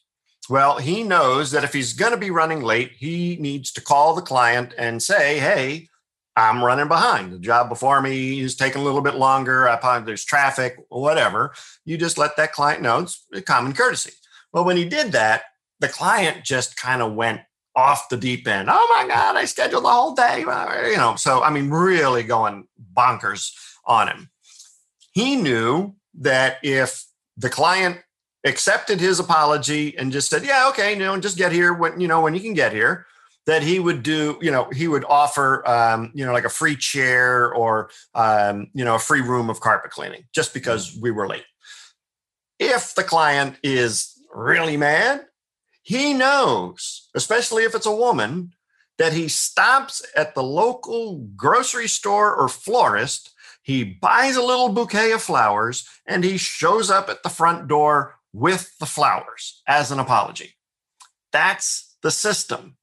Well, 0.49 0.80
he 0.80 1.04
knows 1.04 1.51
that 1.51 1.63
if 1.63 1.73
he's 1.73 1.93
going 1.93 2.12
to 2.12 2.17
be 2.17 2.32
running 2.32 2.62
late, 2.62 2.93
he 2.97 3.38
needs 3.39 3.71
to 3.73 3.82
call 3.82 4.15
the 4.15 4.21
client 4.21 4.73
and 4.77 5.01
say, 5.01 5.39
"Hey, 5.39 5.88
I'm 6.36 6.63
running 6.63 6.88
behind. 6.88 7.32
The 7.32 7.39
job 7.39 7.69
before 7.69 8.01
me 8.01 8.39
is 8.39 8.56
taking 8.56 8.82
a 8.82 8.84
little 8.84 9.01
bit 9.01 9.15
longer. 9.15 9.69
I 9.69 9.99
there's 9.99 10.25
traffic, 10.25 10.77
whatever." 10.89 11.53
You 11.86 11.97
just 11.97 12.18
let 12.18 12.38
that 12.38 12.53
client 12.53 12.82
know. 12.82 12.99
It's 12.99 13.26
a 13.34 13.41
common 13.41 13.74
courtesy. 13.74 14.13
Well, 14.51 14.65
when 14.65 14.78
he 14.78 14.86
did 14.86 15.11
that, 15.13 15.43
the 15.80 15.88
client 15.88 16.43
just 16.43 16.76
kind 16.76 17.01
of 17.01 17.13
went 17.13 17.41
off 17.76 18.09
the 18.09 18.18
deep 18.18 18.47
end. 18.47 18.70
Oh 18.70 18.88
my 18.89 19.07
God, 19.07 19.36
I 19.36 19.45
scheduled 19.45 19.84
the 19.84 19.89
whole 19.89 20.13
day. 20.13 20.43
Uh, 20.43 20.88
you 20.88 20.97
know, 20.97 21.15
so 21.15 21.41
I 21.41 21.49
mean, 21.49 21.70
really 21.70 22.24
going 22.24 22.68
bonkers 22.93 23.51
on 23.86 24.07
him. 24.07 24.30
He 25.13 25.36
knew 25.36 25.95
that 26.20 26.57
if 26.63 27.05
the 27.38 27.49
client 27.49 27.99
accepted 28.43 28.99
his 28.99 29.19
apology 29.19 29.97
and 29.97 30.11
just 30.11 30.29
said, 30.29 30.43
"Yeah, 30.43 30.67
okay, 30.69 30.93
you 30.93 30.99
know, 30.99 31.19
just 31.19 31.37
get 31.37 31.51
here 31.51 31.73
when 31.73 31.99
you 31.99 32.07
know 32.07 32.21
when 32.21 32.33
you 32.33 32.39
can 32.39 32.53
get 32.53 32.73
here," 32.73 33.05
that 33.45 33.63
he 33.63 33.79
would 33.79 34.03
do, 34.03 34.37
you 34.41 34.51
know, 34.51 34.69
he 34.71 34.87
would 34.87 35.05
offer, 35.05 35.67
um, 35.67 36.11
you 36.13 36.25
know, 36.25 36.33
like 36.33 36.45
a 36.45 36.49
free 36.49 36.75
chair 36.75 37.53
or 37.53 37.89
um, 38.15 38.67
you 38.73 38.85
know 38.85 38.95
a 38.95 38.99
free 38.99 39.21
room 39.21 39.49
of 39.49 39.59
carpet 39.59 39.91
cleaning 39.91 40.23
just 40.33 40.53
because 40.53 40.97
we 40.99 41.11
were 41.11 41.27
late. 41.27 41.45
If 42.59 42.95
the 42.95 43.03
client 43.03 43.57
is 43.63 44.17
really 44.33 44.77
mad 44.77 45.25
he 45.81 46.13
knows, 46.13 47.09
especially 47.15 47.63
if 47.63 47.75
it's 47.75 47.85
a 47.85 47.95
woman, 47.95 48.53
that 48.97 49.13
he 49.13 49.27
stops 49.27 50.05
at 50.15 50.35
the 50.35 50.43
local 50.43 51.27
grocery 51.35 51.87
store 51.87 52.35
or 52.35 52.47
florist. 52.47 53.31
He 53.63 53.83
buys 53.83 54.35
a 54.35 54.43
little 54.43 54.69
bouquet 54.69 55.11
of 55.11 55.23
flowers 55.23 55.87
and 56.05 56.23
he 56.23 56.37
shows 56.37 56.89
up 56.91 57.09
at 57.09 57.23
the 57.23 57.29
front 57.29 57.67
door 57.67 58.15
with 58.34 58.77
the 58.79 58.86
flowers 58.86 59.61
as 59.67 59.91
an 59.91 59.99
apology. 59.99 60.55
That's 61.32 61.95
the 62.01 62.11
system. 62.11 62.77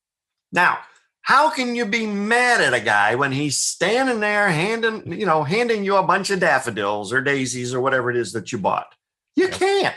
Now, 0.53 0.79
how 1.23 1.51
can 1.51 1.75
you 1.75 1.85
be 1.85 2.07
mad 2.07 2.61
at 2.61 2.73
a 2.73 2.81
guy 2.81 3.15
when 3.15 3.33
he's 3.33 3.59
standing 3.59 4.21
there 4.21 4.49
handing, 4.49 5.13
you 5.13 5.27
know, 5.27 5.43
handing 5.45 5.85
you 5.85 5.97
a 5.97 6.03
bunch 6.03 6.31
of 6.31 6.41
daffodils 6.41 7.13
or 7.13 7.21
daisies 7.21 7.75
or 7.75 7.81
whatever 7.81 8.11
it 8.11 8.17
is 8.17 8.33
that 8.33 8.51
you 8.51 8.59
bought? 8.59 8.95
You 9.37 9.49
can't. 9.49 9.95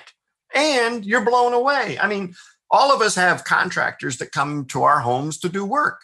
And 0.53 1.05
you're 1.05 1.23
blown 1.23 1.53
away. 1.53 1.97
I 1.99 2.07
mean, 2.07 2.35
all 2.69 2.93
of 2.93 3.01
us 3.01 3.15
have 3.15 3.45
contractors 3.45 4.17
that 4.17 4.31
come 4.31 4.65
to 4.65 4.83
our 4.83 4.99
homes 4.99 5.37
to 5.39 5.49
do 5.49 5.65
work. 5.65 6.01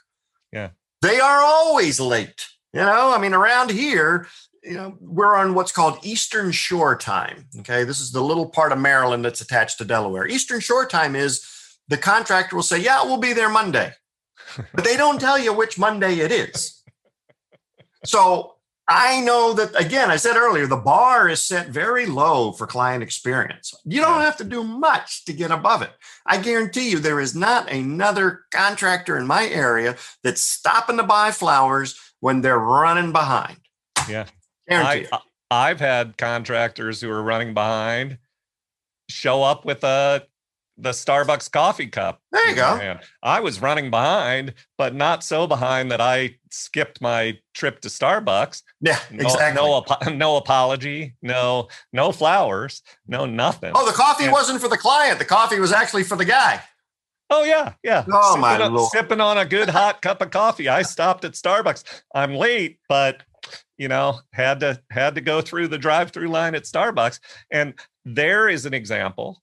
Yeah. 0.54 0.70
They 1.02 1.20
are 1.20 1.42
always 1.42 2.00
late. 2.00 2.46
You 2.74 2.82
know, 2.82 3.14
I 3.14 3.20
mean, 3.20 3.34
around 3.34 3.72
here, 3.72 4.28
you 4.68 4.76
know, 4.76 4.98
we're 5.00 5.36
on 5.36 5.54
what's 5.54 5.72
called 5.72 6.00
Eastern 6.04 6.52
Shore 6.52 6.96
time. 6.96 7.46
Okay. 7.60 7.84
This 7.84 8.00
is 8.00 8.12
the 8.12 8.22
little 8.22 8.48
part 8.48 8.72
of 8.72 8.80
Maryland 8.80 9.24
that's 9.24 9.42
attached 9.42 9.78
to 9.78 9.86
Delaware. 9.86 10.28
Eastern 10.28 10.60
Shore 10.60 10.86
time 10.86 11.16
is 11.16 11.48
the 11.88 11.98
contractor 11.98 12.56
will 12.56 12.64
say, 12.64 12.80
Yeah, 12.80 13.04
we'll 13.04 13.18
be 13.18 13.34
there 13.34 13.50
Monday 13.50 13.94
but 14.74 14.84
they 14.84 14.98
don't 14.98 15.20
tell 15.20 15.38
you 15.38 15.54
which 15.54 15.78
Monday 15.78 16.20
it 16.20 16.32
is. 16.32 16.84
So 18.06 18.56
I 18.88 19.20
know 19.22 19.54
that, 19.54 19.80
again, 19.80 20.10
I 20.10 20.16
said 20.16 20.38
earlier, 20.38 20.66
the 20.66 20.78
bar 20.78 21.28
is 21.28 21.44
set 21.44 21.68
very 21.68 22.06
low 22.06 22.54
for 22.54 22.66
client 22.68 23.04
experience. 23.04 23.74
You 23.84 24.02
don't 24.02 24.22
have 24.22 24.38
to 24.38 24.44
do 24.44 24.64
much 24.64 25.26
to 25.26 25.34
get 25.34 25.52
above 25.52 25.82
it. 25.82 25.92
I 26.26 26.38
guarantee 26.38 26.90
you, 26.90 27.00
there 27.00 27.20
is 27.20 27.36
not 27.36 27.70
another 27.70 28.42
contractor 28.52 29.18
in 29.18 29.28
my 29.28 29.46
area 29.48 29.98
that's 30.24 30.42
stopping 30.42 30.98
to 30.98 31.04
buy 31.04 31.32
flowers 31.32 32.00
when 32.20 32.42
they're 32.42 32.58
running 32.58 33.12
behind. 33.12 33.58
Yeah. 34.08 34.26
Guarantee 34.68 35.08
I, 35.12 35.20
I've 35.50 35.80
had 35.80 36.18
contractors 36.18 37.02
who 37.02 37.10
are 37.10 37.24
running 37.24 37.54
behind 37.54 38.18
show 39.10 39.44
up 39.44 39.66
with 39.66 39.84
a 39.84 40.24
the 40.78 40.92
Starbucks 40.92 41.52
coffee 41.52 41.88
cup. 41.88 42.22
There 42.32 42.50
you 42.50 42.56
go. 42.56 43.00
I 43.24 43.40
was 43.40 43.62
running 43.62 43.90
behind, 43.90 44.54
but 44.78 44.94
not 44.94 45.24
so 45.24 45.48
behind 45.48 45.92
that 45.92 46.00
I 46.00 46.36
skipped 46.52 47.02
my 47.02 47.40
trip 47.56 47.82
to 47.82 47.88
Starbucks. 47.88 48.62
Yeah, 48.82 49.00
no, 49.12 49.26
exactly. 49.26 49.60
No, 49.60 49.84
no 50.14 50.38
apology, 50.38 51.16
no, 51.22 51.68
no 51.92 52.12
flowers, 52.12 52.84
no 53.08 53.26
nothing. 53.26 53.72
Oh, 53.74 53.86
the 53.88 53.92
coffee 53.92 54.26
and, 54.26 54.34
wasn't 54.34 54.62
for 54.62 54.68
the 54.68 54.78
client. 54.78 55.18
The 55.18 55.26
coffee 55.26 55.60
was 55.60 55.72
actually 55.72 56.04
for 56.04 56.16
the 56.16 56.26
guy. 56.26 56.62
Oh 57.30 57.44
yeah, 57.44 57.74
yeah. 57.84 58.06
Oh 58.10 58.32
sipping 58.32 58.42
my 58.42 58.62
on, 58.62 58.74
lord! 58.74 58.92
Sipping 58.92 59.20
on 59.20 59.38
a 59.38 59.46
good 59.46 59.70
hot 59.70 60.02
cup 60.04 60.22
of 60.22 60.30
coffee. 60.30 60.70
I 60.70 60.84
stopped 60.84 61.26
at 61.26 61.34
Starbucks. 61.34 61.84
I'm 62.14 62.36
late, 62.36 62.80
but 62.88 63.24
you 63.78 63.88
know 63.88 64.20
had 64.34 64.60
to 64.62 64.82
had 64.92 65.16
to 65.16 65.22
go 65.22 65.42
through 65.42 65.68
the 65.68 65.78
drive-through 65.78 66.28
line 66.28 66.56
at 66.56 66.64
Starbucks, 66.64 67.20
and 67.52 67.74
there 68.06 68.50
is 68.50 68.66
an 68.66 68.74
example 68.74 69.42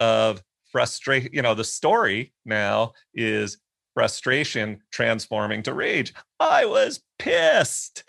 of 0.00 0.42
frustration 0.70 1.30
you 1.32 1.42
know 1.42 1.54
the 1.54 1.64
story 1.64 2.32
now 2.44 2.92
is 3.14 3.58
frustration 3.94 4.80
transforming 4.90 5.62
to 5.62 5.74
rage. 5.74 6.14
I 6.40 6.64
was 6.64 7.02
pissed. 7.18 8.04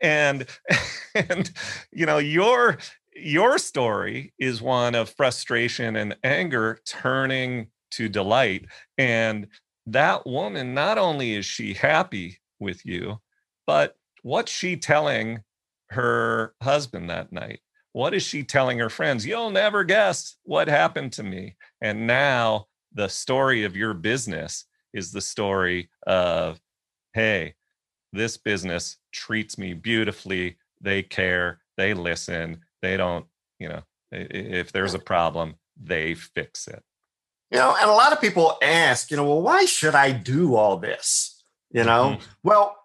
And 0.00 0.46
and 1.14 1.50
you 1.92 2.06
know 2.06 2.18
your 2.18 2.78
your 3.16 3.58
story 3.58 4.32
is 4.38 4.60
one 4.60 4.94
of 4.94 5.08
frustration 5.10 5.96
and 5.96 6.16
anger 6.24 6.80
turning 6.84 7.68
to 7.92 8.08
delight. 8.08 8.66
And 8.98 9.46
that 9.86 10.26
woman 10.26 10.74
not 10.74 10.98
only 10.98 11.34
is 11.34 11.46
she 11.46 11.74
happy 11.74 12.38
with 12.58 12.84
you 12.84 13.18
but 13.66 13.96
what's 14.24 14.50
she 14.50 14.76
telling 14.76 15.44
her 15.90 16.54
husband 16.60 17.08
that 17.08 17.32
night 17.32 17.60
what 17.94 18.12
is 18.12 18.24
she 18.24 18.42
telling 18.42 18.80
her 18.80 18.90
friends? 18.90 19.24
You'll 19.24 19.52
never 19.52 19.84
guess 19.84 20.36
what 20.42 20.66
happened 20.66 21.12
to 21.12 21.22
me. 21.22 21.54
And 21.80 22.08
now 22.08 22.66
the 22.92 23.08
story 23.08 23.62
of 23.62 23.76
your 23.76 23.94
business 23.94 24.64
is 24.92 25.12
the 25.12 25.20
story 25.20 25.88
of, 26.04 26.60
hey, 27.12 27.54
this 28.12 28.36
business 28.36 28.96
treats 29.12 29.56
me 29.56 29.74
beautifully. 29.74 30.56
They 30.80 31.04
care, 31.04 31.60
they 31.76 31.94
listen, 31.94 32.62
they 32.82 32.96
don't, 32.96 33.26
you 33.60 33.68
know, 33.68 33.82
if 34.10 34.72
there's 34.72 34.94
a 34.94 34.98
problem, 34.98 35.54
they 35.80 36.14
fix 36.14 36.66
it. 36.66 36.82
You 37.52 37.58
know, 37.58 37.76
and 37.80 37.88
a 37.88 37.94
lot 37.94 38.12
of 38.12 38.20
people 38.20 38.58
ask, 38.60 39.12
you 39.12 39.16
know, 39.16 39.24
well, 39.24 39.42
why 39.42 39.66
should 39.66 39.94
I 39.94 40.10
do 40.10 40.56
all 40.56 40.78
this? 40.78 41.44
You 41.70 41.84
know, 41.84 42.16
mm-hmm. 42.16 42.24
well, 42.42 42.76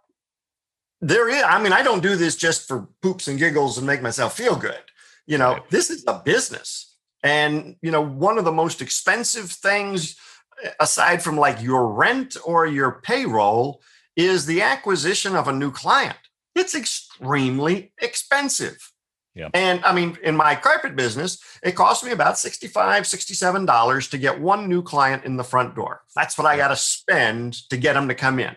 there 1.02 1.30
is, 1.30 1.44
I 1.46 1.62
mean, 1.62 1.74
I 1.74 1.82
don't 1.82 2.04
do 2.04 2.16
this 2.16 2.36
just 2.36 2.68
for 2.68 2.88
poops 3.02 3.28
and 3.28 3.40
giggles 3.40 3.78
and 3.78 3.88
make 3.88 4.02
myself 4.02 4.36
feel 4.36 4.56
good. 4.56 4.82
You 5.26 5.38
know, 5.38 5.54
right. 5.54 5.70
this 5.70 5.90
is 5.90 6.04
a 6.08 6.22
business. 6.24 6.96
And, 7.24 7.76
you 7.82 7.92
know, 7.92 8.02
one 8.02 8.38
of 8.38 8.46
the 8.46 8.52
most 8.52 8.82
expensive 8.82 9.52
things, 9.52 10.16
eh, 10.64 10.72
aside 10.80 11.22
from 11.22 11.38
like 11.38 11.62
your 11.62 11.88
rent 11.88 12.38
or 12.44 12.66
your 12.66 13.02
payroll, 13.04 13.82
is 14.16 14.46
the 14.46 14.62
acquisition 14.62 15.36
of 15.36 15.48
a 15.48 15.54
new 15.54 15.72
client. 15.72 16.18
It's 16.56 16.76
extremely 16.76 17.94
expensive. 18.02 18.92
Yeah. 19.36 19.50
And 19.54 19.84
I 19.86 19.94
mean, 19.94 20.18
in 20.24 20.36
my 20.36 20.56
carpet 20.56 20.96
business, 20.96 21.42
it 21.64 21.76
cost 21.76 22.04
me 22.04 22.12
about 22.12 22.36
$65, 22.36 22.72
$67 22.74 24.10
to 24.10 24.18
get 24.18 24.42
one 24.42 24.68
new 24.68 24.82
client 24.82 25.24
in 25.24 25.38
the 25.38 25.44
front 25.44 25.76
door. 25.76 26.02
That's 26.16 26.38
what 26.38 26.48
I 26.48 26.58
got 26.58 26.70
to 26.70 26.76
spend 26.76 27.70
to 27.70 27.78
get 27.78 27.94
them 27.94 28.08
to 28.10 28.16
come 28.16 28.40
in. 28.40 28.56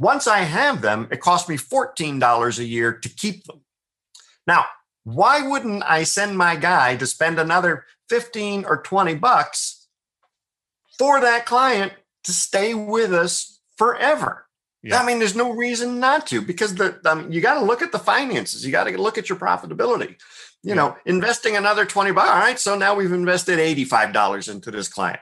Once 0.00 0.26
I 0.26 0.38
have 0.38 0.80
them, 0.80 1.06
it 1.12 1.20
costs 1.20 1.46
me 1.46 1.58
$14 1.58 2.58
a 2.58 2.64
year 2.64 2.90
to 2.94 3.08
keep 3.10 3.44
them. 3.44 3.60
Now, 4.46 4.64
why 5.04 5.46
wouldn't 5.46 5.82
I 5.84 6.04
send 6.04 6.38
my 6.38 6.56
guy 6.56 6.96
to 6.96 7.06
spend 7.06 7.38
another 7.38 7.84
15 8.08 8.64
or 8.64 8.80
20 8.80 9.14
bucks 9.16 9.88
for 10.98 11.20
that 11.20 11.44
client 11.44 11.92
to 12.24 12.32
stay 12.32 12.72
with 12.72 13.12
us 13.12 13.60
forever? 13.76 14.46
Yeah. 14.82 15.02
I 15.02 15.04
mean, 15.04 15.18
there's 15.18 15.36
no 15.36 15.52
reason 15.52 16.00
not 16.00 16.26
to 16.28 16.40
because 16.40 16.74
the 16.76 16.98
um, 17.04 17.30
you 17.30 17.42
got 17.42 17.60
to 17.60 17.64
look 17.64 17.82
at 17.82 17.92
the 17.92 17.98
finances. 17.98 18.64
You 18.64 18.72
got 18.72 18.84
to 18.84 18.96
look 18.96 19.18
at 19.18 19.28
your 19.28 19.36
profitability. 19.36 20.16
You 20.62 20.70
yeah. 20.70 20.74
know, 20.76 20.96
investing 21.04 21.56
another 21.56 21.84
20 21.84 22.12
bucks. 22.12 22.30
All 22.30 22.36
right, 22.36 22.58
so 22.58 22.74
now 22.74 22.94
we've 22.94 23.12
invested 23.12 23.58
$85 23.58 24.50
into 24.50 24.70
this 24.70 24.88
client. 24.88 25.20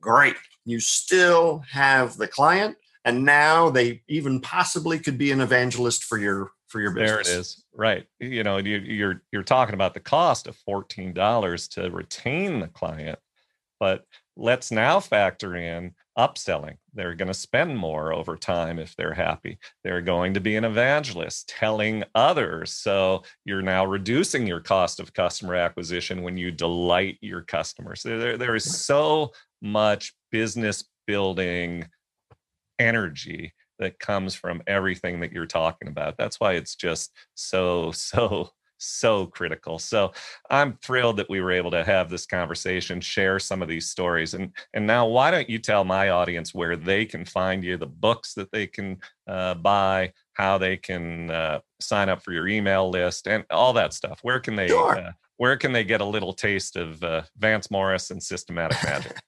Great. 0.00 0.34
You 0.64 0.80
still 0.80 1.62
have 1.70 2.16
the 2.16 2.26
client 2.26 2.76
and 3.06 3.24
now 3.24 3.70
they 3.70 4.02
even 4.08 4.40
possibly 4.40 4.98
could 4.98 5.16
be 5.16 5.30
an 5.30 5.40
evangelist 5.40 6.04
for 6.04 6.18
your 6.18 6.50
for 6.68 6.80
your 6.80 6.90
business. 6.90 7.28
There 7.28 7.36
it 7.36 7.40
is. 7.40 7.64
Right. 7.72 8.06
You 8.18 8.42
know, 8.42 8.58
you, 8.58 8.78
you're 8.78 9.22
you're 9.32 9.44
talking 9.44 9.74
about 9.74 9.94
the 9.94 10.00
cost 10.00 10.46
of 10.48 10.56
fourteen 10.56 11.14
dollars 11.14 11.68
to 11.68 11.88
retain 11.90 12.58
the 12.58 12.66
client, 12.66 13.18
but 13.78 14.04
let's 14.36 14.72
now 14.72 14.98
factor 15.00 15.54
in 15.54 15.94
upselling. 16.18 16.78
They're 16.94 17.14
going 17.14 17.28
to 17.28 17.34
spend 17.34 17.78
more 17.78 18.12
over 18.12 18.36
time 18.36 18.78
if 18.78 18.96
they're 18.96 19.14
happy. 19.14 19.58
They're 19.84 20.02
going 20.02 20.34
to 20.34 20.40
be 20.40 20.56
an 20.56 20.64
evangelist 20.64 21.48
telling 21.48 22.02
others. 22.14 22.72
So 22.72 23.22
you're 23.44 23.62
now 23.62 23.84
reducing 23.84 24.46
your 24.46 24.60
cost 24.60 24.98
of 24.98 25.12
customer 25.12 25.54
acquisition 25.54 26.22
when 26.22 26.36
you 26.36 26.50
delight 26.50 27.18
your 27.20 27.42
customers. 27.42 28.02
There, 28.02 28.36
there 28.36 28.56
is 28.56 28.64
so 28.64 29.32
much 29.62 30.14
business 30.32 30.84
building 31.06 31.86
energy 32.78 33.54
that 33.78 33.98
comes 33.98 34.34
from 34.34 34.62
everything 34.66 35.20
that 35.20 35.32
you're 35.32 35.46
talking 35.46 35.88
about. 35.88 36.16
That's 36.16 36.40
why 36.40 36.52
it's 36.52 36.76
just 36.76 37.12
so, 37.34 37.90
so, 37.92 38.50
so 38.78 39.26
critical. 39.26 39.78
So 39.78 40.12
I'm 40.50 40.78
thrilled 40.82 41.16
that 41.18 41.30
we 41.30 41.40
were 41.40 41.52
able 41.52 41.70
to 41.70 41.84
have 41.84 42.10
this 42.10 42.26
conversation, 42.26 43.00
share 43.00 43.38
some 43.38 43.62
of 43.62 43.68
these 43.68 43.88
stories. 43.88 44.34
And 44.34 44.52
and 44.74 44.86
now 44.86 45.06
why 45.06 45.30
don't 45.30 45.48
you 45.48 45.58
tell 45.58 45.84
my 45.84 46.10
audience 46.10 46.54
where 46.54 46.76
they 46.76 47.04
can 47.04 47.24
find 47.24 47.64
you, 47.64 47.76
the 47.76 47.86
books 47.86 48.34
that 48.34 48.52
they 48.52 48.66
can 48.66 48.98
uh, 49.26 49.54
buy, 49.54 50.12
how 50.34 50.58
they 50.58 50.76
can 50.76 51.30
uh, 51.30 51.60
sign 51.80 52.08
up 52.08 52.22
for 52.22 52.32
your 52.32 52.48
email 52.48 52.90
list 52.90 53.26
and 53.26 53.44
all 53.50 53.72
that 53.74 53.94
stuff. 53.94 54.18
Where 54.22 54.40
can 54.40 54.56
they 54.56 54.68
sure. 54.68 54.98
uh, 54.98 55.12
where 55.38 55.56
can 55.56 55.72
they 55.72 55.84
get 55.84 56.00
a 56.00 56.04
little 56.04 56.32
taste 56.32 56.76
of 56.76 57.02
uh, 57.02 57.22
Vance 57.38 57.70
Morris 57.70 58.10
and 58.10 58.22
systematic 58.22 58.82
magic? 58.84 59.18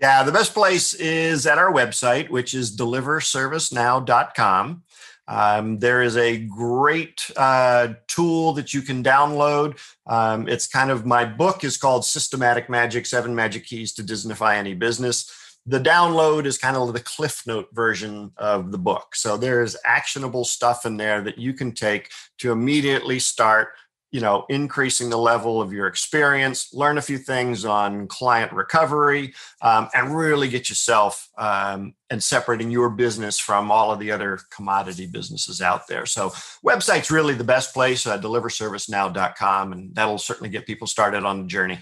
Yeah, 0.00 0.24
the 0.24 0.32
best 0.32 0.52
place 0.52 0.92
is 0.92 1.46
at 1.46 1.56
our 1.56 1.72
website, 1.72 2.28
which 2.28 2.52
is 2.52 2.76
deliverservicenow.com. 2.76 4.82
Um, 5.28 5.78
there 5.78 6.02
is 6.02 6.16
a 6.16 6.38
great 6.38 7.30
uh, 7.36 7.94
tool 8.06 8.52
that 8.52 8.72
you 8.72 8.82
can 8.82 9.02
download. 9.02 9.78
Um, 10.06 10.48
it's 10.48 10.68
kind 10.68 10.90
of 10.90 11.06
my 11.06 11.24
book 11.24 11.64
is 11.64 11.76
called 11.76 12.04
Systematic 12.04 12.68
Magic 12.68 13.06
Seven 13.06 13.34
Magic 13.34 13.66
Keys 13.66 13.92
to 13.94 14.04
Disnify 14.04 14.56
Any 14.56 14.74
Business. 14.74 15.32
The 15.68 15.80
download 15.80 16.44
is 16.44 16.58
kind 16.58 16.76
of 16.76 16.92
the 16.92 17.00
Cliff 17.00 17.42
Note 17.44 17.68
version 17.72 18.30
of 18.36 18.70
the 18.70 18.78
book. 18.78 19.16
So 19.16 19.36
there's 19.36 19.76
actionable 19.84 20.44
stuff 20.44 20.86
in 20.86 20.96
there 20.96 21.20
that 21.22 21.38
you 21.38 21.54
can 21.54 21.72
take 21.72 22.10
to 22.38 22.52
immediately 22.52 23.18
start 23.18 23.70
you 24.12 24.20
know, 24.20 24.44
increasing 24.48 25.10
the 25.10 25.18
level 25.18 25.60
of 25.60 25.72
your 25.72 25.86
experience, 25.86 26.72
learn 26.72 26.96
a 26.96 27.02
few 27.02 27.18
things 27.18 27.64
on 27.64 28.06
client 28.06 28.52
recovery, 28.52 29.34
um, 29.62 29.88
and 29.94 30.16
really 30.16 30.48
get 30.48 30.68
yourself 30.68 31.28
um, 31.38 31.94
and 32.08 32.22
separating 32.22 32.70
your 32.70 32.88
business 32.88 33.38
from 33.38 33.70
all 33.70 33.92
of 33.92 33.98
the 33.98 34.12
other 34.12 34.38
commodity 34.50 35.06
businesses 35.06 35.60
out 35.60 35.88
there. 35.88 36.06
So, 36.06 36.30
website's 36.64 37.10
really 37.10 37.34
the 37.34 37.44
best 37.44 37.74
place, 37.74 38.06
uh, 38.06 38.18
deliverservicenow.com, 38.18 39.72
and 39.72 39.94
that'll 39.94 40.18
certainly 40.18 40.50
get 40.50 40.66
people 40.66 40.86
started 40.86 41.24
on 41.24 41.42
the 41.42 41.48
journey. 41.48 41.78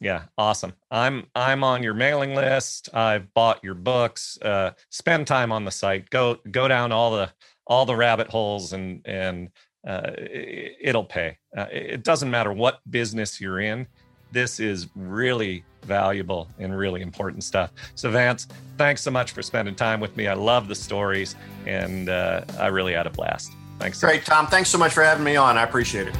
Yeah, 0.00 0.24
awesome. 0.36 0.74
I'm 0.90 1.26
I'm 1.34 1.64
on 1.64 1.82
your 1.82 1.94
mailing 1.94 2.34
list. 2.34 2.90
I've 2.92 3.32
bought 3.32 3.64
your 3.64 3.74
books. 3.74 4.38
Uh, 4.42 4.72
spend 4.90 5.26
time 5.26 5.50
on 5.50 5.64
the 5.64 5.70
site. 5.70 6.10
Go 6.10 6.38
go 6.50 6.68
down 6.68 6.92
all 6.92 7.12
the 7.12 7.32
all 7.66 7.86
the 7.86 7.96
rabbit 7.96 8.28
holes 8.28 8.72
and 8.74 9.00
and 9.06 9.48
uh, 9.86 10.10
it'll 10.16 11.04
pay. 11.04 11.36
Uh, 11.56 11.66
it 11.70 12.02
doesn't 12.02 12.30
matter 12.30 12.52
what 12.52 12.80
business 12.90 13.40
you're 13.40 13.60
in. 13.60 13.86
This 14.32 14.58
is 14.58 14.88
really 14.96 15.64
valuable 15.82 16.48
and 16.58 16.76
really 16.76 17.02
important 17.02 17.44
stuff. 17.44 17.70
So, 17.94 18.10
Vance, 18.10 18.48
thanks 18.78 19.02
so 19.02 19.10
much 19.10 19.32
for 19.32 19.42
spending 19.42 19.74
time 19.74 20.00
with 20.00 20.16
me. 20.16 20.26
I 20.26 20.34
love 20.34 20.66
the 20.66 20.74
stories, 20.74 21.36
and 21.66 22.08
uh, 22.08 22.42
I 22.58 22.66
really 22.68 22.94
had 22.94 23.06
a 23.06 23.10
blast. 23.10 23.52
Thanks. 23.78 24.00
Great, 24.00 24.20
much. 24.20 24.26
Tom. 24.26 24.46
Thanks 24.46 24.70
so 24.70 24.78
much 24.78 24.92
for 24.92 25.02
having 25.02 25.24
me 25.24 25.36
on. 25.36 25.58
I 25.58 25.62
appreciate 25.62 26.08
it. 26.08 26.14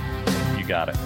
You 0.59 0.65
got 0.65 0.89
it. 0.89 0.97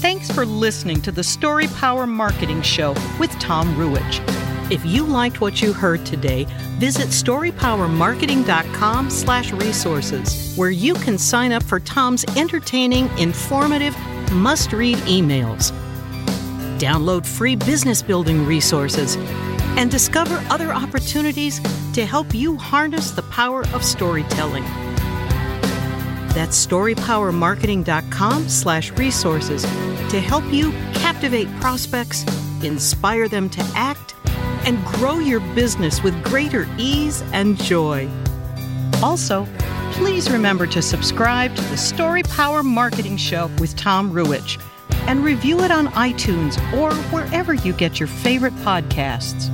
Thanks 0.00 0.30
for 0.30 0.44
listening 0.44 1.00
to 1.02 1.12
the 1.12 1.24
Story 1.24 1.66
Power 1.68 2.06
Marketing 2.06 2.62
Show 2.62 2.94
with 3.18 3.30
Tom 3.38 3.74
Ruwitch. 3.76 4.39
If 4.70 4.86
you 4.86 5.04
liked 5.04 5.40
what 5.40 5.60
you 5.60 5.72
heard 5.72 6.06
today, 6.06 6.46
visit 6.78 7.08
storypowermarketing.com 7.08 9.10
slash 9.10 9.52
resources, 9.52 10.54
where 10.56 10.70
you 10.70 10.94
can 10.94 11.18
sign 11.18 11.50
up 11.50 11.64
for 11.64 11.80
Tom's 11.80 12.24
entertaining, 12.36 13.08
informative, 13.18 13.96
must-read 14.30 14.98
emails. 14.98 15.72
Download 16.78 17.26
free 17.26 17.56
business 17.56 18.00
building 18.00 18.46
resources 18.46 19.16
and 19.76 19.90
discover 19.90 20.40
other 20.50 20.72
opportunities 20.72 21.60
to 21.92 22.06
help 22.06 22.32
you 22.32 22.56
harness 22.56 23.10
the 23.10 23.22
power 23.22 23.62
of 23.74 23.84
storytelling. 23.84 24.62
That's 26.32 26.64
storypowermarketing.com 26.64 28.48
slash 28.48 28.92
resources 28.92 29.62
to 29.62 30.20
help 30.20 30.44
you 30.52 30.70
captivate 30.94 31.48
prospects, 31.60 32.22
inspire 32.62 33.26
them 33.26 33.50
to 33.50 33.62
act, 33.74 34.09
and 34.66 34.84
grow 34.84 35.18
your 35.18 35.40
business 35.54 36.02
with 36.02 36.22
greater 36.22 36.68
ease 36.78 37.22
and 37.32 37.60
joy. 37.62 38.08
Also, 39.02 39.46
please 39.92 40.30
remember 40.30 40.66
to 40.66 40.82
subscribe 40.82 41.54
to 41.56 41.62
the 41.62 41.76
Story 41.76 42.22
Power 42.22 42.62
Marketing 42.62 43.16
Show 43.16 43.50
with 43.58 43.76
Tom 43.76 44.12
Ruwitch 44.12 44.60
and 45.06 45.24
review 45.24 45.60
it 45.60 45.70
on 45.70 45.88
iTunes 45.88 46.56
or 46.72 46.94
wherever 47.12 47.54
you 47.54 47.72
get 47.72 47.98
your 47.98 48.06
favorite 48.06 48.54
podcasts. 48.56 49.48